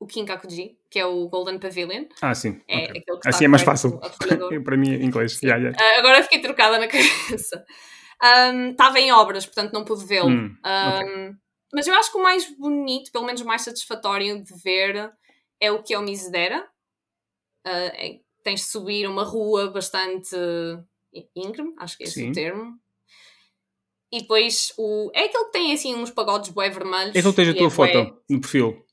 o 0.00 0.06
Kinkakuji, 0.06 0.76
que 0.90 0.98
é 0.98 1.06
o 1.06 1.28
Golden 1.28 1.60
Pavilion. 1.60 2.06
Ah, 2.20 2.34
sim. 2.34 2.60
É 2.68 2.90
okay. 2.90 3.02
assim 3.24 3.44
é 3.44 3.48
mais 3.48 3.62
fácil. 3.62 4.00
Para 4.64 4.76
mim, 4.76 4.92
é 4.92 5.02
inglês. 5.02 5.40
Yeah, 5.40 5.62
yeah. 5.62 5.78
Uh, 5.78 6.00
agora 6.00 6.24
fiquei 6.24 6.40
trocada 6.40 6.76
na 6.76 6.88
cabeça. 6.88 7.64
Estava 8.70 8.94
um, 8.94 8.98
em 8.98 9.12
obras, 9.12 9.46
portanto 9.46 9.72
não 9.72 9.84
pude 9.84 10.04
vê-lo. 10.04 10.28
Hum, 10.28 10.56
okay. 10.58 11.34
Mas 11.72 11.86
eu 11.86 11.94
acho 11.94 12.10
que 12.10 12.18
o 12.18 12.22
mais 12.22 12.50
bonito, 12.56 13.12
pelo 13.12 13.24
menos 13.24 13.40
o 13.40 13.46
mais 13.46 13.62
satisfatório 13.62 14.42
de 14.42 14.54
ver, 14.62 15.12
é 15.60 15.70
o 15.70 15.82
que 15.82 15.94
é 15.94 15.98
o 15.98 16.02
Misedera. 16.02 16.66
Uh, 17.66 18.20
tens 18.42 18.60
de 18.60 18.66
subir 18.66 19.08
uma 19.08 19.24
rua 19.24 19.70
bastante 19.70 20.36
íngreme, 21.34 21.74
acho 21.78 21.96
que 21.96 22.04
é 22.04 22.06
esse 22.06 22.20
Sim. 22.20 22.30
o 22.30 22.32
termo. 22.32 22.78
E 24.12 24.20
depois 24.20 24.72
o. 24.78 25.10
É 25.14 25.24
aquele 25.24 25.44
que 25.46 25.52
tem 25.52 25.72
assim 25.72 25.94
uns 25.94 26.10
pagodes 26.10 26.50
bué 26.50 26.70
vermelhos. 26.70 27.14
É 27.14 27.18
aquele 27.18 27.34
que 27.34 27.36
tens 27.36 27.48
a 27.48 27.54
tua 27.54 27.66
é 27.66 27.70
foto 27.70 27.92
bué... 27.92 28.12
no 28.30 28.40
perfil. 28.40 28.86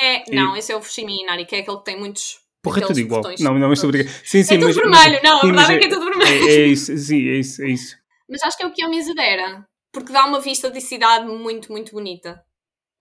É, 0.00 0.30
e... 0.30 0.34
não, 0.34 0.56
esse 0.56 0.72
é 0.72 0.76
o 0.76 0.82
Fushimi 0.82 1.22
Inari, 1.22 1.44
que 1.44 1.56
é 1.56 1.60
aquele 1.60 1.78
que 1.78 1.84
tem 1.84 1.98
muitos. 1.98 2.40
Porra, 2.62 2.80
é 2.80 2.86
tudo 2.86 2.98
igual. 2.98 3.22
Não, 3.40 3.58
não, 3.58 3.68
mas 3.68 3.82
estou 3.82 3.90
a 3.90 4.04
Sim, 4.24 4.42
sim, 4.42 4.54
é 4.54 4.58
tudo 4.58 4.66
mas, 4.66 4.76
vermelho, 4.76 5.20
não, 5.22 5.40
sim, 5.40 5.46
a 5.46 5.52
verdade 5.52 5.72
é, 5.72 5.76
é 5.76 5.78
que 5.78 5.84
é 5.84 5.88
tudo 5.88 6.04
vermelho. 6.04 6.48
É, 6.48 6.52
é, 6.52 6.66
isso, 6.66 6.96
sim, 6.96 7.28
é 7.28 7.38
isso, 7.38 7.62
é 7.62 7.68
isso. 7.68 7.96
Mas 8.28 8.42
acho 8.42 8.56
que 8.56 8.62
é 8.62 8.66
o 8.66 8.72
que 8.72 8.82
é 8.82 8.86
o 8.86 8.90
Misedera, 8.90 9.68
porque 9.92 10.12
dá 10.12 10.24
uma 10.24 10.40
vista 10.40 10.70
de 10.70 10.80
cidade 10.80 11.26
muito, 11.26 11.70
muito 11.70 11.92
bonita. 11.92 12.42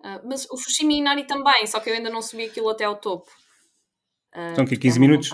Uh, 0.01 0.19
mas 0.27 0.45
o 0.51 0.57
Fushimi 0.57 0.97
Inari 0.97 1.25
também, 1.25 1.65
só 1.65 1.79
que 1.79 1.89
eu 1.89 1.93
ainda 1.93 2.09
não 2.09 2.21
subi 2.21 2.45
aquilo 2.45 2.69
até 2.69 2.83
ao 2.83 2.97
topo. 2.97 3.31
São 4.55 4.63
aqui 4.63 4.77
15 4.77 4.99
minutos? 4.99 5.29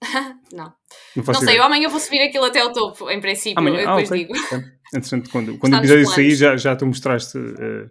não. 0.52 0.72
Não, 1.14 1.24
não 1.24 1.34
sei, 1.34 1.58
eu 1.58 1.62
amanhã 1.62 1.88
vou 1.88 2.00
subir 2.00 2.22
aquilo 2.22 2.44
até 2.44 2.60
ao 2.60 2.72
topo, 2.72 3.10
em 3.10 3.20
princípio. 3.20 3.58
Amanhã? 3.58 3.80
Eu 3.80 3.88
ah, 3.90 3.96
depois 3.96 4.10
okay. 4.10 4.24
digo. 4.24 4.38
Okay. 4.46 4.58
Entretanto, 4.94 5.30
quando, 5.30 5.58
quando 5.58 5.74
o 5.74 5.76
episódio 5.76 6.06
sair, 6.06 6.34
já, 6.34 6.56
já 6.56 6.74
tu 6.74 6.86
mostraste 6.86 7.38
uh, 7.38 7.90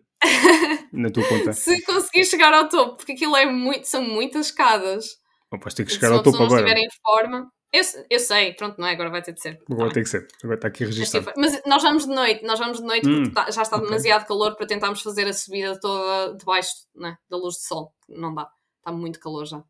na 0.91 1.09
tua 1.09 1.27
conta. 1.27 1.53
Se 1.53 1.81
conseguir 1.83 2.25
chegar 2.25 2.53
ao 2.53 2.67
topo, 2.67 2.97
porque 2.97 3.13
aquilo 3.13 3.35
é 3.35 3.45
muito, 3.45 3.85
são 3.85 4.03
muitas 4.03 4.47
escadas. 4.47 5.05
Vais 5.51 5.73
ter 5.73 5.85
que 5.85 5.93
chegar 5.93 6.11
ao 6.11 6.23
topo 6.23 6.35
agora. 6.35 6.49
Se 6.49 6.55
não 6.55 6.67
estiver 6.67 6.79
em 6.79 6.89
forma. 7.03 7.51
Eu, 7.71 7.83
eu 8.09 8.19
sei, 8.19 8.53
pronto, 8.53 8.79
não 8.79 8.87
é? 8.87 8.93
Agora 8.93 9.11
vai 9.11 9.21
ter 9.21 9.31
de 9.31 9.41
ser. 9.41 9.59
Agora 9.69 9.89
tá 9.89 9.93
tem 9.93 10.03
que 10.03 10.09
ser, 10.09 10.27
agora 10.43 10.55
está 10.55 10.67
aqui 10.67 10.85
registrado. 10.85 11.31
Mas 11.37 11.61
nós 11.67 11.83
vamos 11.83 12.07
de 12.07 12.13
noite, 12.13 12.43
nós 12.43 12.57
vamos 12.57 12.79
de 12.79 12.83
noite 12.83 13.07
hum, 13.07 13.23
porque 13.23 13.35
tá, 13.35 13.51
já 13.51 13.61
está 13.61 13.77
okay. 13.77 13.87
demasiado 13.87 14.25
calor 14.25 14.55
para 14.55 14.65
tentarmos 14.65 15.01
fazer 15.03 15.27
a 15.27 15.33
subida 15.33 15.79
toda 15.79 16.35
debaixo 16.35 16.71
né, 16.95 17.15
da 17.29 17.37
luz 17.37 17.55
de 17.57 17.67
sol. 17.67 17.93
Não 18.09 18.33
dá, 18.33 18.49
está 18.79 18.91
muito 18.91 19.19
calor 19.19 19.45
já. 19.45 19.63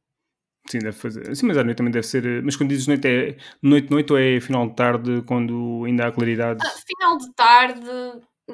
Sim, 0.69 0.79
deve 0.79 0.91
fazer. 0.91 1.35
Sim, 1.35 1.47
mas 1.47 1.57
à 1.57 1.63
noite 1.63 1.77
também 1.77 1.91
deve 1.91 2.05
ser. 2.05 2.43
Mas 2.43 2.55
quando 2.55 2.69
dizes 2.69 2.87
noite 2.87 3.07
é 3.07 3.37
noite, 3.61 3.89
noite 3.89 4.13
ou 4.13 4.19
é 4.19 4.39
final 4.39 4.67
de 4.69 4.75
tarde, 4.75 5.23
quando 5.25 5.83
ainda 5.85 6.07
há 6.07 6.11
claridade? 6.11 6.59
Ah, 6.63 6.69
final 6.87 7.17
de 7.17 7.33
tarde, 7.33 7.89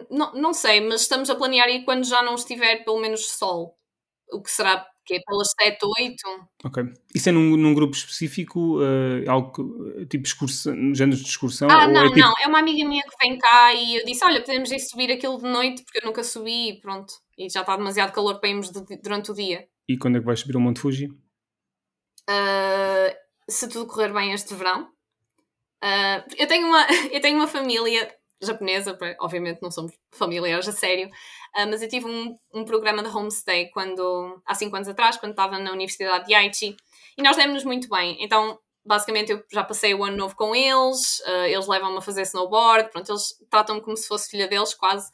não, 0.09 0.33
não 0.33 0.53
sei, 0.53 0.81
mas 0.81 1.01
estamos 1.01 1.29
a 1.29 1.35
planear 1.35 1.69
ir 1.69 1.83
quando 1.83 2.05
já 2.05 2.23
não 2.23 2.35
estiver 2.35 2.83
pelo 2.83 2.99
menos 2.99 3.27
sol. 3.27 3.77
O 4.31 4.41
que 4.41 4.49
será 4.49 4.85
que 5.05 5.15
é 5.15 5.19
pelas 5.25 5.53
7, 5.61 5.77
8. 5.83 6.15
Ok. 6.65 6.83
Isso 7.13 7.29
é 7.29 7.31
num, 7.31 7.55
num 7.55 7.73
grupo 7.73 7.95
específico, 7.95 8.79
uh, 8.79 9.29
algo 9.29 10.05
tipo 10.09 10.25
excursão, 10.25 10.73
géneros 10.95 11.21
de 11.21 11.29
excursão? 11.29 11.69
Ah, 11.69 11.87
não, 11.87 12.05
é 12.05 12.07
tipo... 12.07 12.19
não. 12.19 12.33
É 12.41 12.47
uma 12.47 12.59
amiga 12.59 12.87
minha 12.87 13.03
que 13.03 13.15
vem 13.21 13.37
cá 13.37 13.73
e 13.73 13.97
eu 13.97 14.05
disse: 14.05 14.25
Olha, 14.25 14.41
podemos 14.41 14.71
ir 14.71 14.79
subir 14.79 15.11
aquilo 15.11 15.37
de 15.37 15.47
noite 15.47 15.83
porque 15.83 15.99
eu 15.99 16.07
nunca 16.07 16.23
subi 16.23 16.69
e 16.69 16.81
pronto. 16.81 17.13
E 17.37 17.49
já 17.49 17.61
está 17.61 17.77
demasiado 17.77 18.11
calor 18.13 18.39
para 18.39 18.49
irmos 18.49 18.71
de, 18.71 18.97
durante 18.97 19.31
o 19.31 19.33
dia. 19.33 19.67
E 19.87 19.97
quando 19.97 20.17
é 20.17 20.19
que 20.19 20.25
vais 20.25 20.39
subir 20.39 20.55
ao 20.55 20.61
Monte 20.61 20.79
Fuji? 20.79 21.09
Uh, 22.29 23.15
se 23.47 23.69
tudo 23.69 23.87
correr 23.87 24.11
bem 24.13 24.33
este 24.33 24.53
verão. 24.53 24.89
Uh, 25.83 26.23
eu, 26.37 26.47
tenho 26.47 26.67
uma, 26.67 26.85
eu 27.11 27.21
tenho 27.21 27.37
uma 27.37 27.47
família 27.47 28.13
japonesa, 28.41 28.97
obviamente 29.19 29.61
não 29.61 29.71
somos 29.71 29.93
familiares 30.11 30.67
a 30.67 30.71
sério, 30.71 31.07
uh, 31.07 31.67
mas 31.69 31.81
eu 31.81 31.89
tive 31.89 32.05
um, 32.05 32.37
um 32.53 32.65
programa 32.65 33.01
de 33.03 33.09
homestay 33.09 33.69
quando, 33.69 34.41
há 34.45 34.53
5 34.53 34.75
anos 34.75 34.87
atrás, 34.87 35.17
quando 35.17 35.31
estava 35.31 35.57
na 35.59 35.71
Universidade 35.71 36.25
de 36.25 36.33
Aichi, 36.33 36.75
e 37.17 37.21
nós 37.23 37.37
demos-nos 37.37 37.63
muito 37.63 37.87
bem. 37.87 38.17
Então, 38.19 38.59
basicamente, 38.85 39.31
eu 39.31 39.43
já 39.51 39.63
passei 39.63 39.93
o 39.93 40.03
ano 40.03 40.17
novo 40.17 40.35
com 40.35 40.55
eles, 40.55 41.19
uh, 41.21 41.45
eles 41.45 41.67
levam-me 41.67 41.97
a 41.97 42.01
fazer 42.01 42.23
snowboard, 42.23 42.91
pronto, 42.91 43.11
eles 43.11 43.35
tratam-me 43.49 43.81
como 43.81 43.95
se 43.95 44.07
fosse 44.07 44.29
filha 44.29 44.47
deles, 44.47 44.73
quase. 44.73 45.09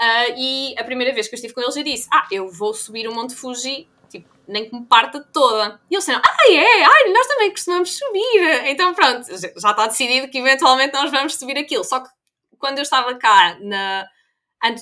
Uh, 0.00 0.34
e 0.36 0.74
a 0.78 0.84
primeira 0.84 1.12
vez 1.12 1.28
que 1.28 1.34
eu 1.34 1.36
estive 1.36 1.54
com 1.54 1.60
eles, 1.60 1.76
eu 1.76 1.84
disse: 1.84 2.08
Ah, 2.12 2.26
eu 2.30 2.48
vou 2.48 2.74
subir 2.74 3.06
o 3.06 3.14
Monte 3.14 3.34
Fuji 3.34 3.88
tipo, 4.08 4.28
nem 4.46 4.68
que 4.68 4.74
me 4.74 4.84
parta 4.86 5.20
toda. 5.32 5.80
E 5.90 5.94
eles 5.94 6.04
disseram, 6.04 6.22
ah, 6.24 6.52
é? 6.52 6.84
Ai, 6.84 7.12
nós 7.12 7.26
também 7.26 7.50
costumamos 7.50 7.96
subir. 7.96 8.66
Então 8.66 8.94
pronto, 8.94 9.26
já 9.36 9.70
está 9.70 9.86
decidido 9.86 10.28
que 10.28 10.38
eventualmente 10.38 10.94
nós 10.94 11.10
vamos 11.10 11.36
subir 11.36 11.58
aquilo. 11.58 11.84
Só 11.84 12.00
que 12.00 12.08
quando 12.58 12.78
eu 12.78 12.82
estava 12.82 13.14
cá, 13.16 13.58
na, 13.60 14.08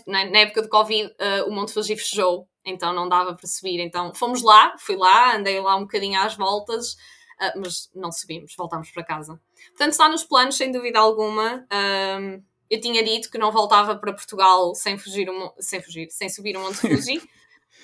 na 0.06 0.38
época 0.38 0.62
do 0.62 0.68
Covid, 0.68 1.06
uh, 1.08 1.48
o 1.48 1.52
Monte 1.52 1.72
Fuji 1.72 1.96
fechou, 1.96 2.48
então 2.64 2.92
não 2.92 3.08
dava 3.08 3.34
para 3.34 3.48
subir. 3.48 3.80
Então 3.80 4.14
fomos 4.14 4.42
lá, 4.42 4.74
fui 4.78 4.96
lá, 4.96 5.36
andei 5.36 5.60
lá 5.60 5.76
um 5.76 5.82
bocadinho 5.82 6.20
às 6.20 6.36
voltas, 6.36 6.92
uh, 6.92 7.60
mas 7.60 7.90
não 7.94 8.12
subimos, 8.12 8.54
voltámos 8.56 8.90
para 8.90 9.04
casa. 9.04 9.40
Portanto, 9.68 9.92
está 9.92 10.08
nos 10.08 10.24
planos, 10.24 10.56
sem 10.56 10.70
dúvida 10.70 10.98
alguma. 10.98 11.66
Um, 11.72 12.42
eu 12.70 12.80
tinha 12.80 13.04
dito 13.04 13.30
que 13.30 13.36
não 13.36 13.52
voltava 13.52 13.96
para 13.96 14.12
Portugal 14.12 14.74
sem 14.74 14.96
fugir, 14.96 15.28
sem 15.58 15.82
fugir, 15.82 16.08
sem 16.10 16.28
subir 16.28 16.56
o 16.56 16.60
Monte 16.60 16.76
Fuji. 16.88 17.20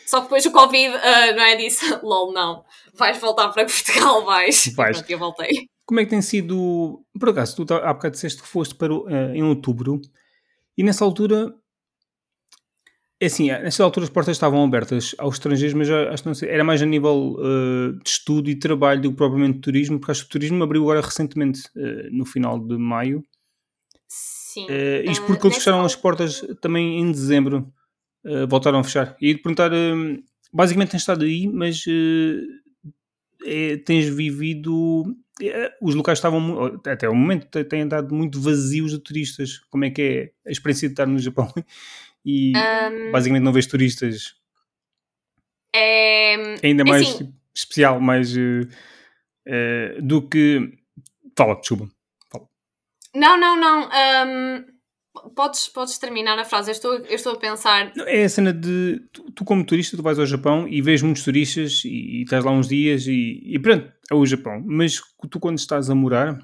Só 0.08 0.20
que 0.20 0.22
depois 0.22 0.46
o 0.46 0.52
Covid, 0.52 0.96
uh, 0.96 1.36
não 1.36 1.42
é? 1.42 1.56
Disse, 1.56 1.84
lol, 2.02 2.32
não, 2.32 2.64
vais 2.94 3.18
voltar 3.18 3.50
para 3.50 3.66
Portugal, 3.68 4.24
vais. 4.24 4.72
vais. 4.74 4.96
Pronto, 4.96 5.10
eu 5.10 5.18
voltei. 5.18 5.68
Como 5.86 6.00
é 6.00 6.04
que 6.04 6.10
tem 6.10 6.22
sido. 6.22 7.04
Por 7.20 7.28
acaso, 7.28 7.62
tu 7.62 7.74
há 7.74 7.92
bocado 7.92 8.14
disseste 8.14 8.40
que 8.40 8.48
foste 8.48 8.74
para, 8.74 8.94
uh, 8.94 9.34
em 9.34 9.42
outubro 9.42 10.00
e 10.78 10.82
nessa 10.82 11.04
altura. 11.04 11.54
É 13.20 13.26
assim, 13.26 13.48
nessa 13.48 13.82
altura 13.82 14.04
as 14.04 14.10
portas 14.10 14.36
estavam 14.36 14.62
abertas 14.64 15.14
aos 15.18 15.34
estrangeiros, 15.34 15.74
mas 15.74 15.90
acho 15.90 16.22
que 16.22 16.28
não 16.28 16.34
sei, 16.34 16.48
era 16.50 16.62
mais 16.62 16.80
a 16.80 16.86
nível 16.86 17.34
uh, 17.36 17.92
de 18.02 18.08
estudo 18.08 18.48
e 18.48 18.56
trabalho 18.56 19.02
do 19.02 19.10
que 19.10 19.16
propriamente 19.16 19.56
de 19.56 19.60
turismo, 19.60 19.98
porque 19.98 20.12
acho 20.12 20.22
que 20.22 20.28
o 20.28 20.30
turismo 20.30 20.62
abriu 20.62 20.84
agora 20.84 21.00
recentemente, 21.00 21.62
uh, 21.76 22.08
no 22.12 22.24
final 22.24 22.60
de 22.60 22.78
maio. 22.78 23.24
Sim. 24.06 24.66
Uh, 24.66 25.10
isto 25.10 25.26
porque 25.26 25.48
eles 25.48 25.56
fecharam 25.56 25.84
as 25.84 25.96
portas 25.96 26.40
também 26.62 27.00
em 27.00 27.10
dezembro. 27.10 27.72
Voltaram 28.48 28.78
a 28.78 28.84
fechar. 28.84 29.16
E 29.20 29.34
de 29.34 29.40
perguntar, 29.40 29.70
basicamente 30.52 30.90
tens 30.90 31.02
estado 31.02 31.24
aí, 31.24 31.46
mas 31.46 31.84
é, 33.44 33.76
tens 33.78 34.08
vivido 34.08 35.16
é, 35.40 35.72
os 35.80 35.94
locais 35.94 36.18
estavam, 36.18 36.80
até 36.86 37.08
o 37.08 37.14
momento, 37.14 37.64
têm 37.64 37.82
andado 37.82 38.14
muito 38.14 38.40
vazios 38.40 38.90
de 38.90 38.98
turistas. 38.98 39.58
Como 39.70 39.84
é 39.84 39.90
que 39.90 40.02
é 40.02 40.48
a 40.48 40.50
experiência 40.50 40.88
de 40.88 40.94
estar 40.94 41.06
no 41.06 41.18
Japão? 41.18 41.52
E 42.30 42.52
um, 42.54 43.12
basicamente 43.12 43.44
não 43.44 43.52
vês 43.52 43.66
turistas. 43.66 44.34
É, 45.74 46.34
ainda 46.62 46.82
é 46.82 46.84
mais 46.84 47.08
assim, 47.08 47.32
especial, 47.54 48.00
mais 48.00 48.36
uh, 48.36 48.68
uh, 49.46 50.02
do 50.02 50.28
que. 50.28 50.78
Fala, 51.34 51.54
desculpa. 51.58 51.88
Fala. 52.30 52.46
Não, 53.14 53.40
não, 53.40 53.58
não. 53.58 53.88
Um, 53.88 54.64
podes, 55.34 55.68
podes 55.68 55.98
terminar 55.98 56.38
a 56.38 56.44
frase. 56.44 56.70
Eu 56.70 56.72
estou, 56.72 56.94
eu 56.94 57.14
estou 57.14 57.32
a 57.32 57.38
pensar. 57.38 57.92
É 58.06 58.24
a 58.24 58.28
cena 58.28 58.52
de. 58.52 59.00
Tu, 59.12 59.30
tu, 59.32 59.44
como 59.44 59.64
turista, 59.64 59.96
tu 59.96 60.02
vais 60.02 60.18
ao 60.18 60.26
Japão 60.26 60.66
e 60.68 60.80
vês 60.80 61.02
muitos 61.02 61.22
turistas 61.22 61.82
e, 61.84 61.88
e 61.88 62.22
estás 62.22 62.44
lá 62.44 62.50
uns 62.50 62.68
dias 62.68 63.06
e, 63.06 63.42
e 63.44 63.58
pronto 63.58 63.92
é 64.10 64.14
o 64.14 64.26
Japão. 64.26 64.62
Mas 64.64 65.00
tu, 65.30 65.38
quando 65.38 65.58
estás 65.58 65.90
a 65.90 65.94
morar, 65.94 66.38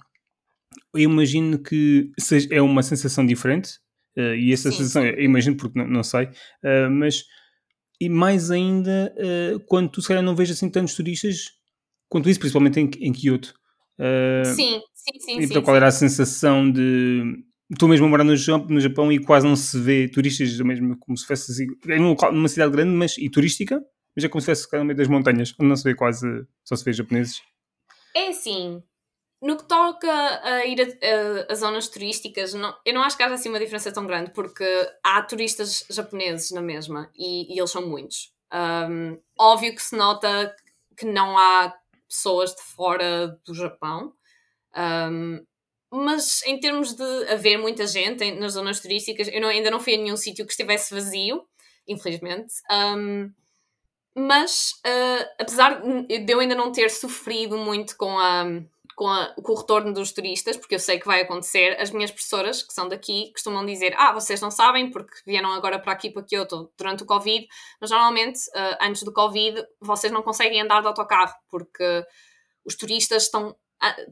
eu 0.95 1.01
imagino 1.01 1.59
que 1.59 2.11
seja, 2.19 2.49
é 2.51 2.61
uma 2.61 2.83
sensação 2.83 3.25
diferente. 3.27 3.79
Uh, 4.17 4.35
e 4.37 4.53
essa 4.53 4.71
sim, 4.71 4.79
sensação, 4.79 5.03
sim. 5.03 5.09
eu 5.09 5.25
imagino 5.25 5.57
porque 5.57 5.77
não, 5.77 5.89
não 5.89 6.03
sei, 6.05 6.27
uh, 6.27 6.89
mas 6.89 7.25
e 8.01 8.09
mais 8.09 8.49
ainda 8.49 9.13
uh, 9.19 9.59
quando 9.67 9.91
tu 9.91 10.01
se 10.01 10.07
calhar 10.07 10.23
não 10.23 10.37
vês 10.37 10.53
assim 10.53 10.71
tantos 10.71 10.95
turistas 10.95 11.51
quanto 12.09 12.31
isso, 12.31 12.39
principalmente 12.39 12.79
em, 12.79 12.89
em 13.01 13.13
Kyoto. 13.13 13.53
sim, 14.55 14.81
sim, 14.95 15.19
sim. 15.19 15.33
Então 15.43 15.57
sim, 15.57 15.63
qual 15.63 15.75
era 15.75 15.89
a 15.89 15.93
sensação 15.93 16.71
de 16.71 17.45
tu 17.79 17.89
mesmo 17.89 18.07
a 18.07 18.09
morar 18.09 18.25
no 18.25 18.37
Japão, 18.37 18.67
no 18.69 18.81
Japão 18.81 19.13
e 19.13 19.19
quase 19.19 19.47
não 19.47 19.57
se 19.57 19.79
vê 19.79 20.09
turistas, 20.09 20.59
mesmo 20.61 20.97
como 20.99 21.17
se 21.17 21.27
fosse 21.27 21.53
assim, 21.53 21.67
numa 22.33 22.49
cidade 22.49 22.73
grande 22.73 22.91
mas, 22.91 23.17
e 23.19 23.31
turística, 23.31 23.83
mas 24.15 24.25
é 24.25 24.29
como 24.29 24.41
se 24.41 24.47
fosse 24.47 24.69
no 24.77 24.85
meio 24.85 24.97
das 24.97 25.09
montanhas, 25.09 25.55
onde 25.59 25.69
não 25.69 25.77
se 25.77 25.85
vê 25.85 25.95
quase, 25.95 26.27
só 26.65 26.77
se 26.77 26.85
vê 26.85 26.93
japoneses. 26.93 27.43
É 28.15 28.29
assim, 28.29 28.83
no 29.43 29.57
que 29.57 29.65
toca 29.65 30.11
a 30.43 30.65
ir 30.67 30.81
a, 30.81 30.85
a, 30.85 31.53
a 31.53 31.55
zonas 31.55 31.89
turísticas, 31.89 32.55
não, 32.55 32.75
eu 32.85 32.95
não 32.95 33.03
acho 33.03 33.17
que 33.17 33.23
haja 33.23 33.35
assim 33.35 33.49
uma 33.49 33.59
diferença 33.59 33.93
tão 33.93 34.07
grande, 34.07 34.31
porque 34.31 34.65
há 35.03 35.23
turistas 35.23 35.85
japoneses 35.91 36.51
na 36.51 36.63
mesma 36.63 37.11
e, 37.15 37.55
e 37.55 37.59
eles 37.59 37.71
são 37.71 37.87
muitos. 37.87 38.33
Um, 38.53 39.19
óbvio 39.39 39.75
que 39.75 39.83
se 39.83 39.97
nota 39.97 40.55
que 40.97 41.05
não 41.05 41.37
há 41.37 41.75
pessoas 42.09 42.55
de 42.55 42.63
fora 42.63 43.39
do 43.45 43.53
Japão, 43.53 44.15
um, 45.11 45.45
mas 45.95 46.43
em 46.45 46.59
termos 46.59 46.93
de 46.95 47.29
haver 47.29 47.57
muita 47.57 47.87
gente 47.87 48.33
nas 48.33 48.55
zonas 48.55 48.81
turísticas, 48.81 49.29
eu 49.29 49.41
não, 49.41 49.49
ainda 49.49 49.71
não 49.71 49.79
fui 49.79 49.95
a 49.95 49.97
nenhum 49.97 50.17
sítio 50.17 50.45
que 50.45 50.51
estivesse 50.51 50.93
vazio, 50.93 51.45
infelizmente. 51.87 52.53
Um, 52.69 53.31
mas 54.17 54.73
uh, 54.85 55.29
apesar 55.39 55.81
de 55.81 56.33
eu 56.33 56.41
ainda 56.41 56.57
não 56.57 56.73
ter 56.73 56.91
sofrido 56.91 57.57
muito 57.57 57.97
com 57.97 58.19
a, 58.19 58.45
com, 58.97 59.07
a, 59.07 59.35
com, 59.35 59.53
o 59.53 59.57
retorno 59.57 59.93
dos 59.93 60.13
turistas, 60.13 60.57
porque 60.57 60.75
eu 60.75 60.81
sei 60.81 60.99
que 60.99 61.07
vai 61.07 61.21
acontecer, 61.21 61.81
as 61.81 61.93
minhas 61.93 62.11
professoras, 62.11 62.63
que 62.63 62.73
são 62.73 62.89
daqui, 62.89 63.31
costumam 63.33 63.65
dizer: 63.65 63.95
Ah, 63.97 64.13
vocês 64.13 64.41
não 64.41 64.51
sabem, 64.51 64.91
porque 64.91 65.15
vieram 65.25 65.53
agora 65.53 65.79
para 65.79 65.93
aqui, 65.93 66.11
para 66.11 66.25
Kyoto, 66.25 66.73
durante 66.77 67.05
o 67.05 67.07
Covid, 67.07 67.47
mas 67.81 67.91
normalmente, 67.91 68.41
uh, 68.51 68.77
antes 68.81 69.05
do 69.05 69.13
Covid, 69.13 69.65
vocês 69.81 70.13
não 70.13 70.23
conseguem 70.23 70.61
andar 70.61 70.81
de 70.81 70.89
autocarro, 70.89 71.35
porque 71.49 72.05
os 72.65 72.77
turistas 72.77 73.25
estão, 73.25 73.55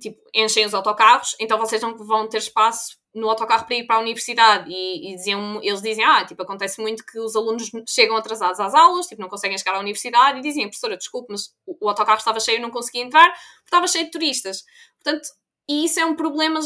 tipo, 0.01 0.20
enchem 0.35 0.66
os 0.66 0.75
autocarros, 0.75 1.37
então 1.41 1.59
vocês 1.59 1.81
não 1.81 1.97
vão 1.97 2.29
ter 2.29 2.39
espaço 2.39 2.97
no 3.14 3.29
autocarro 3.29 3.66
para 3.66 3.77
ir 3.77 3.87
para 3.87 3.97
a 3.97 4.01
universidade. 4.01 4.70
E, 4.70 5.12
e 5.12 5.16
diziam, 5.16 5.61
eles 5.62 5.83
dizem: 5.83 6.05
Ah, 6.05 6.25
tipo, 6.25 6.43
acontece 6.43 6.81
muito 6.81 7.05
que 7.05 7.18
os 7.18 7.37
alunos 7.37 7.70
chegam 7.89 8.16
atrasados 8.16 8.61
às 8.61 8.75
aulas, 8.75 9.07
tipo, 9.07 9.20
não 9.20 9.29
conseguem 9.29 9.59
chegar 9.59 9.77
à 9.77 9.81
universidade, 9.81 10.39
e 10.39 10.43
dizem: 10.43 10.64
Professora, 10.64 10.97
desculpe, 10.97 11.33
mas 11.33 11.55
o, 11.66 11.89
autocarro 11.89 12.18
estava 12.18 12.41
cheio 12.41 12.59
e 12.59 12.62
não 12.62 12.70
conseguia 12.70 13.03
entrar, 13.03 13.29
porque 13.31 13.66
estava 13.66 13.87
cheio 13.87 14.05
de 14.05 14.11
turistas. 14.11 14.64
Portanto, 15.03 15.29
e 15.68 15.85
isso 15.85 16.01
é 16.01 16.05
um 16.05 16.16
problema 16.16 16.61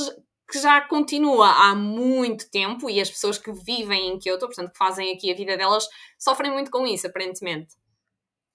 que 0.51 0.61
já 0.61 0.81
continua 0.81 1.51
há 1.51 1.75
muito 1.75 2.49
tempo 2.51 2.89
e 2.89 3.01
as 3.01 3.11
pessoas 3.11 3.37
que 3.37 3.53
vivem 3.53 4.11
em 4.11 4.19
Kyoto, 4.19 4.47
portanto, 4.47 4.71
que 4.71 4.79
fazem 4.79 5.13
aqui 5.13 5.31
a 5.31 5.35
vida 5.35 5.57
delas, 5.57 5.89
sofrem 6.19 6.53
muito 6.53 6.71
com 6.71 6.87
isso, 6.87 7.07
aparentemente. 7.07 7.75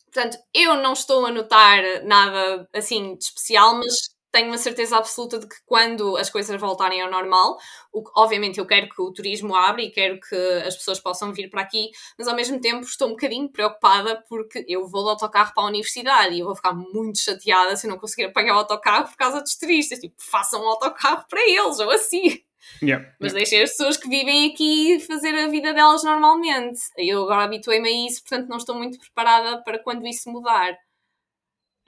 Portanto, 0.05 0.37
eu 0.53 0.75
não 0.75 0.93
estou 0.93 1.25
a 1.25 1.31
notar 1.31 1.81
nada 2.03 2.67
assim 2.73 3.15
de 3.15 3.23
especial, 3.23 3.75
mas 3.75 4.09
tenho 4.31 4.47
uma 4.47 4.57
certeza 4.57 4.97
absoluta 4.97 5.37
de 5.39 5.47
que 5.47 5.55
quando 5.65 6.15
as 6.17 6.29
coisas 6.29 6.59
voltarem 6.59 7.01
ao 7.01 7.11
normal, 7.11 7.57
o, 7.91 8.01
obviamente 8.15 8.59
eu 8.59 8.65
quero 8.65 8.87
que 8.89 9.01
o 9.01 9.11
turismo 9.11 9.53
abra 9.53 9.81
e 9.81 9.91
quero 9.91 10.19
que 10.19 10.35
as 10.65 10.75
pessoas 10.75 10.99
possam 10.99 11.33
vir 11.33 11.49
para 11.49 11.61
aqui, 11.61 11.91
mas 12.17 12.27
ao 12.27 12.35
mesmo 12.35 12.59
tempo 12.61 12.81
estou 12.85 13.09
um 13.09 13.11
bocadinho 13.11 13.49
preocupada 13.49 14.23
porque 14.29 14.65
eu 14.67 14.87
vou 14.87 15.03
de 15.03 15.09
autocarro 15.09 15.53
para 15.53 15.63
a 15.63 15.67
universidade 15.67 16.35
e 16.35 16.39
eu 16.39 16.45
vou 16.45 16.55
ficar 16.55 16.73
muito 16.73 17.19
chateada 17.19 17.75
se 17.75 17.85
eu 17.85 17.91
não 17.91 17.97
conseguir 17.97 18.25
apanhar 18.25 18.55
o 18.55 18.59
autocarro 18.59 19.09
por 19.09 19.17
causa 19.17 19.41
dos 19.41 19.57
turistas. 19.57 19.99
Tipo, 19.99 20.15
façam 20.17 20.63
um 20.63 20.69
autocarro 20.69 21.25
para 21.27 21.41
eles, 21.41 21.79
ou 21.79 21.91
assim. 21.91 22.41
Yeah, 22.81 23.13
mas 23.19 23.33
yeah. 23.33 23.39
deixem 23.39 23.63
as 23.63 23.71
pessoas 23.71 23.97
que 23.97 24.07
vivem 24.07 24.51
aqui 24.51 24.99
fazer 25.01 25.33
a 25.35 25.47
vida 25.47 25.73
delas 25.73 26.03
normalmente. 26.03 26.79
Eu 26.95 27.23
agora 27.23 27.43
habituei-me 27.43 27.89
a 27.89 28.07
isso, 28.07 28.21
portanto 28.21 28.47
não 28.47 28.57
estou 28.57 28.75
muito 28.75 28.99
preparada 28.99 29.61
para 29.63 29.79
quando 29.79 30.07
isso 30.07 30.29
mudar. 30.29 30.77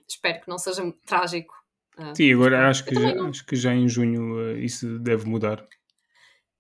Espero 0.08 0.42
que 0.42 0.50
não 0.50 0.58
seja 0.58 0.84
trágico. 1.06 1.63
Ah, 1.98 2.14
Sim, 2.16 2.34
agora 2.34 2.70
acho 2.70 2.86
que, 2.86 2.96
já, 2.96 3.28
acho 3.28 3.46
que 3.46 3.56
já 3.56 3.74
em 3.74 3.88
junho 3.88 4.36
uh, 4.36 4.58
isso 4.58 5.00
deve 5.00 5.28
mudar. 5.28 5.66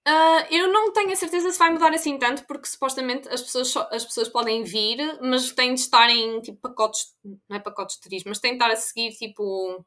Uh, 0.06 0.44
eu 0.52 0.72
não 0.72 0.92
tenho 0.92 1.14
a 1.14 1.16
certeza 1.16 1.50
se 1.50 1.58
vai 1.58 1.72
mudar 1.72 1.94
assim 1.94 2.18
tanto, 2.18 2.46
porque 2.46 2.68
supostamente 2.68 3.30
as 3.30 3.42
pessoas, 3.42 3.74
as 3.90 4.04
pessoas 4.04 4.28
podem 4.28 4.64
vir, 4.64 4.98
mas 5.22 5.52
têm 5.54 5.74
de 5.74 5.80
estar 5.80 6.10
em 6.10 6.42
tipo, 6.42 6.60
pacotes, 6.60 7.06
não 7.50 7.56
é 7.56 7.60
pacotes 7.60 7.96
de 7.96 8.02
turismo, 8.02 8.30
mas 8.30 8.40
têm 8.40 8.52
de 8.52 8.58
estar 8.58 8.70
a 8.70 8.76
seguir 8.76 9.12
tipo. 9.12 9.84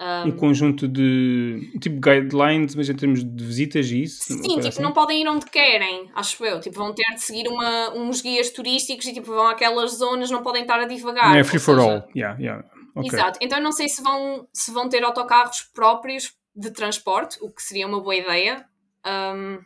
Um, 0.00 0.28
um 0.28 0.36
conjunto 0.36 0.86
de 0.86 1.72
tipo 1.80 2.00
guidelines, 2.00 2.74
mas 2.74 2.88
em 2.88 2.94
termos 2.94 3.24
de 3.24 3.44
visitas 3.44 3.90
e 3.90 4.02
isso? 4.02 4.22
Sim, 4.24 4.42
tipo, 4.42 4.68
assim? 4.68 4.82
não 4.82 4.92
podem 4.92 5.22
ir 5.22 5.28
onde 5.28 5.46
querem, 5.46 6.10
acho 6.14 6.44
eu. 6.44 6.60
Tipo, 6.60 6.76
vão 6.76 6.92
ter 6.92 7.14
de 7.14 7.22
seguir 7.22 7.48
uma, 7.48 7.94
uns 7.94 8.20
guias 8.20 8.50
turísticos 8.50 9.06
e 9.06 9.12
tipo, 9.12 9.28
vão 9.28 9.46
àquelas 9.46 9.92
zonas, 9.92 10.30
não 10.30 10.42
podem 10.42 10.62
estar 10.62 10.80
a 10.80 10.84
divagar. 10.84 11.30
Não 11.30 11.36
é 11.36 11.44
free 11.44 11.60
for 11.60 11.76
seja, 11.76 11.90
all, 11.92 12.08
yeah, 12.14 12.38
yeah. 12.40 12.64
Okay. 12.98 13.18
Exato. 13.18 13.38
Então 13.40 13.60
não 13.60 13.72
sei 13.72 13.88
se 13.88 14.02
vão, 14.02 14.48
se 14.52 14.70
vão 14.70 14.88
ter 14.88 15.02
autocarros 15.04 15.62
próprios 15.72 16.34
de 16.54 16.70
transporte, 16.70 17.38
o 17.40 17.50
que 17.50 17.62
seria 17.62 17.86
uma 17.86 18.00
boa 18.00 18.16
ideia. 18.16 18.66
Um, 19.06 19.60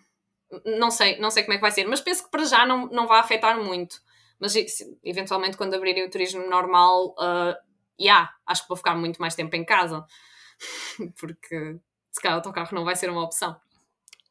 não 0.79 0.91
sei, 0.91 1.19
não 1.19 1.31
sei 1.31 1.43
como 1.45 1.55
é 1.55 1.57
que 1.57 1.63
vai 1.63 1.71
ser, 1.71 1.87
mas 1.87 2.01
penso 2.01 2.25
que 2.25 2.31
para 2.31 2.45
já 2.45 2.67
não, 2.67 2.87
não 2.89 3.07
vai 3.07 3.21
afetar 3.21 3.59
muito. 3.59 3.97
Mas 4.39 4.55
eventualmente 5.03 5.57
quando 5.57 5.75
abrirem 5.75 6.05
o 6.05 6.11
turismo 6.11 6.49
normal, 6.49 7.15
uh, 7.19 7.57
yeah, 7.99 8.31
acho 8.47 8.63
que 8.63 8.69
vou 8.69 8.77
ficar 8.77 8.95
muito 8.95 9.21
mais 9.21 9.35
tempo 9.35 9.55
em 9.57 9.65
casa. 9.65 10.05
Porque 11.19 11.79
se 12.11 12.21
calhar 12.21 12.37
o 12.37 12.41
autocarro 12.41 12.75
não 12.75 12.85
vai 12.85 12.97
ser 12.97 13.09
uma 13.09 13.23
opção. 13.23 13.57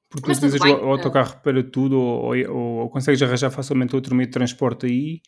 Porque 0.10 0.28
mas 0.28 0.38
utilizas 0.38 0.62
o 0.62 0.92
autocarro 0.92 1.40
para 1.42 1.64
tudo 1.64 1.98
ou, 2.00 2.36
ou, 2.36 2.78
ou, 2.80 2.90
consegues 2.90 3.22
arranjar 3.22 3.50
facilmente 3.50 3.96
outro 3.96 4.14
meio 4.14 4.28
de 4.28 4.34
transporte 4.34 4.86
aí 4.86 5.22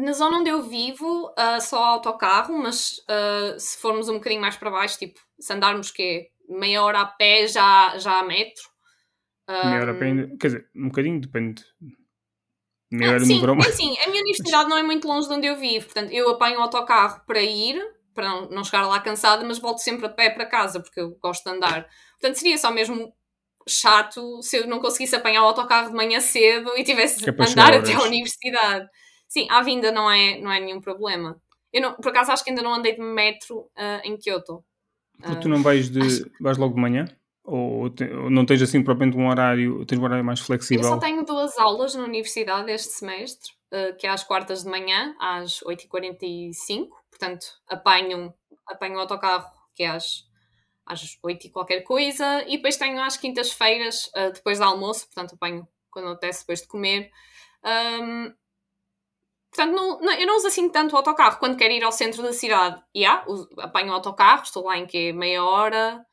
na 0.00 0.12
zona 0.12 0.38
onde 0.38 0.50
eu 0.50 0.62
vivo, 0.62 1.28
uh, 1.30 1.60
só 1.60 1.82
autocarro, 1.84 2.56
mas 2.56 2.98
uh, 3.00 3.58
se 3.58 3.78
formos 3.78 4.08
um 4.08 4.14
bocadinho 4.14 4.40
mais 4.40 4.56
para 4.56 4.70
baixo, 4.70 4.98
tipo, 4.98 5.20
se 5.38 5.52
andarmos 5.52 5.90
que 5.90 6.28
meia 6.48 6.82
hora 6.82 7.00
a 7.00 7.06
pé 7.06 7.46
já, 7.46 7.96
já 7.98 8.18
há 8.18 8.24
metro. 8.24 8.62
Um... 9.48 9.68
Meia 9.68 9.80
hora 9.82 9.92
a 9.92 9.94
pé 9.94 10.06
ainda, 10.06 10.36
quer 10.38 10.46
dizer, 10.46 10.70
um 10.74 10.88
bocadinho, 10.88 11.20
depende. 11.20 11.62
Meia 12.90 13.12
ah, 13.12 13.14
hora 13.14 13.24
sim, 13.24 13.34
no 13.34 13.40
verão. 13.40 13.58
É 13.58 13.72
sim, 13.72 13.94
a 13.98 14.08
minha 14.08 14.22
universidade 14.22 14.68
não 14.70 14.78
é 14.78 14.82
muito 14.82 15.06
longe 15.06 15.28
de 15.28 15.34
onde 15.34 15.46
eu 15.46 15.56
vivo, 15.56 15.84
portanto, 15.84 16.12
eu 16.12 16.30
apanho 16.30 16.58
o 16.58 16.62
autocarro 16.62 17.22
para 17.26 17.42
ir, 17.42 17.80
para 18.14 18.28
não, 18.28 18.48
não 18.48 18.64
chegar 18.64 18.86
lá 18.86 19.00
cansada, 19.00 19.44
mas 19.44 19.58
volto 19.58 19.78
sempre 19.78 20.06
a 20.06 20.10
pé 20.10 20.30
para 20.30 20.46
casa, 20.46 20.80
porque 20.80 21.00
eu 21.00 21.10
gosto 21.22 21.44
de 21.44 21.56
andar. 21.56 21.86
Portanto, 22.12 22.38
seria 22.38 22.56
só 22.56 22.70
mesmo 22.70 23.12
chato 23.68 24.42
se 24.42 24.56
eu 24.56 24.66
não 24.66 24.80
conseguisse 24.80 25.14
apanhar 25.14 25.42
o 25.42 25.46
autocarro 25.46 25.90
de 25.90 25.94
manhã 25.94 26.20
cedo 26.20 26.72
e 26.76 26.82
tivesse 26.82 27.18
de 27.18 27.28
andar 27.28 27.74
até 27.74 27.92
a 27.92 28.02
universidade. 28.02 28.88
Sim, 29.30 29.46
à 29.48 29.62
vinda 29.62 29.92
não 29.92 30.10
é, 30.10 30.40
não 30.40 30.50
é 30.50 30.58
nenhum 30.58 30.80
problema. 30.80 31.40
Eu 31.72 31.80
não, 31.80 31.94
por 31.94 32.08
acaso 32.08 32.32
acho 32.32 32.42
que 32.42 32.50
ainda 32.50 32.62
não 32.62 32.74
andei 32.74 32.94
de 32.94 33.00
metro 33.00 33.60
uh, 33.60 34.00
em 34.02 34.16
Kyoto. 34.16 34.64
Porque 35.22 35.42
tu 35.42 35.48
não 35.48 35.62
vais 35.62 35.88
de. 35.88 36.00
Acho... 36.00 36.30
vais 36.40 36.58
logo 36.58 36.74
de 36.74 36.80
manhã? 36.80 37.04
Ou, 37.44 37.88
te, 37.88 38.04
ou, 38.04 38.28
não 38.28 38.44
tens 38.44 38.60
assim 38.60 38.82
propriamente 38.82 39.16
um 39.16 39.28
horário, 39.28 39.84
tens 39.86 39.98
um 39.98 40.04
horário 40.04 40.24
mais 40.24 40.40
flexível? 40.40 40.84
Eu 40.84 40.90
só 40.90 40.98
tenho 40.98 41.24
duas 41.24 41.56
aulas 41.58 41.94
na 41.94 42.02
universidade 42.02 42.70
este 42.72 42.90
semestre, 42.90 43.52
uh, 43.72 43.96
que 43.96 44.06
é 44.06 44.10
às 44.10 44.24
quartas 44.24 44.64
de 44.64 44.68
manhã, 44.68 45.14
às 45.20 45.60
8h45, 45.60 46.88
portanto 47.08 47.46
apanho, 47.68 48.34
apanho 48.66 48.96
o 48.96 49.00
autocarro 49.00 49.46
que 49.74 49.84
é 49.84 49.88
às, 49.88 50.24
às 50.84 51.18
8 51.22 51.46
e 51.46 51.50
qualquer 51.50 51.82
coisa, 51.82 52.44
e 52.48 52.56
depois 52.56 52.76
tenho 52.76 53.00
às 53.00 53.16
quintas-feiras, 53.16 54.10
uh, 54.16 54.32
depois 54.34 54.58
do 54.58 54.64
almoço, 54.64 55.06
portanto 55.06 55.34
apanho 55.34 55.66
quando 55.88 56.08
acontece 56.08 56.40
depois 56.40 56.62
de 56.62 56.68
comer. 56.68 57.10
Um, 57.64 58.32
Portanto, 59.50 59.74
não, 59.74 60.00
não, 60.00 60.12
eu 60.12 60.26
não 60.26 60.36
uso 60.36 60.46
assim 60.46 60.68
tanto 60.68 60.92
o 60.94 60.96
autocarro. 60.96 61.38
Quando 61.38 61.56
quero 61.56 61.74
ir 61.74 61.82
ao 61.82 61.90
centro 61.90 62.22
da 62.22 62.32
cidade, 62.32 62.80
yeah, 62.96 63.24
apanho 63.58 63.90
o 63.90 63.94
autocarro, 63.94 64.42
estou 64.42 64.64
lá 64.64 64.78
em 64.78 64.86
que 64.86 65.12
meia 65.12 65.44
hora. 65.44 66.04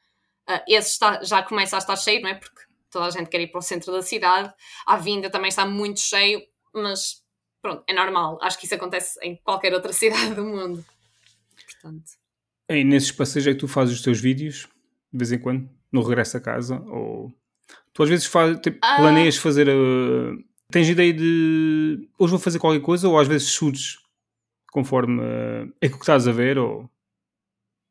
Uh, 0.50 0.64
esse 0.68 0.92
está, 0.92 1.24
já 1.24 1.44
começa 1.44 1.76
a 1.76 1.80
estar 1.80 1.96
cheio, 1.96 2.22
não 2.22 2.30
é? 2.30 2.36
Porque 2.36 2.62
toda 2.90 3.06
a 3.06 3.10
gente 3.12 3.30
quer 3.30 3.42
ir 3.42 3.48
para 3.48 3.60
o 3.60 3.62
centro 3.62 3.92
da 3.92 4.02
cidade. 4.02 4.52
A 4.86 4.98
vinda 4.98 5.30
também 5.30 5.50
está 5.50 5.66
muito 5.66 6.00
cheio, 6.00 6.42
mas 6.74 7.22
pronto, 7.62 7.84
é 7.88 7.94
normal. 7.94 8.40
Acho 8.42 8.58
que 8.58 8.66
isso 8.66 8.76
acontece 8.76 9.20
em 9.22 9.36
qualquer 9.44 9.74
outra 9.74 9.94
cidade 9.94 10.34
do 10.34 10.44
mundo. 10.44 10.84
Portanto. 11.66 12.12
E 12.70 12.84
nesses 12.84 13.12
passeios 13.12 13.48
é 13.48 13.54
que 13.54 13.60
tu 13.60 13.68
fazes 13.68 13.96
os 13.96 14.02
teus 14.02 14.20
vídeos, 14.20 14.68
de 15.12 15.18
vez 15.18 15.32
em 15.32 15.40
quando, 15.40 15.70
no 15.92 16.02
regresso 16.02 16.38
a 16.38 16.42
casa? 16.42 16.82
Ou 16.88 17.32
tu 17.94 18.04
às 18.04 18.10
vezes 18.10 18.26
faz, 18.26 18.60
tipo, 18.60 18.80
planeias 18.80 19.38
fazer 19.38 19.70
uh, 19.70 20.44
Tens 20.72 20.90
ideia 20.90 21.14
de 21.14 22.10
hoje 22.20 22.32
vou 22.32 22.40
fazer 22.40 22.60
qualquer 22.60 22.82
coisa 22.82 23.08
ou 23.08 23.18
às 23.18 23.28
vezes 23.28 23.50
surges 23.50 23.98
conforme 24.72 25.22
uh, 25.22 25.74
é 25.82 25.88
que 25.88 25.96
estás 25.96 26.28
a 26.28 26.32
ver? 26.32 26.58
Ou... 26.58 26.90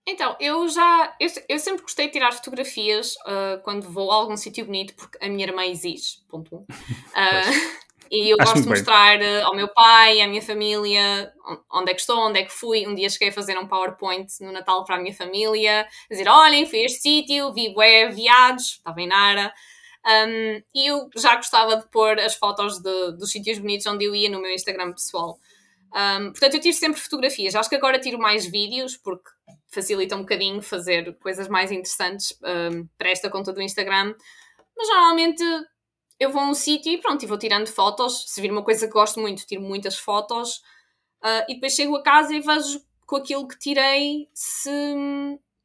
Então, 0.06 0.36
eu 0.38 0.68
já. 0.68 1.16
Eu, 1.18 1.28
eu 1.48 1.58
sempre 1.58 1.82
gostei 1.82 2.06
de 2.06 2.12
tirar 2.12 2.32
fotografias 2.32 3.14
uh, 3.26 3.60
quando 3.64 3.90
vou 3.90 4.12
a 4.12 4.14
algum 4.14 4.36
sítio 4.36 4.64
bonito, 4.66 4.94
porque 4.94 5.18
a 5.24 5.28
minha 5.28 5.46
irmã 5.46 5.64
exige. 5.64 6.18
Ponto 6.28 6.54
um. 6.54 6.66
Uh, 7.16 7.86
e 8.10 8.30
eu 8.30 8.36
Acho 8.38 8.52
gosto 8.52 8.62
de 8.62 8.68
mostrar 8.68 9.18
bem. 9.18 9.42
ao 9.42 9.54
meu 9.56 9.68
pai, 9.68 10.20
à 10.20 10.28
minha 10.28 10.42
família, 10.42 11.32
onde 11.72 11.90
é 11.90 11.94
que 11.94 12.00
estou, 12.00 12.18
onde 12.18 12.38
é 12.38 12.44
que 12.44 12.52
fui. 12.52 12.86
Um 12.86 12.94
dia 12.94 13.08
cheguei 13.08 13.30
a 13.30 13.32
fazer 13.32 13.58
um 13.58 13.66
PowerPoint 13.66 14.28
no 14.40 14.52
Natal 14.52 14.84
para 14.84 14.96
a 14.96 14.98
minha 15.00 15.14
família, 15.14 15.86
dizer: 16.10 16.28
olhem, 16.28 16.66
fui 16.66 16.80
a 16.80 16.84
este 16.84 17.00
sítio, 17.00 17.52
vi 17.52 17.72
bué 17.72 18.08
viados, 18.10 18.74
estava 18.74 19.00
em 19.00 19.08
Nara. 19.08 19.52
Um, 20.06 20.62
e 20.72 20.86
eu 20.86 21.10
já 21.16 21.34
gostava 21.34 21.76
de 21.76 21.88
pôr 21.90 22.18
as 22.20 22.36
fotos 22.36 22.78
de, 22.78 23.12
dos 23.16 23.30
sítios 23.30 23.58
bonitos 23.58 23.86
onde 23.86 24.04
eu 24.04 24.14
ia 24.14 24.30
no 24.30 24.40
meu 24.40 24.52
Instagram 24.52 24.92
pessoal. 24.92 25.38
Um, 25.92 26.30
portanto, 26.30 26.54
eu 26.54 26.60
tiro 26.60 26.76
sempre 26.76 27.00
fotografias. 27.00 27.56
Acho 27.56 27.68
que 27.68 27.74
agora 27.74 27.98
tiro 27.98 28.18
mais 28.18 28.46
vídeos 28.46 28.96
porque 28.96 29.28
facilita 29.68 30.14
um 30.14 30.20
bocadinho 30.20 30.62
fazer 30.62 31.16
coisas 31.18 31.48
mais 31.48 31.72
interessantes 31.72 32.38
um, 32.42 32.86
para 32.96 33.10
esta 33.10 33.28
conta 33.28 33.52
do 33.52 33.60
Instagram. 33.60 34.14
Mas 34.76 34.88
normalmente 34.88 35.42
eu 36.20 36.30
vou 36.30 36.42
a 36.42 36.48
um 36.48 36.54
sítio 36.54 36.92
e 36.92 36.98
pronto, 36.98 37.22
e 37.24 37.26
vou 37.26 37.38
tirando 37.38 37.66
fotos. 37.66 38.26
Se 38.28 38.40
vir 38.40 38.52
uma 38.52 38.62
coisa 38.62 38.86
que 38.86 38.92
gosto 38.92 39.18
muito, 39.18 39.44
tiro 39.44 39.62
muitas 39.62 39.98
fotos. 39.98 40.58
Uh, 41.24 41.42
e 41.48 41.54
depois 41.54 41.72
chego 41.72 41.96
a 41.96 42.02
casa 42.02 42.32
e 42.32 42.40
vejo 42.40 42.80
com 43.06 43.16
aquilo 43.16 43.48
que 43.48 43.58
tirei 43.58 44.28
se, 44.32 44.70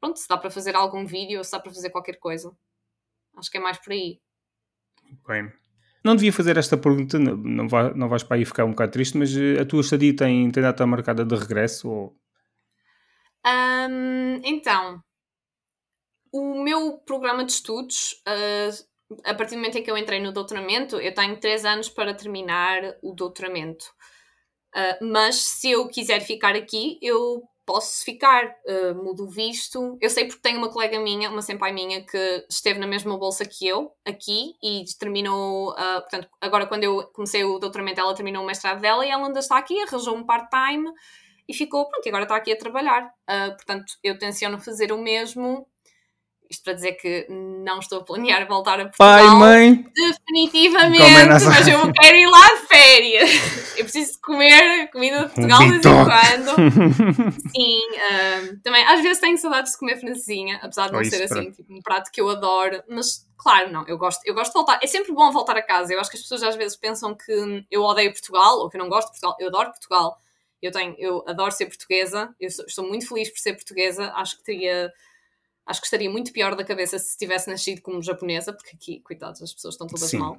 pronto, 0.00 0.18
se 0.18 0.26
dá 0.26 0.36
para 0.36 0.50
fazer 0.50 0.74
algum 0.74 1.06
vídeo 1.06 1.38
ou 1.38 1.44
se 1.44 1.52
dá 1.52 1.60
para 1.60 1.72
fazer 1.72 1.90
qualquer 1.90 2.16
coisa. 2.18 2.52
Acho 3.36 3.50
que 3.50 3.58
é 3.58 3.60
mais 3.60 3.78
por 3.78 3.92
aí. 3.92 4.20
Bem. 5.26 5.52
Não 6.04 6.16
devia 6.16 6.32
fazer 6.32 6.56
esta 6.56 6.76
pergunta, 6.76 7.18
não, 7.18 7.68
vai, 7.68 7.94
não 7.94 8.08
vais 8.08 8.24
para 8.24 8.36
aí 8.36 8.44
ficar 8.44 8.64
um 8.64 8.70
bocado 8.70 8.92
triste, 8.92 9.16
mas 9.16 9.36
eh, 9.36 9.60
a 9.60 9.64
tua 9.64 9.82
estadia 9.82 10.14
tem, 10.14 10.50
tem 10.50 10.62
data 10.62 10.84
marcada 10.84 11.24
de 11.24 11.34
regresso? 11.36 11.88
Ou... 11.88 12.16
Um, 13.46 14.40
então, 14.42 15.00
o 16.32 16.62
meu 16.62 16.98
programa 16.98 17.44
de 17.44 17.52
estudos, 17.52 18.20
uh, 18.26 19.18
a 19.24 19.34
partir 19.34 19.54
do 19.54 19.58
momento 19.58 19.78
em 19.78 19.82
que 19.82 19.90
eu 19.90 19.96
entrei 19.96 20.20
no 20.20 20.32
doutoramento, 20.32 20.96
eu 20.96 21.14
tenho 21.14 21.38
3 21.38 21.64
anos 21.64 21.88
para 21.88 22.14
terminar 22.14 22.96
o 23.00 23.12
doutoramento. 23.12 23.84
Uh, 24.74 25.06
mas 25.06 25.36
se 25.36 25.70
eu 25.70 25.86
quiser 25.86 26.20
ficar 26.20 26.56
aqui, 26.56 26.98
eu 27.00 27.42
posso 27.72 28.04
ficar, 28.04 28.54
uh, 28.66 28.94
mudo 29.02 29.24
o 29.24 29.30
visto. 29.30 29.96
Eu 29.98 30.10
sei 30.10 30.26
porque 30.26 30.42
tenho 30.42 30.58
uma 30.58 30.68
colega 30.68 31.00
minha, 31.00 31.30
uma 31.30 31.40
senpai 31.40 31.72
minha, 31.72 32.04
que 32.04 32.46
esteve 32.50 32.78
na 32.78 32.86
mesma 32.86 33.16
bolsa 33.16 33.46
que 33.46 33.66
eu, 33.66 33.90
aqui, 34.04 34.54
e 34.62 34.84
terminou, 34.98 35.70
uh, 35.70 36.00
portanto, 36.02 36.28
agora 36.38 36.66
quando 36.66 36.84
eu 36.84 37.04
comecei 37.14 37.42
o 37.44 37.58
doutoramento, 37.58 37.98
ela 37.98 38.14
terminou 38.14 38.42
o 38.42 38.46
mestrado 38.46 38.78
dela 38.78 39.06
e 39.06 39.10
ela 39.10 39.26
ainda 39.26 39.38
está 39.38 39.56
aqui, 39.56 39.80
arranjou 39.80 40.14
um 40.14 40.22
part-time 40.22 40.92
e 41.48 41.54
ficou, 41.54 41.88
pronto, 41.88 42.04
e 42.04 42.10
agora 42.10 42.24
está 42.24 42.36
aqui 42.36 42.52
a 42.52 42.58
trabalhar. 42.58 43.06
Uh, 43.22 43.52
portanto, 43.56 43.94
eu 44.04 44.18
tenciono 44.18 44.60
fazer 44.60 44.92
o 44.92 44.98
mesmo 44.98 45.66
isto 46.52 46.62
para 46.64 46.74
dizer 46.74 46.92
que 46.92 47.26
não 47.28 47.78
estou 47.78 48.00
a 48.00 48.04
planear 48.04 48.46
voltar 48.46 48.78
a 48.80 48.84
Portugal. 48.84 49.18
Pai, 49.18 49.36
mãe! 49.36 49.86
Definitivamente, 49.94 51.44
mas 51.46 51.68
eu 51.68 51.92
quero 51.92 52.16
ir 52.16 52.26
lá 52.26 52.54
de 52.54 52.66
férias. 52.68 53.30
Eu 53.76 53.84
preciso 53.84 54.20
comer 54.20 54.90
comida 54.90 55.20
de 55.20 55.34
Portugal 55.34 55.58
de 55.58 55.68
vez 55.70 55.84
em 55.84 56.04
quando. 56.04 57.32
Sim, 57.50 57.78
uh, 57.96 58.60
também 58.62 58.84
às 58.84 59.02
vezes 59.02 59.18
tenho 59.18 59.38
saudades 59.38 59.72
de 59.72 59.78
comer 59.78 59.98
francesinha, 59.98 60.60
apesar 60.62 60.86
de 60.86 60.92
não 60.92 61.00
oh, 61.00 61.04
ser 61.04 61.22
assim, 61.24 61.50
tipo, 61.50 61.72
um 61.72 61.80
prato 61.80 62.10
que 62.12 62.20
eu 62.20 62.28
adoro, 62.28 62.82
mas 62.88 63.26
claro, 63.36 63.72
não, 63.72 63.84
eu 63.88 63.98
gosto, 63.98 64.20
eu 64.24 64.34
gosto 64.34 64.52
de 64.52 64.54
voltar. 64.54 64.78
É 64.82 64.86
sempre 64.86 65.12
bom 65.12 65.30
voltar 65.32 65.56
a 65.56 65.62
casa. 65.62 65.92
Eu 65.92 66.00
acho 66.00 66.10
que 66.10 66.16
as 66.16 66.22
pessoas 66.22 66.42
às 66.42 66.56
vezes 66.56 66.76
pensam 66.76 67.14
que 67.14 67.64
eu 67.70 67.82
odeio 67.82 68.12
Portugal 68.12 68.58
ou 68.58 68.68
que 68.68 68.76
eu 68.76 68.80
não 68.80 68.88
gosto 68.88 69.08
de 69.08 69.20
Portugal. 69.20 69.36
Eu 69.40 69.48
adoro 69.48 69.70
Portugal. 69.70 70.18
Eu 70.60 70.70
tenho, 70.70 70.94
eu 70.96 71.24
adoro 71.26 71.50
ser 71.50 71.66
portuguesa. 71.66 72.32
Eu 72.38 72.50
sou, 72.50 72.64
estou 72.66 72.86
muito 72.86 73.08
feliz 73.08 73.28
por 73.30 73.38
ser 73.38 73.54
portuguesa. 73.54 74.12
Acho 74.14 74.36
que 74.36 74.44
teria 74.44 74.92
Acho 75.64 75.80
que 75.80 75.86
estaria 75.86 76.10
muito 76.10 76.32
pior 76.32 76.56
da 76.56 76.64
cabeça 76.64 76.98
se 76.98 77.16
tivesse 77.16 77.48
nascido 77.48 77.80
como 77.82 78.02
japonesa, 78.02 78.52
porque 78.52 78.74
aqui, 78.74 79.00
coitados, 79.00 79.40
as 79.42 79.52
pessoas 79.52 79.74
estão 79.74 79.86
todas 79.86 80.10
Sim. 80.10 80.18
mal. 80.18 80.38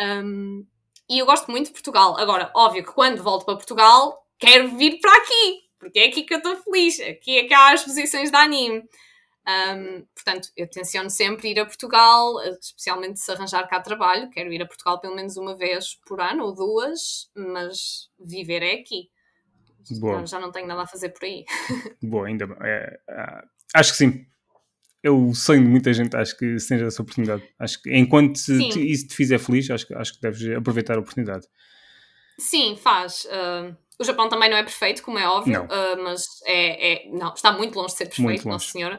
Um, 0.00 0.64
e 1.08 1.18
eu 1.18 1.26
gosto 1.26 1.50
muito 1.50 1.66
de 1.66 1.72
Portugal. 1.72 2.16
Agora, 2.16 2.52
óbvio 2.54 2.84
que 2.84 2.92
quando 2.92 3.22
volto 3.22 3.44
para 3.44 3.56
Portugal, 3.56 4.24
quero 4.38 4.76
vir 4.76 5.00
para 5.00 5.12
aqui, 5.12 5.62
porque 5.76 5.98
é 5.98 6.06
aqui 6.06 6.22
que 6.22 6.32
eu 6.32 6.38
estou 6.38 6.56
feliz. 6.56 7.00
Aqui 7.00 7.38
é 7.38 7.44
que 7.44 7.54
há 7.54 7.72
as 7.72 7.82
posições 7.82 8.30
de 8.30 8.36
anime. 8.36 8.84
Um, 9.48 10.06
portanto, 10.14 10.50
eu 10.56 10.70
tenciono 10.70 11.10
sempre 11.10 11.50
ir 11.50 11.58
a 11.58 11.66
Portugal, 11.66 12.40
especialmente 12.60 13.18
se 13.18 13.32
arranjar 13.32 13.66
cá 13.66 13.80
trabalho. 13.80 14.30
Quero 14.30 14.52
ir 14.52 14.62
a 14.62 14.66
Portugal 14.66 15.00
pelo 15.00 15.16
menos 15.16 15.36
uma 15.36 15.56
vez 15.56 15.96
por 16.06 16.20
ano 16.20 16.44
ou 16.44 16.54
duas, 16.54 17.28
mas 17.34 18.08
viver 18.20 18.62
é 18.62 18.74
aqui. 18.74 19.10
Boa. 19.98 20.24
Já 20.26 20.38
não 20.38 20.52
tenho 20.52 20.68
nada 20.68 20.82
a 20.82 20.86
fazer 20.86 21.08
por 21.08 21.24
aí. 21.24 21.44
Boa, 22.00 22.28
ainda 22.28 22.46
bem. 22.46 22.56
É, 22.60 23.00
é, 23.08 23.42
acho 23.74 23.90
que 23.90 23.98
sim 23.98 24.30
é 25.02 25.10
o 25.10 25.34
sonho 25.34 25.62
de 25.62 25.68
muita 25.68 25.92
gente, 25.92 26.16
acho 26.16 26.36
que 26.36 26.58
se 26.58 26.68
tens 26.68 26.82
essa 26.82 27.02
oportunidade. 27.02 27.42
Acho 27.58 27.82
que 27.82 27.96
enquanto 27.96 28.34
te, 28.34 28.92
isso 28.92 29.08
te 29.08 29.14
fizer 29.14 29.38
feliz, 29.38 29.70
acho, 29.70 29.86
acho 29.96 30.14
que 30.14 30.20
deves 30.20 30.56
aproveitar 30.56 30.96
a 30.96 31.00
oportunidade. 31.00 31.46
Sim, 32.38 32.76
faz. 32.76 33.26
Uh, 33.26 33.76
o 33.98 34.04
Japão 34.04 34.28
também 34.28 34.48
não 34.48 34.56
é 34.56 34.62
perfeito, 34.62 35.02
como 35.02 35.18
é 35.18 35.28
óbvio, 35.28 35.64
uh, 35.64 36.02
mas 36.02 36.24
é, 36.46 36.92
é, 36.92 37.10
não, 37.10 37.34
está 37.34 37.52
muito 37.52 37.76
longe 37.76 37.92
de 37.92 37.98
ser 37.98 38.06
perfeito, 38.06 38.48
Nossa 38.48 38.70
Senhora. 38.70 38.98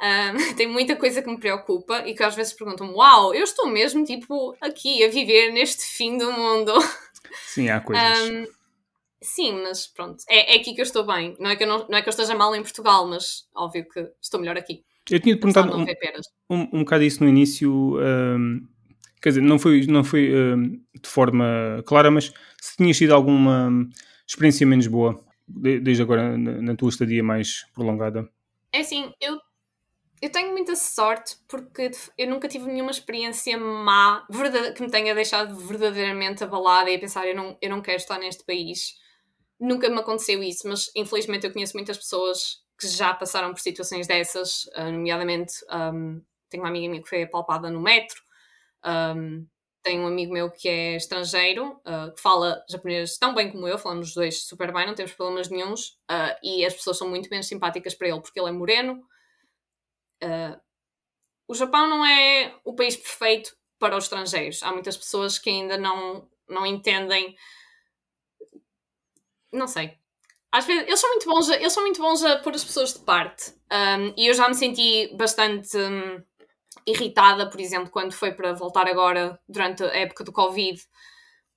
Uh, 0.00 0.54
tem 0.56 0.66
muita 0.66 0.96
coisa 0.96 1.20
que 1.22 1.30
me 1.30 1.38
preocupa 1.38 2.06
e 2.06 2.14
que 2.14 2.22
às 2.22 2.34
vezes 2.34 2.54
perguntam 2.54 2.94
Uau, 2.94 3.34
eu 3.34 3.44
estou 3.44 3.66
mesmo 3.66 4.04
tipo 4.04 4.56
aqui 4.60 5.04
a 5.04 5.08
viver 5.08 5.52
neste 5.52 5.84
fim 5.84 6.16
do 6.16 6.32
mundo. 6.32 6.72
Sim, 7.46 7.68
há 7.68 7.80
coisas. 7.80 8.30
Um, 8.30 8.46
sim, 9.20 9.52
mas 9.62 9.86
pronto, 9.86 10.24
é, 10.28 10.54
é 10.54 10.60
aqui 10.60 10.74
que 10.74 10.80
eu 10.80 10.84
estou 10.84 11.04
bem. 11.04 11.36
Não 11.38 11.50
é 11.50 11.56
que 11.56 11.64
eu, 11.64 11.68
não, 11.68 11.86
não 11.86 11.98
é 11.98 12.00
que 12.00 12.08
eu 12.08 12.12
esteja 12.12 12.34
mal 12.34 12.54
em 12.56 12.62
Portugal, 12.62 13.06
mas 13.06 13.46
óbvio 13.54 13.86
que 13.86 14.10
estou 14.22 14.40
melhor 14.40 14.56
aqui. 14.56 14.82
Eu 15.10 15.20
tinha-te 15.20 15.40
perguntado 15.40 15.76
um, 15.76 15.84
um, 16.50 16.68
um 16.72 16.78
bocado 16.80 17.04
isso 17.04 17.22
no 17.22 17.28
início, 17.28 17.98
um, 17.98 18.66
quer 19.22 19.30
dizer, 19.30 19.40
não 19.40 19.58
foi, 19.58 19.86
não 19.86 20.04
foi 20.04 20.30
um, 20.34 20.72
de 20.72 21.08
forma 21.08 21.82
clara, 21.86 22.10
mas 22.10 22.32
se 22.60 22.76
tinhas 22.76 22.96
tido 22.96 23.14
alguma 23.14 23.70
experiência 24.26 24.66
menos 24.66 24.86
boa, 24.86 25.18
desde 25.46 26.02
agora 26.02 26.36
na, 26.36 26.60
na 26.60 26.76
tua 26.76 26.90
estadia 26.90 27.22
mais 27.22 27.64
prolongada. 27.72 28.28
É 28.72 28.80
assim, 28.80 29.10
eu, 29.20 29.38
eu 30.20 30.30
tenho 30.30 30.52
muita 30.52 30.76
sorte 30.76 31.36
porque 31.48 31.90
eu 32.18 32.28
nunca 32.28 32.48
tive 32.48 32.66
nenhuma 32.66 32.90
experiência 32.90 33.56
má 33.56 34.26
que 34.76 34.82
me 34.82 34.90
tenha 34.90 35.14
deixado 35.14 35.56
verdadeiramente 35.56 36.44
abalada 36.44 36.90
e 36.90 36.96
a 36.96 36.98
pensar 36.98 37.26
eu 37.26 37.34
não, 37.34 37.56
eu 37.62 37.70
não 37.70 37.80
quero 37.80 37.96
estar 37.96 38.18
neste 38.18 38.44
país. 38.44 38.94
Nunca 39.58 39.88
me 39.88 39.98
aconteceu 39.98 40.42
isso, 40.42 40.68
mas 40.68 40.90
infelizmente 40.94 41.46
eu 41.46 41.52
conheço 41.52 41.76
muitas 41.76 41.96
pessoas 41.96 42.62
que 42.78 42.86
já 42.86 43.12
passaram 43.12 43.52
por 43.52 43.60
situações 43.60 44.06
dessas, 44.06 44.66
uh, 44.76 44.92
nomeadamente 44.92 45.54
um, 45.70 46.22
tenho 46.48 46.62
uma 46.62 46.68
amiga 46.68 46.88
minha 46.88 47.02
que 47.02 47.08
foi 47.08 47.24
apalpada 47.24 47.70
no 47.70 47.80
metro, 47.80 48.22
um, 48.84 49.46
tenho 49.82 50.02
um 50.02 50.06
amigo 50.06 50.32
meu 50.32 50.50
que 50.50 50.68
é 50.68 50.96
estrangeiro, 50.96 51.80
uh, 51.84 52.14
que 52.14 52.20
fala 52.20 52.64
japonês 52.70 53.18
tão 53.18 53.34
bem 53.34 53.50
como 53.50 53.66
eu, 53.66 53.78
falamos 53.78 54.08
os 54.08 54.14
dois 54.14 54.42
super 54.42 54.72
bem, 54.72 54.86
não 54.86 54.94
temos 54.94 55.12
problemas 55.12 55.48
nenhums, 55.48 55.98
uh, 56.10 56.38
e 56.42 56.64
as 56.64 56.74
pessoas 56.74 56.96
são 56.98 57.08
muito 57.08 57.28
menos 57.28 57.48
simpáticas 57.48 57.94
para 57.94 58.08
ele 58.08 58.20
porque 58.20 58.38
ele 58.38 58.48
é 58.48 58.52
moreno. 58.52 59.02
o 61.48 61.54
Japão 61.54 61.88
não 61.88 62.04
é 62.04 62.54
o 62.64 62.74
país 62.74 62.96
perfeito 62.96 63.56
para 63.78 63.96
os 63.96 64.04
estrangeiros. 64.04 64.62
Há 64.62 64.72
muitas 64.72 64.96
pessoas 64.96 65.38
que 65.38 65.50
ainda 65.50 65.76
não, 65.78 66.28
não 66.48 66.66
entendem. 66.66 67.36
Não 69.52 69.66
sei 69.66 69.98
às 70.50 70.64
vezes 70.64 70.84
eles 70.86 71.00
são 71.00 71.10
muito 71.10 72.00
bons 72.00 72.22
a, 72.24 72.30
muito 72.32 72.42
pôr 72.42 72.54
as 72.54 72.64
pessoas 72.64 72.94
de 72.94 73.00
parte. 73.00 73.52
Um, 73.70 74.14
e 74.16 74.26
eu 74.26 74.34
já 74.34 74.48
me 74.48 74.54
senti 74.54 75.14
bastante 75.14 75.76
um, 75.76 76.22
irritada 76.86 77.48
por 77.48 77.60
exemplo 77.60 77.90
quando 77.90 78.12
foi 78.12 78.32
para 78.32 78.54
voltar 78.54 78.88
agora 78.88 79.38
durante 79.48 79.84
a 79.84 79.94
época 79.94 80.24
do 80.24 80.32
Covid. 80.32 80.80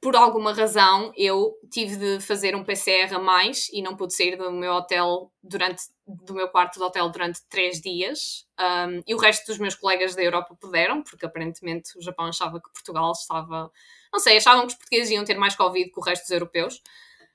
Por 0.01 0.15
alguma 0.15 0.51
razão 0.51 1.13
eu 1.15 1.53
tive 1.71 1.95
de 1.95 2.19
fazer 2.19 2.55
um 2.55 2.65
PCR 2.65 3.13
a 3.13 3.19
mais 3.19 3.69
e 3.71 3.81
não 3.81 3.95
pude 3.95 4.13
sair 4.13 4.35
do 4.35 4.51
meu 4.51 4.73
hotel 4.73 5.31
durante 5.41 5.83
do 6.05 6.33
meu 6.33 6.49
quarto 6.49 6.77
de 6.77 6.83
hotel 6.83 7.07
durante 7.07 7.39
três 7.47 7.79
dias. 7.79 8.45
Um, 8.59 9.01
e 9.07 9.15
o 9.15 9.17
resto 9.17 9.45
dos 9.47 9.57
meus 9.57 9.75
colegas 9.75 10.15
da 10.15 10.21
Europa 10.21 10.57
puderam 10.59 11.01
porque 11.01 11.25
aparentemente 11.25 11.97
o 11.97 12.01
Japão 12.01 12.25
achava 12.25 12.59
que 12.59 12.73
Portugal 12.73 13.13
estava 13.13 13.71
não 14.11 14.19
sei 14.19 14.35
achavam 14.35 14.63
que 14.67 14.73
os 14.73 14.75
portugueses 14.75 15.11
iam 15.11 15.23
ter 15.23 15.37
mais 15.37 15.55
Covid 15.55 15.89
que 15.89 15.99
o 15.99 16.03
resto 16.03 16.23
dos 16.23 16.31
europeus 16.31 16.81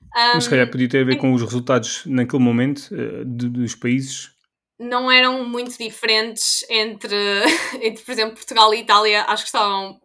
um, 0.01 0.33
Mas 0.35 0.45
se 0.45 0.49
calhar 0.49 0.69
podia 0.69 0.89
ter 0.89 1.01
a 1.01 1.05
ver 1.05 1.17
com 1.17 1.33
os 1.33 1.41
resultados 1.41 2.03
naquele 2.05 2.41
momento 2.41 2.89
uh, 2.91 3.25
de, 3.25 3.49
dos 3.49 3.75
países. 3.75 4.31
Não 4.79 5.11
eram 5.11 5.43
muito 5.47 5.77
diferentes 5.77 6.65
entre, 6.69 7.15
entre, 7.81 8.03
por 8.03 8.11
exemplo, 8.11 8.35
Portugal 8.35 8.73
e 8.73 8.79
Itália. 8.79 9.23
Acho 9.23 9.43
que 9.43 9.49
estavam 9.49 9.99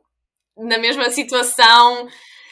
na 0.56 0.78
mesma 0.78 1.10
situação 1.10 2.08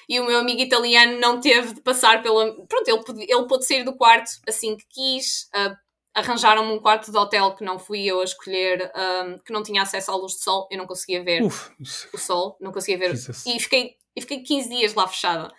e 0.08 0.18
o 0.18 0.26
meu 0.26 0.38
amigo 0.38 0.60
italiano 0.60 1.18
não 1.20 1.40
teve 1.40 1.74
de 1.74 1.80
passar 1.82 2.22
pela. 2.22 2.52
Pronto, 2.66 2.88
ele, 2.88 3.26
ele 3.28 3.46
pôde 3.46 3.66
sair 3.66 3.84
do 3.84 3.94
quarto 3.94 4.30
assim 4.48 4.76
que 4.76 4.84
quis. 4.88 5.48
Uh, 5.54 5.76
Arranjaram-me 6.12 6.72
um 6.72 6.80
quarto 6.80 7.12
de 7.12 7.16
hotel 7.16 7.54
que 7.54 7.62
não 7.62 7.78
fui 7.78 8.04
eu 8.04 8.20
a 8.20 8.24
escolher, 8.24 8.90
um, 8.96 9.38
que 9.38 9.52
não 9.52 9.62
tinha 9.62 9.82
acesso 9.82 10.10
à 10.10 10.16
luz 10.16 10.32
de 10.32 10.42
sol. 10.42 10.66
Eu 10.68 10.78
não 10.78 10.86
conseguia 10.86 11.22
ver 11.22 11.40
Uf. 11.44 11.70
o 12.12 12.18
sol, 12.18 12.56
não 12.60 12.72
conseguia 12.72 12.98
ver. 12.98 13.14
E 13.46 13.60
fiquei, 13.60 13.94
e 14.16 14.20
fiquei 14.20 14.42
15 14.42 14.68
dias 14.68 14.94
lá 14.94 15.06
fechada. 15.06 15.54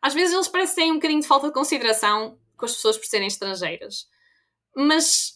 Às 0.00 0.14
vezes 0.14 0.34
eles 0.34 0.48
parecem 0.48 0.86
ter 0.86 0.90
um 0.90 0.94
bocadinho 0.94 1.20
de 1.20 1.26
falta 1.26 1.48
de 1.48 1.54
consideração 1.54 2.38
com 2.56 2.64
as 2.64 2.74
pessoas 2.74 2.96
por 2.96 3.06
serem 3.06 3.26
estrangeiras. 3.26 4.08
Mas 4.74 5.34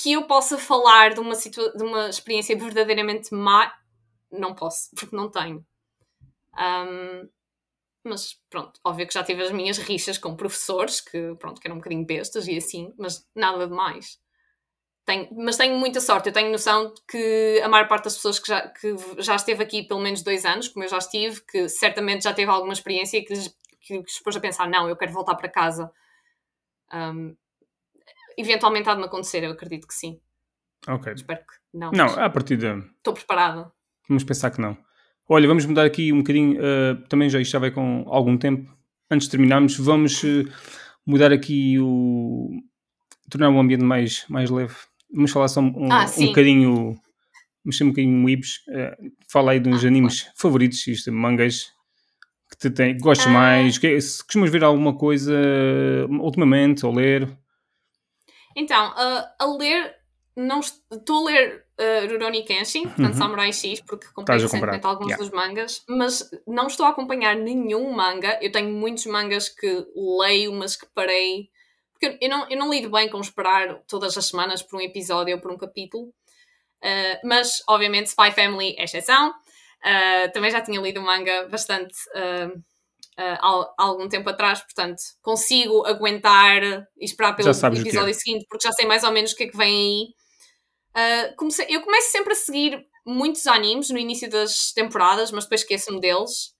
que 0.00 0.12
eu 0.12 0.26
possa 0.26 0.58
falar 0.58 1.14
de 1.14 1.20
uma, 1.20 1.34
de 1.34 1.82
uma 1.82 2.08
experiência 2.08 2.56
verdadeiramente 2.56 3.34
má, 3.34 3.72
não 4.30 4.54
posso, 4.54 4.90
porque 4.96 5.14
não 5.14 5.30
tenho. 5.30 5.64
Um, 6.58 7.28
mas 8.04 8.36
pronto, 8.50 8.80
óbvio 8.84 9.06
que 9.06 9.14
já 9.14 9.22
tive 9.22 9.42
as 9.42 9.52
minhas 9.52 9.78
rixas 9.78 10.18
com 10.18 10.36
professores 10.36 11.00
que, 11.00 11.34
pronto, 11.38 11.60
que 11.60 11.66
eram 11.66 11.76
um 11.76 11.78
bocadinho 11.78 12.04
bestas 12.04 12.48
e 12.48 12.56
assim, 12.56 12.92
mas 12.98 13.26
nada 13.34 13.66
de 13.66 13.74
mais. 13.74 14.20
Tenho, 15.04 15.28
mas 15.32 15.56
tenho 15.56 15.76
muita 15.78 16.00
sorte, 16.00 16.28
eu 16.28 16.32
tenho 16.32 16.50
noção 16.50 16.92
de 16.92 17.00
que 17.08 17.60
a 17.62 17.68
maior 17.68 17.88
parte 17.88 18.04
das 18.04 18.14
pessoas 18.14 18.38
que 18.38 18.48
já, 18.48 18.68
que 18.68 18.94
já 19.18 19.34
esteve 19.34 19.62
aqui 19.62 19.82
pelo 19.82 20.00
menos 20.00 20.22
dois 20.22 20.44
anos, 20.44 20.68
como 20.68 20.84
eu 20.84 20.88
já 20.88 20.98
estive, 20.98 21.42
que 21.44 21.68
certamente 21.68 22.24
já 22.24 22.32
teve 22.32 22.50
alguma 22.50 22.72
experiência 22.72 23.24
que 23.24 23.34
lhes 23.34 23.54
que, 23.82 24.02
que 24.02 24.12
depois 24.18 24.36
a 24.36 24.40
pensar, 24.40 24.68
não, 24.68 24.88
eu 24.88 24.96
quero 24.96 25.12
voltar 25.12 25.34
para 25.34 25.48
casa. 25.48 25.92
Um, 26.92 27.36
eventualmente 28.36 28.88
há 28.88 28.94
de 28.94 29.00
me 29.00 29.06
acontecer, 29.06 29.42
eu 29.42 29.50
acredito 29.50 29.86
que 29.86 29.94
sim. 29.94 30.20
Ok. 30.88 31.12
Espero 31.12 31.40
que 31.40 31.54
não. 31.74 31.90
Não, 31.92 32.06
a 32.06 32.30
partir 32.30 32.56
de. 32.56 32.66
Estou 32.96 33.14
preparada. 33.14 33.70
Vamos 34.08 34.24
pensar 34.24 34.50
que 34.50 34.60
não. 34.60 34.76
Olha, 35.28 35.46
vamos 35.46 35.64
mudar 35.64 35.84
aqui 35.84 36.12
um 36.12 36.18
bocadinho. 36.18 36.58
Uh, 36.58 36.96
também 37.08 37.28
já 37.28 37.40
isto 37.40 37.52
já 37.52 37.58
vai 37.58 37.70
com 37.70 38.04
algum 38.08 38.36
tempo. 38.36 38.70
Antes 39.10 39.26
de 39.26 39.32
terminarmos, 39.32 39.76
vamos 39.78 40.22
uh, 40.22 40.44
mudar 41.06 41.32
aqui 41.32 41.78
o. 41.78 42.50
tornar 43.30 43.50
o 43.50 43.58
ambiente 43.58 43.84
mais, 43.84 44.24
mais 44.28 44.50
leve. 44.50 44.74
Vamos 45.12 45.30
falar 45.30 45.48
só 45.48 45.60
um, 45.60 45.92
ah, 45.92 46.06
um 46.18 46.26
bocadinho. 46.26 47.00
Mexer 47.64 47.84
um 47.84 47.90
bocadinho 47.90 48.28
Ibs. 48.28 48.58
Uh, 48.68 49.12
fala 49.28 49.52
aí 49.52 49.60
de 49.60 49.68
uns 49.68 49.84
ah, 49.84 49.88
animes 49.88 50.22
claro. 50.22 50.36
favoritos, 50.36 50.86
isto, 50.88 51.12
mangas 51.12 51.72
que 52.52 52.58
te 52.58 52.70
tem, 52.70 52.96
gostes 52.98 53.26
ah. 53.26 53.30
mais? 53.30 53.78
Que, 53.78 54.00
se 54.00 54.22
costumas 54.22 54.50
ver 54.50 54.62
alguma 54.62 54.96
coisa 54.96 55.34
ultimamente 56.20 56.86
ou 56.86 56.94
ler? 56.94 57.28
Então, 58.54 58.90
uh, 58.90 59.24
a 59.38 59.46
ler, 59.58 59.94
não 60.36 60.60
estou 60.60 61.26
a 61.26 61.30
ler 61.30 61.64
uh, 61.80 62.10
Rurouni 62.10 62.44
Kenshin, 62.44 62.82
portanto 62.82 63.14
uhum. 63.14 63.18
Samurai 63.18 63.52
X, 63.52 63.80
porque 63.80 64.06
comprei 64.14 64.38
recentemente 64.38 64.86
alguns 64.86 65.08
yeah. 65.08 65.24
dos 65.24 65.32
mangas, 65.32 65.82
mas 65.88 66.30
não 66.46 66.66
estou 66.66 66.84
a 66.84 66.90
acompanhar 66.90 67.34
nenhum 67.34 67.90
manga. 67.92 68.38
Eu 68.42 68.52
tenho 68.52 68.70
muitos 68.70 69.06
mangas 69.06 69.48
que 69.48 69.86
leio, 69.96 70.52
mas 70.52 70.76
que 70.76 70.86
parei 70.94 71.50
porque 72.02 72.18
eu 72.20 72.28
não, 72.28 72.50
eu 72.50 72.58
não 72.58 72.70
lido 72.70 72.90
bem 72.90 73.08
com 73.08 73.20
esperar 73.20 73.80
todas 73.86 74.18
as 74.18 74.26
semanas 74.26 74.60
por 74.60 74.76
um 74.76 74.80
episódio 74.80 75.36
ou 75.36 75.40
por 75.40 75.52
um 75.52 75.56
capítulo. 75.56 76.08
Uh, 76.82 77.18
mas, 77.24 77.62
obviamente, 77.68 78.08
Spy 78.08 78.32
Family 78.32 78.74
é 78.76 78.82
exceção. 78.82 79.32
Uh, 79.84 80.30
também 80.32 80.50
já 80.50 80.60
tinha 80.60 80.80
lido 80.80 81.00
o 81.00 81.02
manga 81.02 81.48
bastante 81.48 81.94
uh, 82.14 82.62
há 83.18 83.74
algum 83.76 84.08
tempo 84.08 84.30
atrás, 84.30 84.60
portanto, 84.60 85.02
consigo 85.20 85.84
aguentar 85.84 86.62
e 86.96 87.04
esperar 87.04 87.34
pelo 87.34 87.50
episódio 87.50 88.10
é. 88.10 88.12
seguinte, 88.12 88.46
porque 88.48 88.66
já 88.66 88.72
sei 88.72 88.86
mais 88.86 89.02
ou 89.02 89.10
menos 89.10 89.32
o 89.32 89.36
que 89.36 89.44
é 89.44 89.48
que 89.48 89.56
vem 89.56 90.14
aí. 90.94 91.34
comecei, 91.36 91.66
eu 91.68 91.82
começo 91.82 92.12
sempre 92.12 92.32
a 92.32 92.36
seguir 92.36 92.86
muitos 93.04 93.46
animes 93.48 93.90
no 93.90 93.98
início 93.98 94.30
das 94.30 94.72
temporadas, 94.72 95.32
mas 95.32 95.44
depois 95.44 95.62
esqueço-me 95.62 96.00
deles. 96.00 96.54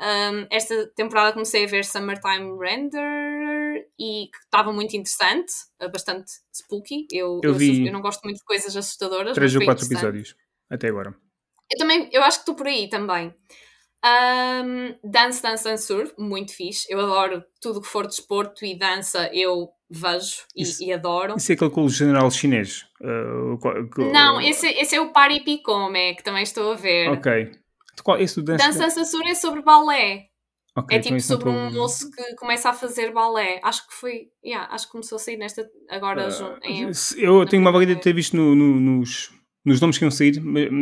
Um, 0.00 0.46
esta 0.50 0.86
temporada 0.94 1.32
comecei 1.32 1.64
a 1.64 1.68
ver 1.68 1.84
Summertime 1.84 2.56
Render 2.58 3.86
e 3.98 4.28
que 4.32 4.38
estava 4.44 4.72
muito 4.72 4.96
interessante, 4.96 5.52
bastante 5.92 6.30
spooky. 6.54 7.06
Eu, 7.10 7.40
eu, 7.42 7.52
vi 7.52 7.80
eu, 7.80 7.86
eu 7.88 7.92
não 7.92 8.00
gosto 8.00 8.22
muito 8.22 8.38
de 8.38 8.44
coisas 8.44 8.74
assustadoras. 8.74 9.34
Três 9.34 9.54
ou 9.54 9.64
quatro 9.64 9.84
episódios 9.84 10.34
até 10.70 10.88
agora. 10.88 11.14
Eu 11.72 11.78
também, 11.78 12.08
eu 12.12 12.22
acho 12.22 12.38
que 12.38 12.42
estou 12.42 12.54
por 12.54 12.66
aí 12.66 12.88
também. 12.88 13.34
Um, 14.02 14.94
dance, 15.04 15.42
Dance, 15.42 15.62
Dance 15.64 15.86
Surf, 15.86 16.14
muito 16.18 16.54
fixe. 16.54 16.86
Eu 16.90 17.00
adoro 17.00 17.44
tudo 17.60 17.82
que 17.82 17.86
for 17.86 18.06
desporto 18.06 18.64
e 18.64 18.78
dança, 18.78 19.30
eu 19.32 19.68
vejo 19.90 20.44
e, 20.56 20.62
isso, 20.62 20.82
e 20.82 20.92
adoro. 20.92 21.36
Isso 21.36 21.52
é 21.52 21.54
aquele 21.54 21.70
com 21.70 21.84
o 21.84 21.88
general 21.88 22.30
chinês? 22.30 22.86
Uh, 23.00 23.58
Não, 24.10 24.40
esse, 24.40 24.66
esse 24.68 24.94
é 24.96 25.00
o 25.00 25.12
Pari 25.12 25.44
Picome, 25.44 26.14
que 26.16 26.24
também 26.24 26.42
estou 26.42 26.72
a 26.72 26.76
ver. 26.76 27.10
Ok. 27.10 27.52
Qual, 28.02 28.18
esse 28.18 28.40
Dance, 28.42 28.64
Dance, 28.64 28.78
Dance 28.78 29.10
Surf 29.10 29.28
é 29.28 29.34
sobre 29.34 29.62
balé. 29.62 30.30
Okay, 30.76 30.98
é 30.98 31.00
tipo 31.00 31.20
sobre 31.20 31.50
um 31.50 31.70
moço 31.72 32.10
que 32.10 32.34
começa 32.36 32.70
a 32.70 32.72
fazer 32.72 33.12
balé. 33.12 33.60
Acho 33.62 33.86
que 33.86 33.92
foi. 33.92 34.28
Yeah, 34.42 34.72
acho 34.72 34.86
que 34.86 34.92
começou 34.92 35.16
a 35.16 35.18
sair 35.18 35.36
nesta. 35.36 35.68
Agora. 35.90 36.28
Uh, 36.28 36.58
em, 36.62 36.90
eu 37.18 37.44
tenho 37.44 37.60
uma 37.60 37.72
vaga 37.72 37.86
de 37.86 37.96
ter 37.96 38.14
visto 38.14 38.36
no, 38.36 38.54
no, 38.54 38.80
nos 38.80 39.30
nos 39.64 39.80
nomes 39.80 39.98
que 39.98 40.04
iam 40.04 40.10
sair, 40.10 40.40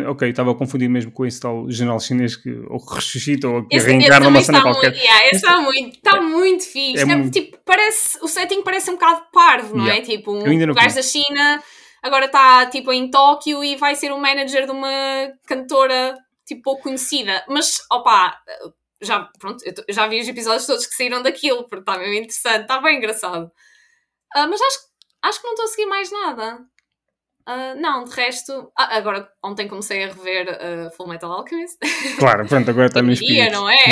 ok, 0.08 0.30
estava 0.30 0.52
a 0.52 0.54
confundir 0.54 0.88
mesmo 0.88 1.10
com 1.10 1.26
esse 1.26 1.40
tal 1.40 1.68
general 1.68 1.98
chinês 1.98 2.36
que 2.36 2.50
ou 2.68 2.78
ressuscita 2.94 3.48
ou 3.48 3.66
que 3.66 3.76
esse, 3.76 3.86
reencarna 3.86 4.28
uma 4.28 4.40
cena 4.40 4.62
qualquer. 4.62 4.90
Muito, 4.90 5.02
yeah, 5.02 5.26
esse 5.26 5.36
está 5.36 5.60
muito, 5.60 5.96
está 5.96 6.20
muito 6.20 6.64
fixe. 6.64 6.98
É, 6.98 7.02
é 7.02 7.16
muito... 7.16 7.32
Tipo, 7.32 7.58
parece, 7.64 8.18
o 8.22 8.28
setting 8.28 8.62
parece 8.62 8.90
um 8.90 8.94
bocado 8.94 9.22
parvo, 9.32 9.76
não 9.76 9.84
é? 9.84 9.96
yeah. 9.96 10.12
é? 10.12 10.16
Tipo, 10.16 10.32
um, 10.32 10.74
gajo 10.74 10.94
da 10.94 11.02
China 11.02 11.62
agora 12.02 12.26
está 12.26 12.66
tipo 12.66 12.92
em 12.92 13.10
Tóquio 13.10 13.62
e 13.62 13.76
vai 13.76 13.94
ser 13.94 14.12
o 14.12 14.18
manager 14.18 14.66
de 14.66 14.72
uma 14.72 15.32
cantora 15.46 16.16
tipo 16.46 16.62
pouco 16.62 16.84
conhecida. 16.84 17.44
Mas, 17.48 17.80
opa, 17.90 18.38
já, 19.00 19.28
pronto, 19.38 19.62
eu 19.64 19.94
já 19.94 20.06
vi 20.06 20.20
os 20.20 20.28
episódios 20.28 20.66
todos 20.66 20.86
que 20.86 20.94
saíram 20.94 21.22
daquilo, 21.22 21.64
porque 21.68 21.80
está 21.80 21.98
mesmo 21.98 22.14
interessante, 22.14 22.62
está 22.62 22.80
bem 22.80 22.96
engraçado. 22.96 23.46
Uh, 24.36 24.48
mas 24.48 24.60
acho, 24.60 24.78
acho 25.22 25.40
que 25.40 25.46
não 25.46 25.54
estou 25.54 25.64
a 25.64 25.68
seguir 25.68 25.86
mais 25.86 26.10
nada. 26.10 26.58
Uh, 27.48 27.80
não, 27.80 28.04
de 28.04 28.14
resto. 28.14 28.70
Ah, 28.76 28.98
agora, 28.98 29.26
ontem 29.42 29.66
comecei 29.66 30.04
a 30.04 30.08
rever 30.08 30.48
uh, 30.50 30.94
Full 30.94 31.08
Metal 31.08 31.32
Alchemist. 31.32 31.78
Claro, 32.18 32.46
pronto, 32.46 32.68
agora 32.68 32.88
está 32.88 33.00
no 33.00 33.10
espírito. 33.10 33.52
não 33.52 33.70
é? 33.70 33.84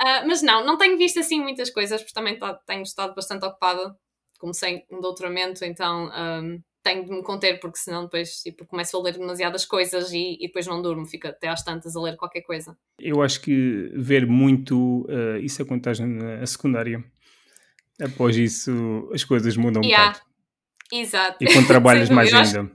uh, 0.00 0.22
mas 0.28 0.40
não, 0.40 0.64
não 0.64 0.78
tenho 0.78 0.96
visto 0.96 1.18
assim 1.18 1.42
muitas 1.42 1.70
coisas, 1.70 2.00
porque 2.00 2.14
também 2.14 2.38
tá, 2.38 2.54
tenho 2.54 2.82
estado 2.82 3.16
bastante 3.16 3.44
ocupada. 3.44 3.96
Comecei 4.38 4.84
um 4.88 5.00
doutoramento, 5.00 5.64
então 5.64 6.08
um, 6.16 6.62
tenho 6.84 7.04
de 7.04 7.10
me 7.10 7.24
conter, 7.24 7.58
porque 7.58 7.78
senão 7.78 8.04
depois 8.04 8.40
tipo, 8.44 8.64
começo 8.64 8.96
a 8.96 9.02
ler 9.02 9.14
demasiadas 9.14 9.66
coisas 9.66 10.12
e, 10.12 10.38
e, 10.40 10.46
depois 10.46 10.64
não 10.68 10.80
durmo, 10.80 11.04
fico 11.04 11.26
até 11.26 11.48
às 11.48 11.64
tantas 11.64 11.96
a 11.96 12.00
ler 12.00 12.16
qualquer 12.16 12.42
coisa. 12.42 12.78
Eu 13.00 13.20
acho 13.20 13.40
que 13.40 13.90
ver 13.96 14.24
muito, 14.28 15.04
isso 15.42 15.60
é 15.60 15.64
quando 15.64 15.80
estás 15.80 15.98
na 15.98 16.46
secundária. 16.46 17.02
Após 18.00 18.36
isso, 18.36 19.10
as 19.12 19.24
coisas 19.24 19.56
mudam 19.56 19.82
yeah. 19.82 20.04
um 20.04 20.12
bocado. 20.12 20.27
Exato. 20.92 21.36
E 21.40 21.52
com 21.52 21.64
trabalhos 21.64 22.08
mais 22.10 22.32
ainda. 22.32 22.70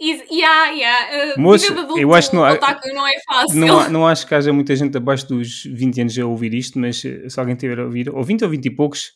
Yeah, 0.00 0.70
yeah. 0.70 1.34
Uh, 1.34 1.40
Moço, 1.40 1.72
eu 1.96 2.12
acho 2.12 2.30
que 2.30 2.36
não, 2.36 2.42
não 2.42 3.06
é 3.06 3.20
fácil. 3.26 3.60
Não, 3.60 3.90
não 3.90 4.06
acho 4.06 4.26
que 4.26 4.34
haja 4.34 4.52
muita 4.52 4.74
gente 4.74 4.96
abaixo 4.96 5.28
dos 5.28 5.62
20 5.64 6.00
anos 6.00 6.18
a 6.18 6.26
ouvir 6.26 6.52
isto, 6.52 6.78
mas 6.78 7.04
eh, 7.04 7.28
se 7.28 7.38
alguém 7.38 7.54
tiver 7.54 7.78
a 7.78 7.84
ouvir, 7.84 8.10
ou 8.10 8.22
20 8.22 8.44
ou 8.44 8.50
20 8.50 8.66
e 8.66 8.70
poucos, 8.70 9.12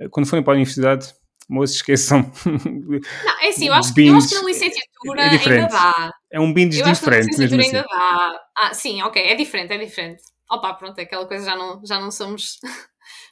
eh, 0.00 0.08
quando 0.08 0.26
forem 0.26 0.44
para 0.44 0.52
a 0.52 0.56
universidade, 0.56 1.12
moços, 1.48 1.76
esqueçam. 1.76 2.30
Não, 2.46 3.42
é 3.42 3.48
assim, 3.48 3.66
eu 3.66 3.74
acho, 3.74 3.92
eu 4.00 4.16
acho 4.16 4.28
que 4.28 4.34
na 4.36 4.42
licenciatura 4.44 5.22
é 5.22 5.28
ainda 5.28 5.66
dá. 5.66 6.12
É 6.30 6.40
um 6.40 6.54
bindes 6.54 6.82
diferente. 6.82 7.36
Na 7.36 7.44
licenciatura 7.44 7.62
ainda 7.62 7.80
assim. 7.80 7.88
dá. 7.88 8.40
Ah, 8.58 8.74
sim, 8.74 9.02
ok, 9.02 9.20
é 9.20 9.34
diferente, 9.34 9.72
é 9.72 9.78
diferente. 9.78 10.22
Opa, 10.48 10.72
pronto, 10.74 11.00
aquela 11.00 11.26
coisa 11.26 11.44
já 11.44 11.56
não, 11.56 11.84
já 11.84 11.98
não 11.98 12.12
somos 12.12 12.60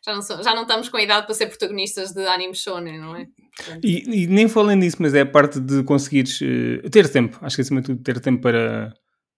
já 0.04 0.12
não, 0.12 0.42
já 0.42 0.54
não 0.54 0.62
estamos 0.62 0.88
com 0.88 0.96
a 0.96 1.02
idade 1.02 1.26
para 1.26 1.34
ser 1.34 1.46
protagonistas 1.46 2.12
de 2.12 2.26
anime 2.26 2.54
shonen, 2.54 2.98
não 3.00 3.16
é? 3.16 3.26
E, 3.82 4.24
e, 4.24 4.26
nem 4.26 4.48
falando 4.48 4.82
disso, 4.82 4.96
mas 5.00 5.14
é 5.14 5.20
a 5.20 5.26
parte 5.26 5.60
de 5.60 5.82
conseguires 5.84 6.40
uh, 6.40 6.90
ter 6.90 7.08
tempo, 7.08 7.38
acho 7.40 7.56
que 7.56 7.62
acima 7.62 7.80
de 7.80 7.86
tudo 7.86 8.02
ter 8.02 8.20
tempo 8.20 8.42
para 8.42 8.92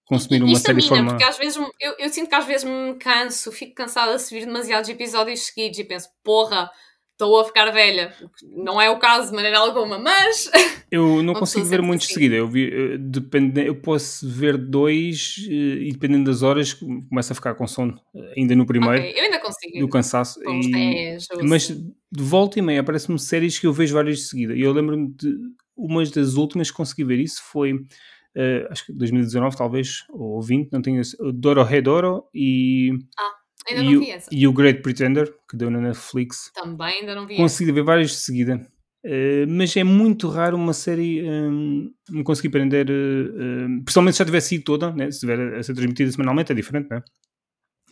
consumir 0.07 0.43
uma 0.43 0.57
série 0.57 0.81
de 0.81 0.89
forma... 0.89 1.11
porque 1.11 1.25
às 1.25 1.37
vezes 1.37 1.57
eu, 1.81 1.95
eu 1.99 2.09
sinto 2.09 2.29
que 2.29 2.35
às 2.35 2.47
vezes 2.47 2.65
me 2.65 2.95
canso, 2.95 3.53
fico 3.53 3.75
cansada 3.75 4.17
de 4.17 4.23
subir 4.23 4.47
demasiados 4.47 4.89
episódios 4.89 5.47
seguidos 5.47 5.79
e 5.79 5.85
penso, 5.85 6.09
porra, 6.25 6.71
estou 7.17 7.41
a 7.41 7.45
ficar 7.45 7.71
velha. 7.71 8.13
Não 8.43 8.81
é 8.81 8.91
o 8.91 8.99
caso 8.99 9.31
de 9.31 9.37
maneira 9.37 9.59
alguma, 9.59 9.99
mas. 9.99 10.51
Eu 10.91 11.23
não 11.23 11.35
consigo 11.35 11.65
ver 11.67 11.83
muito 11.83 12.03
de 12.03 12.13
seguida. 12.13 12.35
Eu, 12.37 12.47
vi, 12.47 12.71
eh, 12.73 12.99
depende, 12.99 13.67
eu 13.67 13.75
posso 13.75 14.29
ver 14.29 14.57
dois 14.57 15.37
eh, 15.49 15.53
e 15.53 15.93
dependendo 15.93 16.31
das 16.31 16.43
horas 16.43 16.75
começo 16.75 17.33
a 17.33 17.35
ficar 17.35 17.55
com 17.55 17.67
sono. 17.67 17.99
Ainda 18.37 18.55
no 18.55 18.67
primeiro. 18.67 18.99
Okay, 18.99 19.19
eu 19.19 19.25
ainda 19.25 19.41
consigo. 19.41 19.79
Do 19.81 19.89
cansaço. 19.89 20.39
E, 20.49 20.71
10, 20.71 21.27
mas 21.43 21.65
assim. 21.65 21.93
de 22.13 22.23
volta 22.23 22.59
e 22.59 22.63
meia 22.63 22.81
aparecem-me 22.81 23.19
séries 23.19 23.59
que 23.59 23.67
eu 23.67 23.73
vejo 23.73 23.95
várias 23.95 24.19
de 24.19 24.25
seguida. 24.25 24.55
E 24.55 24.61
eu 24.61 24.73
lembro-me 24.73 25.09
de 25.09 25.37
uma 25.77 26.05
das 26.05 26.35
últimas 26.35 26.71
que 26.71 26.77
consegui 26.77 27.05
ver 27.05 27.19
isso 27.19 27.43
foi. 27.43 27.73
Uh, 27.73 28.69
acho 28.71 28.85
que 28.85 28.93
2019 28.93 29.57
talvez, 29.57 30.05
ou 30.11 30.43
20, 30.43 30.71
não 30.71 30.83
tenho 30.83 31.01
Doro 31.33 31.63
Redoro 31.63 32.25
e 32.35 32.91
ah. 33.19 33.46
Ainda 33.69 33.83
e 33.83 33.93
não 33.93 34.01
vi 34.01 34.11
essa. 34.11 34.31
E 34.33 34.47
o 34.47 34.53
Great 34.53 34.81
Pretender, 34.81 35.33
que 35.49 35.57
deu 35.57 35.71
na 35.71 35.81
Netflix. 35.81 36.51
Também 36.55 37.01
ainda 37.01 37.15
não 37.15 37.27
vi 37.27 37.37
Consegui 37.37 37.73
ver 37.73 37.83
várias 37.83 38.11
de 38.11 38.17
seguida. 38.17 38.67
Uh, 39.05 39.47
mas 39.49 39.77
é 39.77 39.85
muito 39.85 40.29
raro 40.29 40.57
uma 40.57 40.73
série 40.73 41.23
um, 41.23 41.93
me 42.11 42.25
conseguir 42.25 42.49
prender, 42.49 42.87
uh, 42.91 43.85
principalmente 43.85 44.15
se 44.15 44.19
já 44.19 44.25
tivesse 44.25 44.49
sido 44.49 44.65
toda, 44.65 44.91
né? 44.91 45.05
se 45.05 45.19
estiver 45.19 45.55
a 45.55 45.63
ser 45.63 45.75
transmitida 45.75 46.11
semanalmente, 46.11 46.51
é 46.51 46.55
diferente, 46.55 46.89
né? 46.91 47.03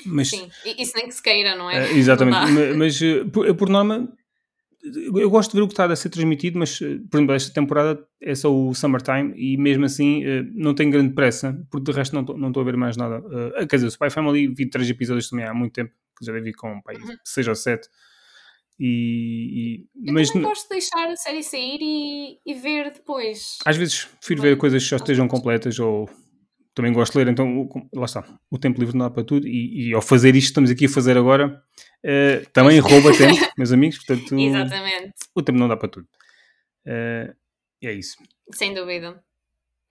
Mas, 0.07 0.31
Sim, 0.31 0.49
isso 0.77 0.93
nem 0.97 1.07
que 1.07 1.15
se 1.15 1.23
queira, 1.23 1.55
não 1.55 1.71
é? 1.71 1.85
Uh, 1.89 1.97
exatamente, 1.97 2.37
mas, 2.51 2.77
mas 2.77 3.01
por, 3.31 3.55
por, 3.55 3.69
norma 3.69 4.13
eu 4.85 5.31
gosto 5.31 5.53
de 5.53 5.57
ver 5.57 5.63
o 5.63 5.67
que 5.67 5.73
está 5.73 5.87
a 5.87 5.97
ser 5.97 6.11
transmitido, 6.11 6.59
mas, 6.59 6.81
eh, 6.83 6.99
por 7.11 7.17
exemplo, 7.17 7.35
esta 7.35 7.53
temporada 7.53 8.07
é 8.21 8.35
só 8.35 8.55
o 8.55 8.75
Summertime 8.75 9.33
e 9.37 9.57
mesmo 9.57 9.85
assim 9.85 10.23
eh, 10.25 10.43
não 10.55 10.75
tenho 10.75 10.91
grande 10.91 11.15
pressa, 11.15 11.59
porque 11.71 11.91
de 11.91 11.97
resto 11.97 12.15
não 12.15 12.49
estou 12.49 12.61
a 12.61 12.65
ver 12.65 12.77
mais 12.77 12.97
nada. 12.97 13.21
Uh, 13.21 13.67
quer 13.67 13.77
dizer, 13.77 13.87
o 13.87 13.91
Spy 13.91 14.11
Family 14.11 14.49
vi 14.49 14.69
três 14.69 14.89
episódios 14.91 15.29
também 15.29 15.47
há 15.47 15.55
muito 15.55 15.73
tempo, 15.73 15.93
que 16.19 16.25
já 16.25 16.33
vi 16.33 16.53
com 16.53 16.81
pai, 16.83 16.97
uhum. 16.97 17.17
seis 17.25 17.49
ou 17.49 17.55
sete. 17.55 17.89
E, 18.79 19.87
e, 19.95 20.09
eu 20.09 20.13
mas 20.13 20.29
também 20.29 20.49
gosto 20.49 20.65
de 20.65 20.71
deixar 20.71 21.09
a 21.09 21.17
série 21.17 21.43
sair 21.43 21.79
e, 21.81 22.39
e 22.45 22.55
ver 22.55 22.91
depois. 22.93 23.59
Às 23.65 23.77
vezes 23.77 24.05
prefiro 24.19 24.43
ver 24.43 24.57
coisas 24.59 24.83
que 24.83 24.91
já 24.91 24.97
estejam 24.97 25.29
completas 25.29 25.79
ou 25.79 26.11
também 26.75 26.93
gosto 26.93 27.13
de 27.13 27.19
ler, 27.19 27.29
então 27.29 27.69
lá 27.95 28.05
está, 28.05 28.25
o 28.51 28.59
tempo 28.59 28.81
livre 28.81 28.97
não 28.97 29.07
dá 29.07 29.11
para 29.11 29.25
tudo 29.25 29.47
e, 29.47 29.89
e 29.89 29.95
ao 29.95 30.03
fazer 30.03 30.35
isto 30.35 30.49
estamos 30.49 30.71
aqui 30.71 30.87
a 30.87 30.89
fazer 30.89 31.17
agora 31.17 31.63
uh, 32.05 32.51
também 32.53 32.79
rouba 32.81 33.13
tempo, 33.17 33.41
meus 33.57 33.73
amigos, 33.73 33.99
portanto 33.99 34.37
Exatamente. 34.37 35.15
o 35.35 35.43
tempo 35.43 35.59
não 35.59 35.69
dá 35.69 35.77
para 35.77 35.89
tudo. 35.89 36.09
Uh, 36.87 37.35
é 37.83 37.93
isso. 37.93 38.17
Sem 38.51 38.75
dúvida. 38.75 39.23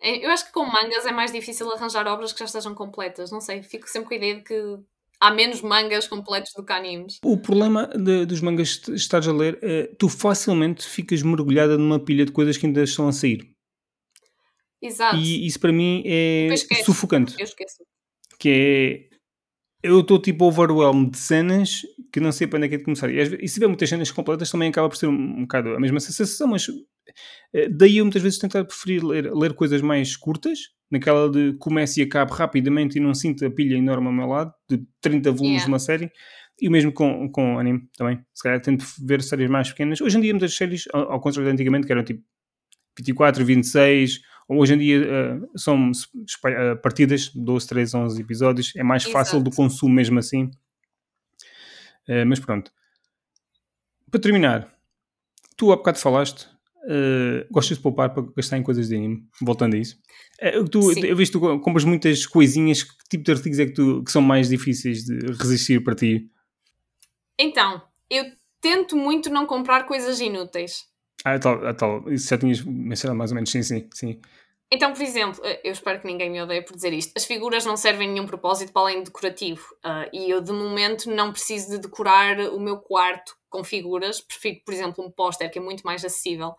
Eu 0.01 0.29
acho 0.31 0.47
que 0.47 0.51
com 0.51 0.65
mangas 0.65 1.05
é 1.05 1.13
mais 1.13 1.31
difícil 1.31 1.71
arranjar 1.71 2.05
obras 2.07 2.33
que 2.33 2.39
já 2.39 2.45
estejam 2.45 2.75
completas, 2.75 3.31
não 3.31 3.39
sei, 3.39 3.63
fico 3.63 3.87
sempre 3.87 4.09
com 4.09 4.13
a 4.13 4.17
ideia 4.17 4.35
de 4.35 4.41
que 4.41 4.77
há 5.21 5.31
menos 5.31 5.61
mangas 5.61 6.05
completos 6.05 6.51
do 6.53 6.65
que 6.65 6.73
animes. 6.73 7.19
O 7.23 7.37
problema 7.37 7.87
de, 7.87 8.25
dos 8.25 8.41
mangas 8.41 8.75
que 8.75 8.91
estás 8.91 9.25
a 9.25 9.31
ler 9.31 9.57
é 9.61 9.89
tu 9.97 10.09
facilmente 10.09 10.85
ficas 10.85 11.21
mergulhada 11.21 11.77
numa 11.77 11.97
pilha 11.97 12.25
de 12.25 12.33
coisas 12.33 12.57
que 12.57 12.65
ainda 12.65 12.83
estão 12.83 13.07
a 13.07 13.13
sair 13.13 13.52
Exato. 14.83 15.15
E 15.15 15.47
isso 15.47 15.59
para 15.59 15.71
mim 15.71 16.03
é 16.05 16.49
sufocante. 16.83 17.35
Eu 17.39 17.45
esqueço. 17.45 17.77
Que 18.37 19.09
é. 19.09 19.13
Eu 19.81 19.99
estou 20.01 20.21
tipo 20.21 20.45
overwhelmed 20.45 21.11
de 21.11 21.17
cenas 21.17 21.81
que 22.11 22.19
não 22.19 22.31
sei 22.31 22.47
para 22.47 22.57
onde 22.57 22.67
é 22.67 22.69
que 22.69 22.75
é 22.75 22.77
de 22.77 22.83
começar. 22.83 23.09
E, 23.09 23.17
e 23.17 23.47
se 23.47 23.55
tiver 23.55 23.67
muitas 23.67 23.89
cenas 23.89 24.11
completas 24.11 24.49
também 24.49 24.69
acaba 24.69 24.87
por 24.87 24.95
ser 24.95 25.07
um, 25.07 25.41
bocado 25.41 25.69
a 25.75 25.79
mesma 25.79 25.99
sensação, 25.99 26.47
mas 26.47 26.67
eh, 27.53 27.67
daí 27.69 27.97
eu 27.97 28.05
muitas 28.05 28.21
vezes 28.21 28.39
tentar 28.39 28.63
preferir 28.63 29.03
ler, 29.03 29.33
ler 29.33 29.53
coisas 29.53 29.81
mais 29.81 30.15
curtas, 30.15 30.59
naquela 30.91 31.29
de 31.29 31.53
comece 31.57 31.99
e 31.99 32.03
acabe 32.03 32.31
rapidamente 32.31 32.97
e 32.97 33.01
não 33.01 33.13
sinto 33.13 33.45
a 33.45 33.51
pilha 33.51 33.75
enorme 33.75 34.07
ao 34.07 34.13
meu 34.13 34.27
lado, 34.27 34.53
de 34.69 34.85
30 35.01 35.31
volumes 35.31 35.49
yeah. 35.49 35.65
de 35.65 35.71
uma 35.71 35.79
série. 35.79 36.11
E 36.61 36.67
o 36.69 36.71
mesmo 36.71 36.93
com, 36.93 37.29
com 37.29 37.57
anime 37.57 37.89
também. 37.97 38.23
Se 38.33 38.43
calhar 38.43 38.61
tento 38.61 38.85
ver 39.05 39.21
séries 39.21 39.49
mais 39.49 39.69
pequenas. 39.69 39.99
Hoje 39.99 40.17
em 40.17 40.21
dia, 40.21 40.31
muitas 40.31 40.55
séries, 40.55 40.85
ao, 40.93 41.13
ao 41.13 41.19
contrário 41.19 41.49
de 41.49 41.53
antigamente, 41.53 41.87
que 41.87 41.91
eram 41.91 42.03
tipo 42.03 42.23
24, 42.97 43.43
26 43.43 44.21
Hoje 44.47 44.73
em 44.73 44.77
dia 44.77 44.99
uh, 45.01 45.57
são 45.57 45.91
uh, 45.91 46.81
partidas 46.81 47.29
de 47.29 47.41
12, 47.41 47.67
13, 47.67 47.97
11 47.97 48.21
episódios, 48.21 48.73
é 48.75 48.83
mais 48.83 49.03
Exato. 49.03 49.13
fácil 49.13 49.41
do 49.41 49.51
consumo 49.51 49.93
mesmo 49.93 50.19
assim. 50.19 50.51
Uh, 52.07 52.25
mas 52.27 52.39
pronto. 52.39 52.71
para 54.11 54.19
terminar, 54.19 54.73
tu 55.55 55.71
há 55.71 55.75
bocado 55.75 55.99
falaste, 55.99 56.47
gostas 57.49 57.77
de 57.77 57.83
poupar 57.83 58.13
para 58.13 58.23
gastar 58.35 58.57
em 58.57 58.63
coisas 58.63 58.89
de 58.89 58.95
anime, 58.95 59.25
voltando 59.41 59.75
a 59.75 59.77
isso. 59.77 59.97
Tu, 60.69 61.05
eu 61.05 61.15
vejo 61.15 61.31
que 61.31 61.39
tu 61.39 61.59
compras 61.61 61.85
muitas 61.85 62.25
coisinhas, 62.25 62.83
que 62.83 62.93
tipo 63.09 63.23
de 63.23 63.31
artigos 63.31 63.57
é 63.59 63.65
que, 63.67 63.71
tu, 63.71 64.03
que 64.03 64.11
são 64.11 64.21
mais 64.21 64.49
difíceis 64.49 65.05
de 65.05 65.31
resistir 65.31 65.81
para 65.81 65.95
ti? 65.95 66.29
Então, 67.39 67.81
eu 68.09 68.25
tento 68.59 68.97
muito 68.97 69.29
não 69.29 69.45
comprar 69.45 69.85
coisas 69.85 70.19
inúteis. 70.19 70.85
Ah, 71.23 71.39
tal, 71.39 71.65
ah, 71.65 71.73
tal. 71.73 72.11
isso 72.11 72.29
já 72.29 72.37
tinhas 72.37 72.61
mencionado 72.61 73.17
mais 73.17 73.31
ou 73.31 73.35
menos, 73.35 73.49
sim, 73.49 73.63
sim, 73.63 73.87
sim. 73.93 74.19
Então, 74.71 74.91
por 74.91 75.03
exemplo, 75.03 75.39
eh, 75.45 75.61
eu 75.63 75.71
espero 75.71 75.99
que 75.99 76.07
ninguém 76.07 76.31
me 76.31 76.41
odeie 76.41 76.63
por 76.63 76.75
dizer 76.75 76.91
isto. 76.93 77.13
As 77.15 77.25
figuras 77.25 77.63
não 77.63 77.77
servem 77.77 78.09
nenhum 78.09 78.25
propósito 78.25 78.73
para 78.73 78.81
além 78.81 78.99
de 78.99 79.05
decorativo. 79.05 79.63
Uh, 79.85 80.09
e 80.11 80.31
eu, 80.31 80.41
de 80.41 80.51
momento, 80.51 81.11
não 81.11 81.31
preciso 81.31 81.69
de 81.69 81.77
decorar 81.77 82.39
o 82.39 82.59
meu 82.59 82.77
quarto 82.77 83.35
com 83.49 83.63
figuras. 83.63 84.19
Prefiro, 84.19 84.61
por 84.65 84.73
exemplo, 84.73 85.05
um 85.05 85.11
póster 85.11 85.51
que 85.51 85.59
é 85.59 85.61
muito 85.61 85.83
mais 85.83 86.03
acessível. 86.03 86.55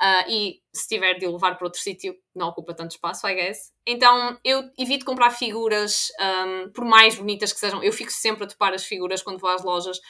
Uh, 0.00 0.28
e 0.28 0.60
se 0.74 0.88
tiver 0.88 1.14
de 1.14 1.26
o 1.26 1.32
levar 1.32 1.54
para 1.56 1.66
outro 1.66 1.80
sítio, 1.80 2.16
não 2.34 2.48
ocupa 2.48 2.74
tanto 2.74 2.90
espaço, 2.90 3.28
I 3.28 3.34
guess. 3.36 3.72
Então 3.86 4.36
eu 4.44 4.64
evito 4.76 5.04
comprar 5.04 5.30
figuras, 5.30 6.08
um, 6.20 6.72
por 6.72 6.84
mais 6.84 7.14
bonitas 7.14 7.52
que 7.52 7.60
sejam. 7.60 7.80
Eu 7.84 7.92
fico 7.92 8.10
sempre 8.10 8.42
a 8.42 8.46
topar 8.48 8.72
as 8.72 8.84
figuras 8.84 9.22
quando 9.22 9.38
vou 9.38 9.50
às 9.50 9.62
lojas, 9.62 10.00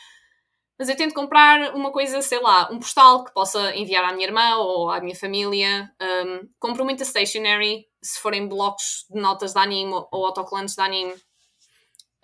mas 0.79 0.89
eu 0.89 0.97
tento 0.97 1.15
comprar 1.15 1.75
uma 1.75 1.93
coisa, 1.93 2.21
sei 2.23 2.41
lá, 2.41 2.69
um 2.71 2.79
postal 2.79 3.25
que 3.25 3.33
possa 3.33 3.75
enviar 3.77 4.05
à 4.05 4.13
minha 4.13 4.27
irmã 4.27 4.57
ou 4.57 4.91
à 4.91 5.01
minha 5.01 5.15
família. 5.15 5.91
Um, 6.01 6.49
compro 6.59 6.85
muita 6.85 7.05
stationery, 7.05 7.87
se 8.03 8.19
forem 8.19 8.49
blocos 8.49 9.07
de 9.11 9.21
notas 9.21 9.53
de 9.53 9.61
anime 9.61 9.93
ou 9.93 10.27
autocolantes 10.27 10.75
de 10.75 10.81
anime. 10.81 11.13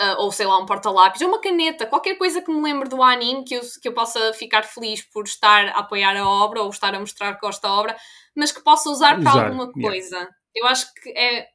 Uh, 0.00 0.14
ou 0.18 0.30
sei 0.30 0.46
lá, 0.46 0.56
um 0.58 0.66
porta-lápis, 0.66 1.20
ou 1.22 1.28
uma 1.28 1.40
caneta, 1.40 1.84
qualquer 1.84 2.16
coisa 2.16 2.40
que 2.40 2.52
me 2.52 2.62
lembre 2.62 2.88
do 2.88 3.02
anime, 3.02 3.44
que 3.44 3.54
eu, 3.54 3.60
que 3.82 3.88
eu 3.88 3.92
possa 3.92 4.32
ficar 4.32 4.62
feliz 4.62 5.02
por 5.02 5.24
estar 5.24 5.66
a 5.68 5.78
apoiar 5.80 6.16
a 6.16 6.28
obra 6.28 6.62
ou 6.62 6.70
estar 6.70 6.94
a 6.94 7.00
mostrar 7.00 7.34
que 7.34 7.40
gosto 7.40 7.62
da 7.62 7.72
obra, 7.72 7.96
mas 8.34 8.52
que 8.52 8.62
possa 8.62 8.90
usar 8.90 9.20
para 9.20 9.32
alguma 9.32 9.72
coisa. 9.72 10.16
Yeah. 10.16 10.34
Eu 10.54 10.66
acho 10.68 10.94
que 10.94 11.10
é 11.10 11.48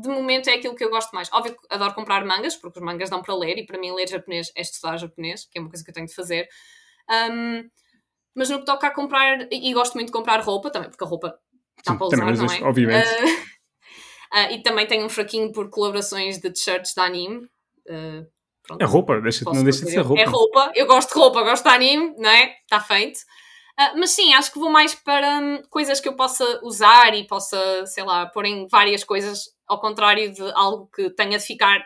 de 0.00 0.08
momento 0.08 0.48
é 0.48 0.54
aquilo 0.54 0.74
que 0.74 0.84
eu 0.84 0.90
gosto 0.90 1.12
mais. 1.12 1.30
Óbvio 1.32 1.56
que 1.56 1.66
adoro 1.70 1.94
comprar 1.94 2.24
mangas, 2.24 2.56
porque 2.56 2.78
os 2.78 2.84
mangas 2.84 3.10
dão 3.10 3.22
para 3.22 3.34
ler, 3.34 3.58
e 3.58 3.66
para 3.66 3.78
mim 3.78 3.92
ler 3.92 4.08
japonês 4.08 4.50
é 4.56 4.62
estudar 4.62 4.96
japonês, 4.96 5.46
que 5.50 5.58
é 5.58 5.60
uma 5.60 5.70
coisa 5.70 5.84
que 5.84 5.90
eu 5.90 5.94
tenho 5.94 6.06
de 6.06 6.14
fazer. 6.14 6.48
Um, 7.08 7.68
mas 8.34 8.48
no 8.48 8.60
que 8.60 8.64
toca 8.64 8.86
a 8.86 8.94
comprar, 8.94 9.48
e 9.50 9.72
gosto 9.74 9.94
muito 9.94 10.06
de 10.06 10.12
comprar 10.12 10.40
roupa 10.40 10.70
também, 10.70 10.88
porque 10.88 11.04
a 11.04 11.06
roupa 11.06 11.38
dá 11.84 11.94
para 11.94 12.06
usar, 12.06 12.36
não 12.36 12.52
é? 12.52 12.62
Obviamente. 12.62 13.08
Uh, 13.08 13.26
uh, 14.34 14.52
e 14.52 14.62
também 14.62 14.86
tenho 14.86 15.04
um 15.04 15.08
fraquinho 15.08 15.52
por 15.52 15.68
colaborações 15.70 16.38
de 16.38 16.50
t-shirts 16.50 16.94
de 16.94 17.00
anime. 17.00 17.44
Uh, 17.88 18.26
pronto, 18.62 18.82
é 18.82 18.84
roupa, 18.84 19.20
deixa, 19.20 19.44
não 19.44 19.64
deixa 19.64 19.84
de 19.84 19.90
ser 19.90 20.00
roupa. 20.00 20.20
É 20.22 20.24
roupa, 20.24 20.72
eu 20.74 20.86
gosto 20.86 21.12
de 21.12 21.20
roupa, 21.20 21.42
gosto 21.42 21.64
de 21.64 21.74
anime, 21.74 22.14
não 22.18 22.30
é? 22.30 22.54
Está 22.62 22.80
feito. 22.80 23.20
Uh, 23.80 23.98
mas 23.98 24.10
sim, 24.10 24.34
acho 24.34 24.52
que 24.52 24.58
vou 24.58 24.68
mais 24.68 24.94
para 24.94 25.40
hum, 25.40 25.62
coisas 25.70 26.00
que 26.00 26.08
eu 26.08 26.14
possa 26.14 26.44
usar 26.62 27.14
e 27.16 27.26
possa, 27.26 27.86
sei 27.86 28.04
lá, 28.04 28.26
pôr 28.26 28.44
em 28.44 28.66
várias 28.66 29.02
coisas, 29.02 29.44
ao 29.66 29.80
contrário 29.80 30.30
de 30.30 30.42
algo 30.52 30.86
que 30.94 31.08
tenha 31.08 31.38
de 31.38 31.44
ficar 31.44 31.82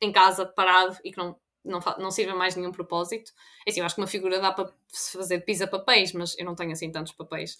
em 0.00 0.10
casa 0.10 0.44
parado 0.44 0.96
e 1.04 1.12
que 1.12 1.18
não, 1.18 1.36
não, 1.64 1.78
não 2.00 2.10
sirva 2.10 2.34
mais 2.34 2.56
nenhum 2.56 2.72
propósito. 2.72 3.30
É 3.64 3.70
assim, 3.70 3.78
eu 3.78 3.86
acho 3.86 3.94
que 3.94 4.00
uma 4.00 4.08
figura 4.08 4.40
dá 4.40 4.50
para 4.50 4.72
se 4.88 5.16
fazer 5.16 5.44
pisa-papéis, 5.44 6.12
mas 6.14 6.36
eu 6.36 6.44
não 6.44 6.56
tenho 6.56 6.72
assim 6.72 6.90
tantos 6.90 7.12
papéis. 7.12 7.56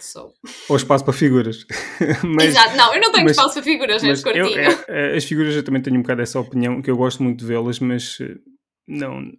So. 0.00 0.32
Ou 0.70 0.76
espaço 0.76 1.04
para 1.04 1.12
figuras. 1.12 1.66
mas, 2.24 2.46
Exato, 2.46 2.74
não, 2.74 2.94
eu 2.94 3.02
não 3.02 3.12
tenho 3.12 3.24
mas, 3.24 3.36
espaço 3.36 3.52
para 3.52 3.62
figuras, 3.64 4.02
é 4.02 4.12
eu, 4.34 4.46
é, 4.46 4.84
é, 4.88 5.16
As 5.16 5.24
figuras 5.24 5.54
eu 5.54 5.62
também 5.62 5.82
tenho 5.82 5.98
um 5.98 6.02
bocado 6.02 6.22
essa 6.22 6.40
opinião, 6.40 6.80
que 6.80 6.90
eu 6.90 6.96
gosto 6.96 7.22
muito 7.22 7.40
de 7.40 7.44
vê-las, 7.44 7.80
mas 7.80 8.16
eh, 8.18 8.38
não, 8.88 9.30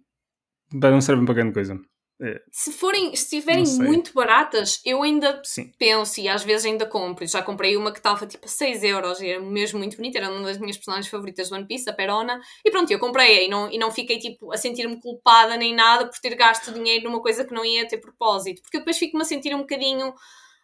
não 0.72 1.00
servem 1.00 1.24
para 1.24 1.34
grande 1.34 1.54
coisa. 1.54 1.80
É. 2.20 2.40
Se 2.50 2.72
forem, 2.72 3.14
se 3.14 3.36
estiverem 3.36 3.64
muito 3.78 4.12
baratas, 4.12 4.80
eu 4.84 5.02
ainda 5.02 5.40
Sim. 5.44 5.72
penso 5.78 6.20
e 6.20 6.28
às 6.28 6.42
vezes 6.42 6.66
ainda 6.66 6.84
compro. 6.84 7.26
Já 7.26 7.42
comprei 7.42 7.76
uma 7.76 7.92
que 7.92 7.98
estava 7.98 8.26
tipo 8.26 8.46
a 8.46 8.48
6 8.48 8.82
euros 8.82 9.20
e 9.20 9.28
era 9.28 9.40
mesmo 9.40 9.78
muito 9.78 9.96
bonita, 9.96 10.18
era 10.18 10.30
uma 10.30 10.42
das 10.42 10.58
minhas 10.58 10.76
personagens 10.76 11.08
favoritas 11.08 11.48
do 11.48 11.54
One 11.54 11.66
Piece, 11.66 11.88
a 11.88 11.92
Perona. 11.92 12.40
E 12.64 12.70
pronto, 12.70 12.90
eu 12.90 12.98
comprei 12.98 13.46
e 13.46 13.48
não, 13.48 13.70
e 13.70 13.78
não 13.78 13.92
fiquei 13.92 14.18
tipo 14.18 14.52
a 14.52 14.56
sentir-me 14.56 15.00
culpada 15.00 15.56
nem 15.56 15.74
nada 15.74 16.06
por 16.06 16.18
ter 16.18 16.34
gasto 16.34 16.72
dinheiro 16.72 17.04
numa 17.04 17.22
coisa 17.22 17.44
que 17.44 17.54
não 17.54 17.64
ia 17.64 17.86
ter 17.86 17.98
propósito. 17.98 18.62
Porque 18.62 18.78
depois 18.78 18.98
fico-me 18.98 19.22
a 19.22 19.26
sentir 19.26 19.54
um 19.54 19.60
bocadinho. 19.60 20.12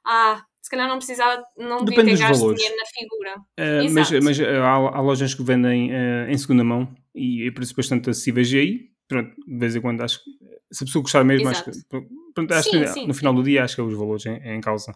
Ah, 0.05 0.43
se 0.61 0.71
calhar 0.71 0.89
não 0.89 0.97
precisava, 0.97 1.45
não 1.57 1.85
devia 1.85 2.05
ter 2.05 2.19
gasto 2.19 2.41
valores. 2.41 2.59
dinheiro 2.59 2.77
na 2.77 2.87
figura. 2.87 3.35
Uh, 3.61 3.93
mas, 3.93 4.11
mas 4.11 4.41
há, 4.41 4.73
há, 4.73 5.01
lojas 5.01 5.35
que 5.35 5.43
vendem 5.43 5.93
uh, 5.93 6.29
em 6.29 6.37
segunda 6.37 6.65
mão 6.65 6.93
e 7.15 7.51
por 7.53 7.63
isso 7.63 7.77
bastante 7.77 8.11
acessíveis 8.11 8.53
aí. 8.53 8.94
Pronto, 9.15 9.33
de 9.47 9.59
vez 9.59 9.77
em 9.77 9.81
quando 9.81 10.01
acho 10.01 10.25
que 10.25 10.31
se 10.73 10.83
a 10.83 10.87
pessoa 10.87 11.03
gostar 11.03 11.23
mesmo, 11.23 11.49
acho 11.49 11.65
que, 11.65 11.71
pronto, 12.35 12.53
acho 12.53 12.69
sim, 12.69 12.81
que 12.81 12.87
sim, 12.89 13.07
no 13.07 13.15
final 13.15 13.33
do 13.33 13.45
dia 13.45 13.63
acho 13.63 13.77
que 13.77 13.81
é 13.81 13.85
os 13.85 13.97
valores 13.97 14.27
em, 14.27 14.37
em 14.57 14.61
causa. 14.61 14.93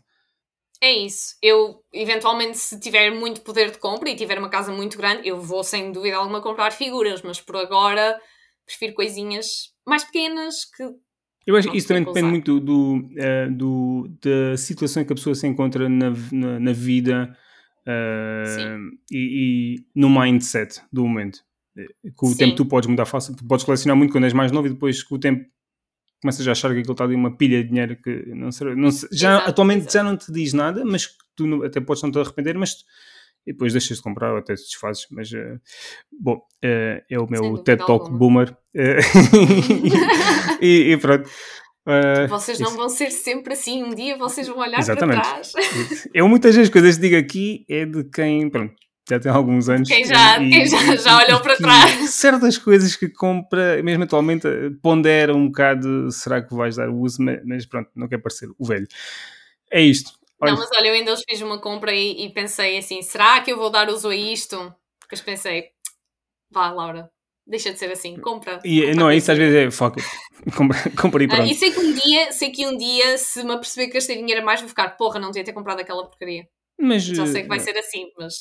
É 0.80 0.92
isso. 0.92 1.36
Eu, 1.40 1.84
eventualmente, 1.92 2.58
se 2.58 2.80
tiver 2.80 3.12
muito 3.12 3.42
poder 3.42 3.70
de 3.70 3.78
compra 3.78 4.10
e 4.10 4.16
tiver 4.16 4.36
uma 4.40 4.48
casa 4.48 4.72
muito 4.72 4.98
grande, 4.98 5.28
eu 5.28 5.40
vou 5.40 5.62
sem 5.62 5.92
dúvida 5.92 6.16
alguma 6.16 6.40
comprar 6.40 6.72
figuras, 6.72 7.22
mas 7.22 7.40
por 7.40 7.56
agora 7.56 8.20
prefiro 8.66 8.92
coisinhas 8.92 9.72
mais 9.86 10.02
pequenas 10.02 10.64
que. 10.64 10.82
Eu 11.46 11.54
acho 11.56 11.70
que 11.70 11.78
isso 11.78 11.86
também 11.86 12.04
depende 12.04 12.28
muito 12.28 12.58
do, 12.58 12.96
uh, 12.96 13.50
do, 13.52 14.08
da 14.20 14.56
situação 14.56 15.02
em 15.02 15.06
que 15.06 15.12
a 15.12 15.16
pessoa 15.16 15.34
se 15.34 15.46
encontra 15.46 15.88
na, 15.88 16.10
na, 16.32 16.58
na 16.58 16.72
vida 16.72 17.38
uh, 17.86 18.98
e, 19.12 19.76
e, 19.76 19.86
no 19.94 20.10
mindset 20.10 20.82
do 20.92 21.06
momento. 21.06 21.38
Com 22.16 22.26
o 22.26 22.30
Sim. 22.30 22.36
tempo 22.38 22.56
tu 22.56 22.66
podes 22.66 22.88
mudar 22.88 23.06
fácil, 23.06 23.36
tu 23.36 23.46
podes 23.46 23.64
colecionar 23.64 23.96
muito 23.96 24.12
quando 24.12 24.24
és 24.24 24.32
mais 24.32 24.52
novo 24.52 24.66
e 24.66 24.70
depois 24.70 25.02
com 25.02 25.14
o 25.14 25.18
tempo 25.18 25.44
começas 26.20 26.46
a 26.48 26.52
achar 26.52 26.72
que 26.72 26.80
aquilo 26.80 26.92
está 26.92 27.04
ali 27.04 27.14
uma 27.14 27.36
pilha 27.36 27.62
de 27.62 27.68
dinheiro 27.68 27.96
que 28.02 28.26
não 28.34 28.50
será, 28.50 28.74
não, 28.74 28.90
já 28.90 29.34
exato, 29.34 29.50
atualmente 29.50 29.82
exato. 29.82 29.92
já 29.92 30.02
não 30.02 30.16
te 30.16 30.32
diz 30.32 30.52
nada, 30.52 30.84
mas 30.84 31.08
tu 31.36 31.64
até 31.64 31.80
podes 31.80 32.02
não 32.02 32.10
te 32.10 32.18
arrepender, 32.18 32.58
mas 32.58 32.84
e 33.48 33.52
depois 33.52 33.72
deixas 33.72 33.96
de 33.96 34.02
comprar 34.02 34.32
ou 34.32 34.38
até 34.38 34.54
te 34.54 34.62
desfazes. 34.62 35.06
Mas 35.10 35.32
uh, 35.32 35.58
bom, 36.12 36.36
uh, 36.36 37.02
é 37.10 37.18
o 37.18 37.26
meu 37.26 37.56
Sim, 37.56 37.62
TED 37.64 37.86
Talk 37.86 38.10
boomer. 38.10 38.54
Uh, 38.74 39.00
e, 40.60 40.92
e, 40.92 40.96
pronto. 40.98 41.28
vocês 42.28 42.60
não 42.60 42.68
isso. 42.68 42.76
vão 42.76 42.88
ser 42.90 43.10
sempre 43.10 43.54
assim, 43.54 43.82
um 43.82 43.94
dia 43.94 44.18
vocês 44.18 44.46
vão 44.46 44.58
olhar 44.58 44.78
Exatamente. 44.78 45.22
para 45.22 45.30
trás. 45.30 45.52
Eu 46.12 46.28
muitas 46.28 46.54
vezes 46.54 46.70
coisas 46.70 46.98
digo 46.98 47.16
aqui 47.16 47.64
é 47.70 47.86
de 47.86 48.04
quem, 48.04 48.50
pronto, 48.50 48.74
já 49.08 49.18
tem 49.18 49.32
alguns 49.32 49.68
anos. 49.68 49.88
Quem 49.88 50.04
já, 50.04 50.42
e, 50.42 50.50
quem 50.50 50.66
já, 50.66 50.96
já 50.96 51.24
olhou 51.24 51.40
para 51.40 51.56
trás. 51.56 52.10
Certas 52.10 52.58
coisas 52.58 52.94
que 52.94 53.08
compra, 53.08 53.82
mesmo 53.82 54.04
atualmente, 54.04 54.48
pondera 54.82 55.34
um 55.34 55.46
bocado, 55.46 56.10
será 56.10 56.42
que 56.42 56.54
vais 56.54 56.76
dar 56.76 56.88
o 56.88 57.00
uso, 57.00 57.18
mas 57.44 57.64
pronto, 57.66 57.90
não 57.94 58.08
quer 58.08 58.18
parecer 58.18 58.48
o 58.58 58.66
velho. 58.66 58.86
É 59.70 59.80
isto. 59.80 60.12
Olha. 60.40 60.52
Não, 60.52 60.58
mas 60.58 60.70
olha, 60.76 60.88
eu 60.88 60.94
ainda 60.94 61.12
hoje 61.12 61.24
fiz 61.28 61.40
uma 61.40 61.58
compra 61.58 61.92
e, 61.92 62.26
e, 62.26 62.32
pensei 62.32 62.78
assim, 62.78 63.02
será 63.02 63.40
que 63.40 63.50
eu 63.50 63.56
vou 63.56 63.70
dar 63.70 63.88
uso 63.88 64.08
a 64.08 64.16
isto? 64.16 64.72
Depois 65.00 65.20
pensei, 65.20 65.70
vá 66.50 66.70
Laura, 66.70 67.10
deixa 67.46 67.72
de 67.72 67.78
ser 67.78 67.90
assim, 67.90 68.16
compra. 68.16 68.60
E, 68.64 68.80
compra 68.80 68.94
não, 68.94 69.12
isso 69.12 69.32
às 69.32 69.38
vezes 69.38 69.56
é 69.56 69.70
foca, 69.70 70.00
compra, 70.56 70.78
compra 71.00 71.22
e 71.24 71.26
ah, 71.26 71.28
pronto. 71.28 71.42
Ah, 71.42 71.52
e 71.52 71.54
sei 71.54 71.72
que 71.72 71.80
um 71.80 71.92
dia, 71.92 72.32
sei 72.32 72.50
que 72.50 72.66
um 72.66 72.76
dia, 72.76 73.18
se 73.18 73.42
me 73.42 73.52
aperceber 73.52 73.88
que 73.88 73.94
gastei 73.94 74.16
dinheiro 74.16 74.42
a 74.42 74.44
mais, 74.44 74.60
vou 74.60 74.68
ficar, 74.68 74.90
porra, 74.90 75.18
não 75.18 75.30
devia 75.30 75.44
ter 75.44 75.52
comprado 75.52 75.80
aquela 75.80 76.06
porcaria. 76.06 76.46
Mas, 76.80 77.02
Já 77.02 77.26
sei 77.26 77.42
que 77.42 77.48
vai 77.48 77.58
eh, 77.58 77.60
ser 77.60 77.76
assim, 77.76 78.06
mas, 78.16 78.34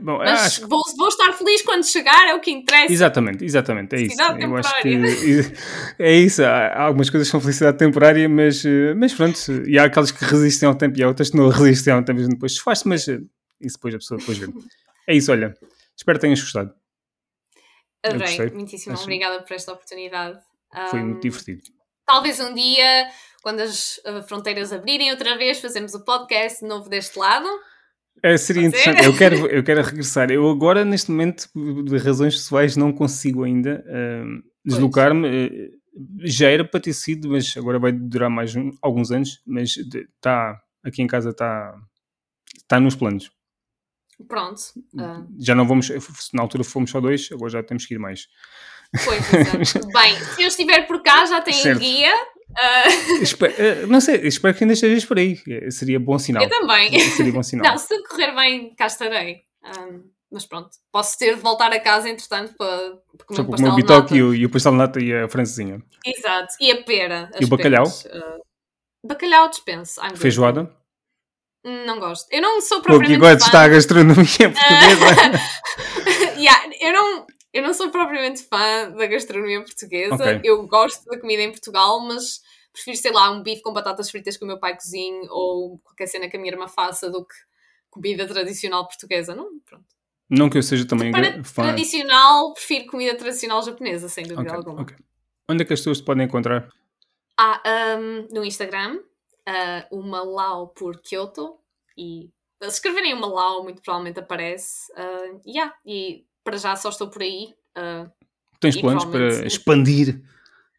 bom, 0.00 0.18
mas 0.18 0.40
acho... 0.42 0.68
vou, 0.68 0.80
vou, 0.96 1.08
estar 1.08 1.32
feliz 1.32 1.60
quando 1.62 1.84
chegar, 1.84 2.28
é 2.28 2.34
o 2.34 2.40
que 2.40 2.52
interessa. 2.52 2.92
Exatamente, 2.92 3.44
exatamente, 3.44 3.96
é 3.96 4.02
isso. 4.02 4.22
Eu 4.38 4.56
acho 4.56 4.80
que 4.80 4.88
é 5.98 6.12
isso. 6.12 6.44
Há 6.44 6.84
algumas 6.84 7.10
coisas 7.10 7.26
são 7.26 7.40
felicidade 7.40 7.78
temporária, 7.78 8.28
mas, 8.28 8.64
eh, 8.64 8.94
mas 8.94 9.12
pronto, 9.12 9.36
e 9.66 9.76
há 9.76 9.84
aquelas 9.84 10.12
que 10.12 10.24
resistem 10.24 10.68
ao 10.68 10.76
tempo 10.76 10.96
e 11.00 11.02
há 11.02 11.08
outras 11.08 11.30
que 11.30 11.36
não 11.36 11.48
resistem 11.48 11.92
ao 11.92 12.04
tempo 12.04 12.20
e 12.20 12.28
depois 12.28 12.54
se 12.54 12.62
faz, 12.62 12.84
mas 12.84 13.08
eh, 13.08 13.18
isso 13.60 13.76
depois 13.76 13.94
a 13.96 13.98
pessoa 13.98 14.20
depois 14.20 14.38
vê. 14.38 14.46
É 15.08 15.16
isso, 15.16 15.32
olha. 15.32 15.52
Espero 15.96 16.16
que 16.16 16.22
tenhas 16.22 16.40
gostado. 16.40 16.72
Adorei, 18.04 18.50
muitíssimo 18.50 18.94
acho... 18.94 19.02
obrigada 19.02 19.42
por 19.42 19.52
esta 19.52 19.72
oportunidade. 19.72 20.38
Foi 20.90 21.00
um, 21.00 21.06
muito 21.06 21.22
divertido. 21.22 21.60
Talvez 22.06 22.38
um 22.38 22.54
dia, 22.54 23.10
quando 23.42 23.60
as 23.60 24.00
fronteiras 24.28 24.72
abrirem 24.72 25.10
outra 25.10 25.36
vez, 25.36 25.58
fazemos 25.58 25.92
o 25.92 26.04
podcast 26.04 26.64
novo 26.64 26.88
deste 26.88 27.18
lado. 27.18 27.48
É, 28.22 28.36
seria 28.36 28.66
interessante. 28.66 29.04
Eu 29.04 29.16
quero, 29.16 29.46
eu 29.48 29.62
quero 29.62 29.82
regressar. 29.82 30.30
Eu 30.30 30.48
agora, 30.50 30.84
neste 30.84 31.10
momento, 31.10 31.48
de 31.54 31.96
razões 31.98 32.34
pessoais, 32.36 32.76
não 32.76 32.92
consigo 32.92 33.44
ainda 33.44 33.84
uh, 33.86 34.42
deslocar-me. 34.64 35.46
Uh, 35.46 35.80
já 36.20 36.48
era 36.48 36.64
para 36.64 36.80
ter 36.80 36.92
sido, 36.92 37.30
mas 37.30 37.56
agora 37.56 37.78
vai 37.78 37.92
durar 37.92 38.30
mais 38.30 38.54
um, 38.54 38.70
alguns 38.82 39.10
anos. 39.10 39.40
Mas 39.46 39.76
está 39.76 40.60
aqui 40.84 41.02
em 41.02 41.06
casa 41.06 41.30
está 41.30 41.74
tá 42.68 42.78
nos 42.78 42.94
planos. 42.94 43.30
Pronto. 44.28 44.60
Uh... 44.94 45.26
Já 45.38 45.54
não 45.54 45.66
vamos. 45.66 45.90
Na 46.32 46.42
altura 46.42 46.64
fomos 46.64 46.90
só 46.90 47.00
dois, 47.00 47.28
agora 47.32 47.50
já 47.50 47.62
temos 47.62 47.86
que 47.86 47.94
ir 47.94 47.98
mais. 47.98 48.28
Pois, 49.04 49.32
exato. 49.32 49.86
Bem, 49.92 50.16
se 50.34 50.42
eu 50.42 50.48
estiver 50.48 50.86
por 50.86 51.02
cá, 51.02 51.24
já 51.24 51.40
tem 51.40 51.54
certo. 51.54 51.80
guia. 51.80 52.12
Uh... 52.50 53.22
Espero, 53.22 53.86
não 53.86 54.00
sei, 54.00 54.26
espero 54.26 54.56
que 54.56 54.64
ainda 54.64 54.74
estejas 54.74 55.04
por 55.04 55.18
aí. 55.18 55.38
Seria 55.70 55.98
bom 56.00 56.18
sinal. 56.18 56.42
Eu 56.42 56.48
também. 56.48 56.98
Seria 56.98 57.32
bom 57.32 57.42
sinal. 57.42 57.64
Não, 57.70 57.78
se 57.78 58.02
correr 58.04 58.34
bem, 58.34 58.74
cá 58.74 58.86
estarei. 58.86 59.42
Um, 59.64 60.02
mas 60.30 60.46
pronto, 60.46 60.70
posso 60.92 61.18
ter 61.18 61.34
de 61.34 61.40
voltar 61.40 61.72
a 61.72 61.80
casa 61.80 62.08
entretanto 62.08 62.54
para, 62.56 62.98
comer 63.26 63.68
o 63.68 63.70
de 63.70 63.76
bitoque 63.76 64.14
e 64.16 64.22
o, 64.22 64.34
e 64.34 64.46
o 64.46 64.50
pastel 64.50 64.72
de 64.72 64.78
nata 64.78 65.00
e 65.00 65.12
a 65.12 65.28
francesinha. 65.28 65.82
Exato, 66.04 66.54
e 66.60 66.70
a 66.70 66.82
pera. 66.82 67.30
E 67.40 67.44
o 67.44 67.48
bacalhau? 67.48 67.86
uh, 67.86 69.06
bacalhau 69.06 69.48
dispenso. 69.48 70.00
Feijoada. 70.16 70.70
Não 71.64 71.98
gosto. 71.98 72.26
Eu 72.30 72.40
não 72.40 72.60
sou 72.60 72.78
que 72.78 72.84
propriamente 72.84 73.16
agora 73.16 73.38
fã. 73.38 73.46
está 73.46 73.62
a 73.62 73.68
gastronomia 73.68 74.24
portuguesa. 74.50 75.60
Yeah, 76.40 76.70
eu, 76.80 76.92
não, 76.94 77.26
eu 77.52 77.62
não 77.62 77.74
sou 77.74 77.90
propriamente 77.90 78.42
fã 78.44 78.90
da 78.90 79.06
gastronomia 79.06 79.62
portuguesa. 79.62 80.14
Ok. 80.14 80.40
Eu 80.44 80.66
gosto 80.66 81.04
da 81.06 81.18
comida 81.18 81.42
em 81.42 81.50
Portugal, 81.50 82.00
mas 82.00 82.40
prefiro, 82.72 82.96
sei 82.96 83.12
lá, 83.12 83.30
um 83.30 83.42
bife 83.42 83.62
com 83.62 83.72
batatas 83.72 84.10
fritas 84.10 84.36
que 84.36 84.44
o 84.44 84.46
meu 84.46 84.58
pai 84.58 84.76
cozinhe 84.76 85.26
ou 85.28 85.78
qualquer 85.80 86.06
cena 86.06 86.28
que 86.28 86.36
a 86.36 86.40
minha 86.40 86.52
irmã 86.52 86.68
faça 86.68 87.10
do 87.10 87.24
que 87.24 87.34
comida 87.90 88.26
tradicional 88.26 88.86
portuguesa. 88.86 89.34
Não, 89.34 89.58
pronto. 89.60 89.84
Não 90.28 90.48
que 90.48 90.56
eu 90.58 90.62
seja 90.62 90.86
também 90.86 91.10
Para 91.10 91.42
fã. 91.42 91.62
tradicional, 91.64 92.54
prefiro 92.54 92.86
comida 92.86 93.16
tradicional 93.16 93.62
japonesa, 93.64 94.08
sem 94.08 94.24
dúvida 94.24 94.42
Ok, 94.42 94.54
alguma. 94.54 94.82
ok. 94.82 94.96
Onde 95.48 95.62
é 95.64 95.66
que 95.66 95.72
as 95.72 95.80
pessoas 95.80 95.98
te 95.98 96.04
podem 96.04 96.24
encontrar? 96.26 96.70
Ah, 97.36 97.60
um, 97.98 98.28
no 98.32 98.44
Instagram, 98.44 99.00
ah, 99.44 99.86
o 99.90 100.00
Malau 100.02 100.68
por 100.68 101.00
Kyoto. 101.00 101.58
E 101.98 102.30
se 102.62 102.68
escreverem 102.68 103.12
o 103.12 103.20
Malau, 103.20 103.64
muito 103.64 103.82
provavelmente 103.82 104.20
aparece. 104.20 104.92
Ah, 104.94 105.36
yeah, 105.44 105.74
e 105.84 106.24
para 106.44 106.56
já 106.56 106.74
só 106.76 106.88
estou 106.88 107.08
por 107.08 107.22
aí. 107.22 107.54
ah, 107.76 108.10
Tens 108.60 108.76
planos 108.80 109.04
para 109.06 109.46
expandir 109.46 110.22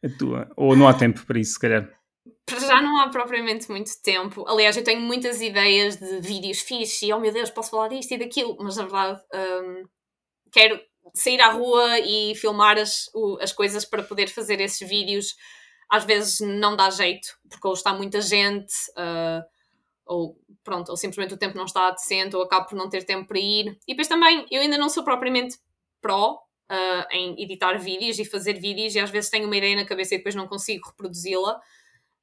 a 0.03 0.09
tua. 0.17 0.51
Ou 0.55 0.75
não 0.75 0.87
há 0.87 0.93
tempo 0.93 1.25
para 1.25 1.39
isso, 1.39 1.53
se 1.53 1.59
calhar. 1.59 1.89
para 2.45 2.59
já 2.59 2.81
não 2.81 2.99
há 3.01 3.09
propriamente 3.09 3.69
muito 3.69 3.89
tempo. 4.03 4.45
Aliás, 4.47 4.75
eu 4.77 4.83
tenho 4.83 5.01
muitas 5.01 5.41
ideias 5.41 5.97
de 5.97 6.19
vídeos 6.21 6.59
fixe 6.61 7.07
e, 7.07 7.13
oh 7.13 7.19
meu 7.19 7.31
Deus, 7.31 7.49
posso 7.49 7.71
falar 7.71 7.87
disto 7.87 8.11
e 8.13 8.17
daquilo, 8.17 8.55
mas 8.59 8.77
na 8.77 8.83
verdade 8.83 9.21
hum, 9.33 9.83
quero 10.51 10.79
sair 11.15 11.41
à 11.41 11.49
rua 11.51 11.99
e 11.99 12.35
filmar 12.35 12.77
as, 12.77 13.09
o- 13.13 13.37
as 13.41 13.51
coisas 13.51 13.83
para 13.85 14.03
poder 14.03 14.27
fazer 14.27 14.59
esses 14.61 14.87
vídeos. 14.87 15.35
Às 15.89 16.05
vezes 16.05 16.39
não 16.39 16.75
dá 16.75 16.89
jeito, 16.89 17.27
porque 17.49 17.67
ou 17.67 17.73
está 17.73 17.93
muita 17.93 18.21
gente, 18.21 18.73
ah, 18.95 19.43
ou 20.11 20.37
pronto, 20.63 20.89
ou 20.89 20.97
simplesmente 20.97 21.33
o 21.33 21.37
tempo 21.37 21.57
não 21.57 21.65
está 21.65 21.89
decente, 21.91 22.35
ou 22.35 22.43
acabo 22.43 22.67
por 22.67 22.75
não 22.75 22.89
ter 22.89 23.03
tempo 23.03 23.27
para 23.27 23.39
ir. 23.39 23.77
E 23.87 23.93
depois 23.93 24.07
também, 24.07 24.45
eu 24.51 24.61
ainda 24.61 24.77
não 24.77 24.89
sou 24.89 25.03
propriamente 25.03 25.57
pró 26.01 26.39
ah, 26.69 27.07
em 27.11 27.41
editar 27.41 27.77
vídeos 27.77 28.19
e 28.19 28.25
fazer 28.25 28.53
vídeos, 28.53 28.95
e 28.95 28.99
às 28.99 29.09
vezes 29.09 29.29
tenho 29.29 29.45
uma 29.45 29.57
ideia 29.57 29.75
na 29.75 29.85
cabeça 29.85 30.15
e 30.15 30.17
depois 30.17 30.35
não 30.35 30.47
consigo 30.47 30.87
reproduzi-la. 30.89 31.59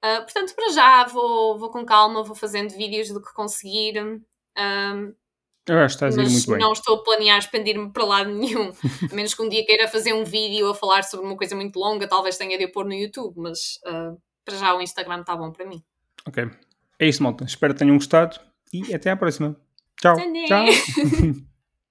Uh, 0.04 0.22
portanto, 0.22 0.54
para 0.54 0.70
já 0.70 1.04
vou, 1.06 1.58
vou 1.58 1.70
com 1.70 1.84
calma, 1.84 2.22
vou 2.22 2.36
fazendo 2.36 2.70
vídeos 2.70 3.08
do 3.08 3.20
que 3.20 3.32
conseguir, 3.34 4.00
um, 4.00 5.14
Eu 5.68 5.78
acho 5.80 5.98
que 5.98 6.04
estás 6.04 6.16
mas 6.16 6.32
muito 6.32 6.50
bem. 6.50 6.58
não 6.60 6.72
estou 6.72 6.96
a 6.96 7.02
planear 7.02 7.38
expandir-me 7.38 7.92
para 7.92 8.04
lado 8.04 8.30
nenhum. 8.30 8.72
A 9.12 9.14
menos 9.14 9.34
que 9.34 9.42
um 9.42 9.48
dia 9.48 9.66
queira 9.66 9.88
fazer 9.88 10.12
um 10.12 10.24
vídeo 10.24 10.70
a 10.70 10.74
falar 10.74 11.02
sobre 11.02 11.26
uma 11.26 11.36
coisa 11.36 11.56
muito 11.56 11.78
longa, 11.78 12.08
talvez 12.08 12.38
tenha 12.38 12.56
de 12.56 12.64
eu 12.64 12.72
pôr 12.72 12.84
no 12.86 12.94
YouTube, 12.94 13.34
mas 13.36 13.80
uh, 13.86 14.16
para 14.44 14.56
já 14.56 14.74
o 14.74 14.80
Instagram 14.80 15.20
está 15.20 15.36
bom 15.36 15.50
para 15.50 15.66
mim. 15.66 15.82
Ok. 16.26 16.48
É 16.98 17.06
isso, 17.06 17.22
malta. 17.22 17.44
Espero 17.44 17.72
que 17.74 17.78
tenham 17.78 17.96
gostado 17.96 18.38
e 18.72 18.94
até 18.94 19.10
à 19.10 19.16
próxima. 19.16 19.56
Tchau. 20.00 20.16
Tchau. 20.46 20.64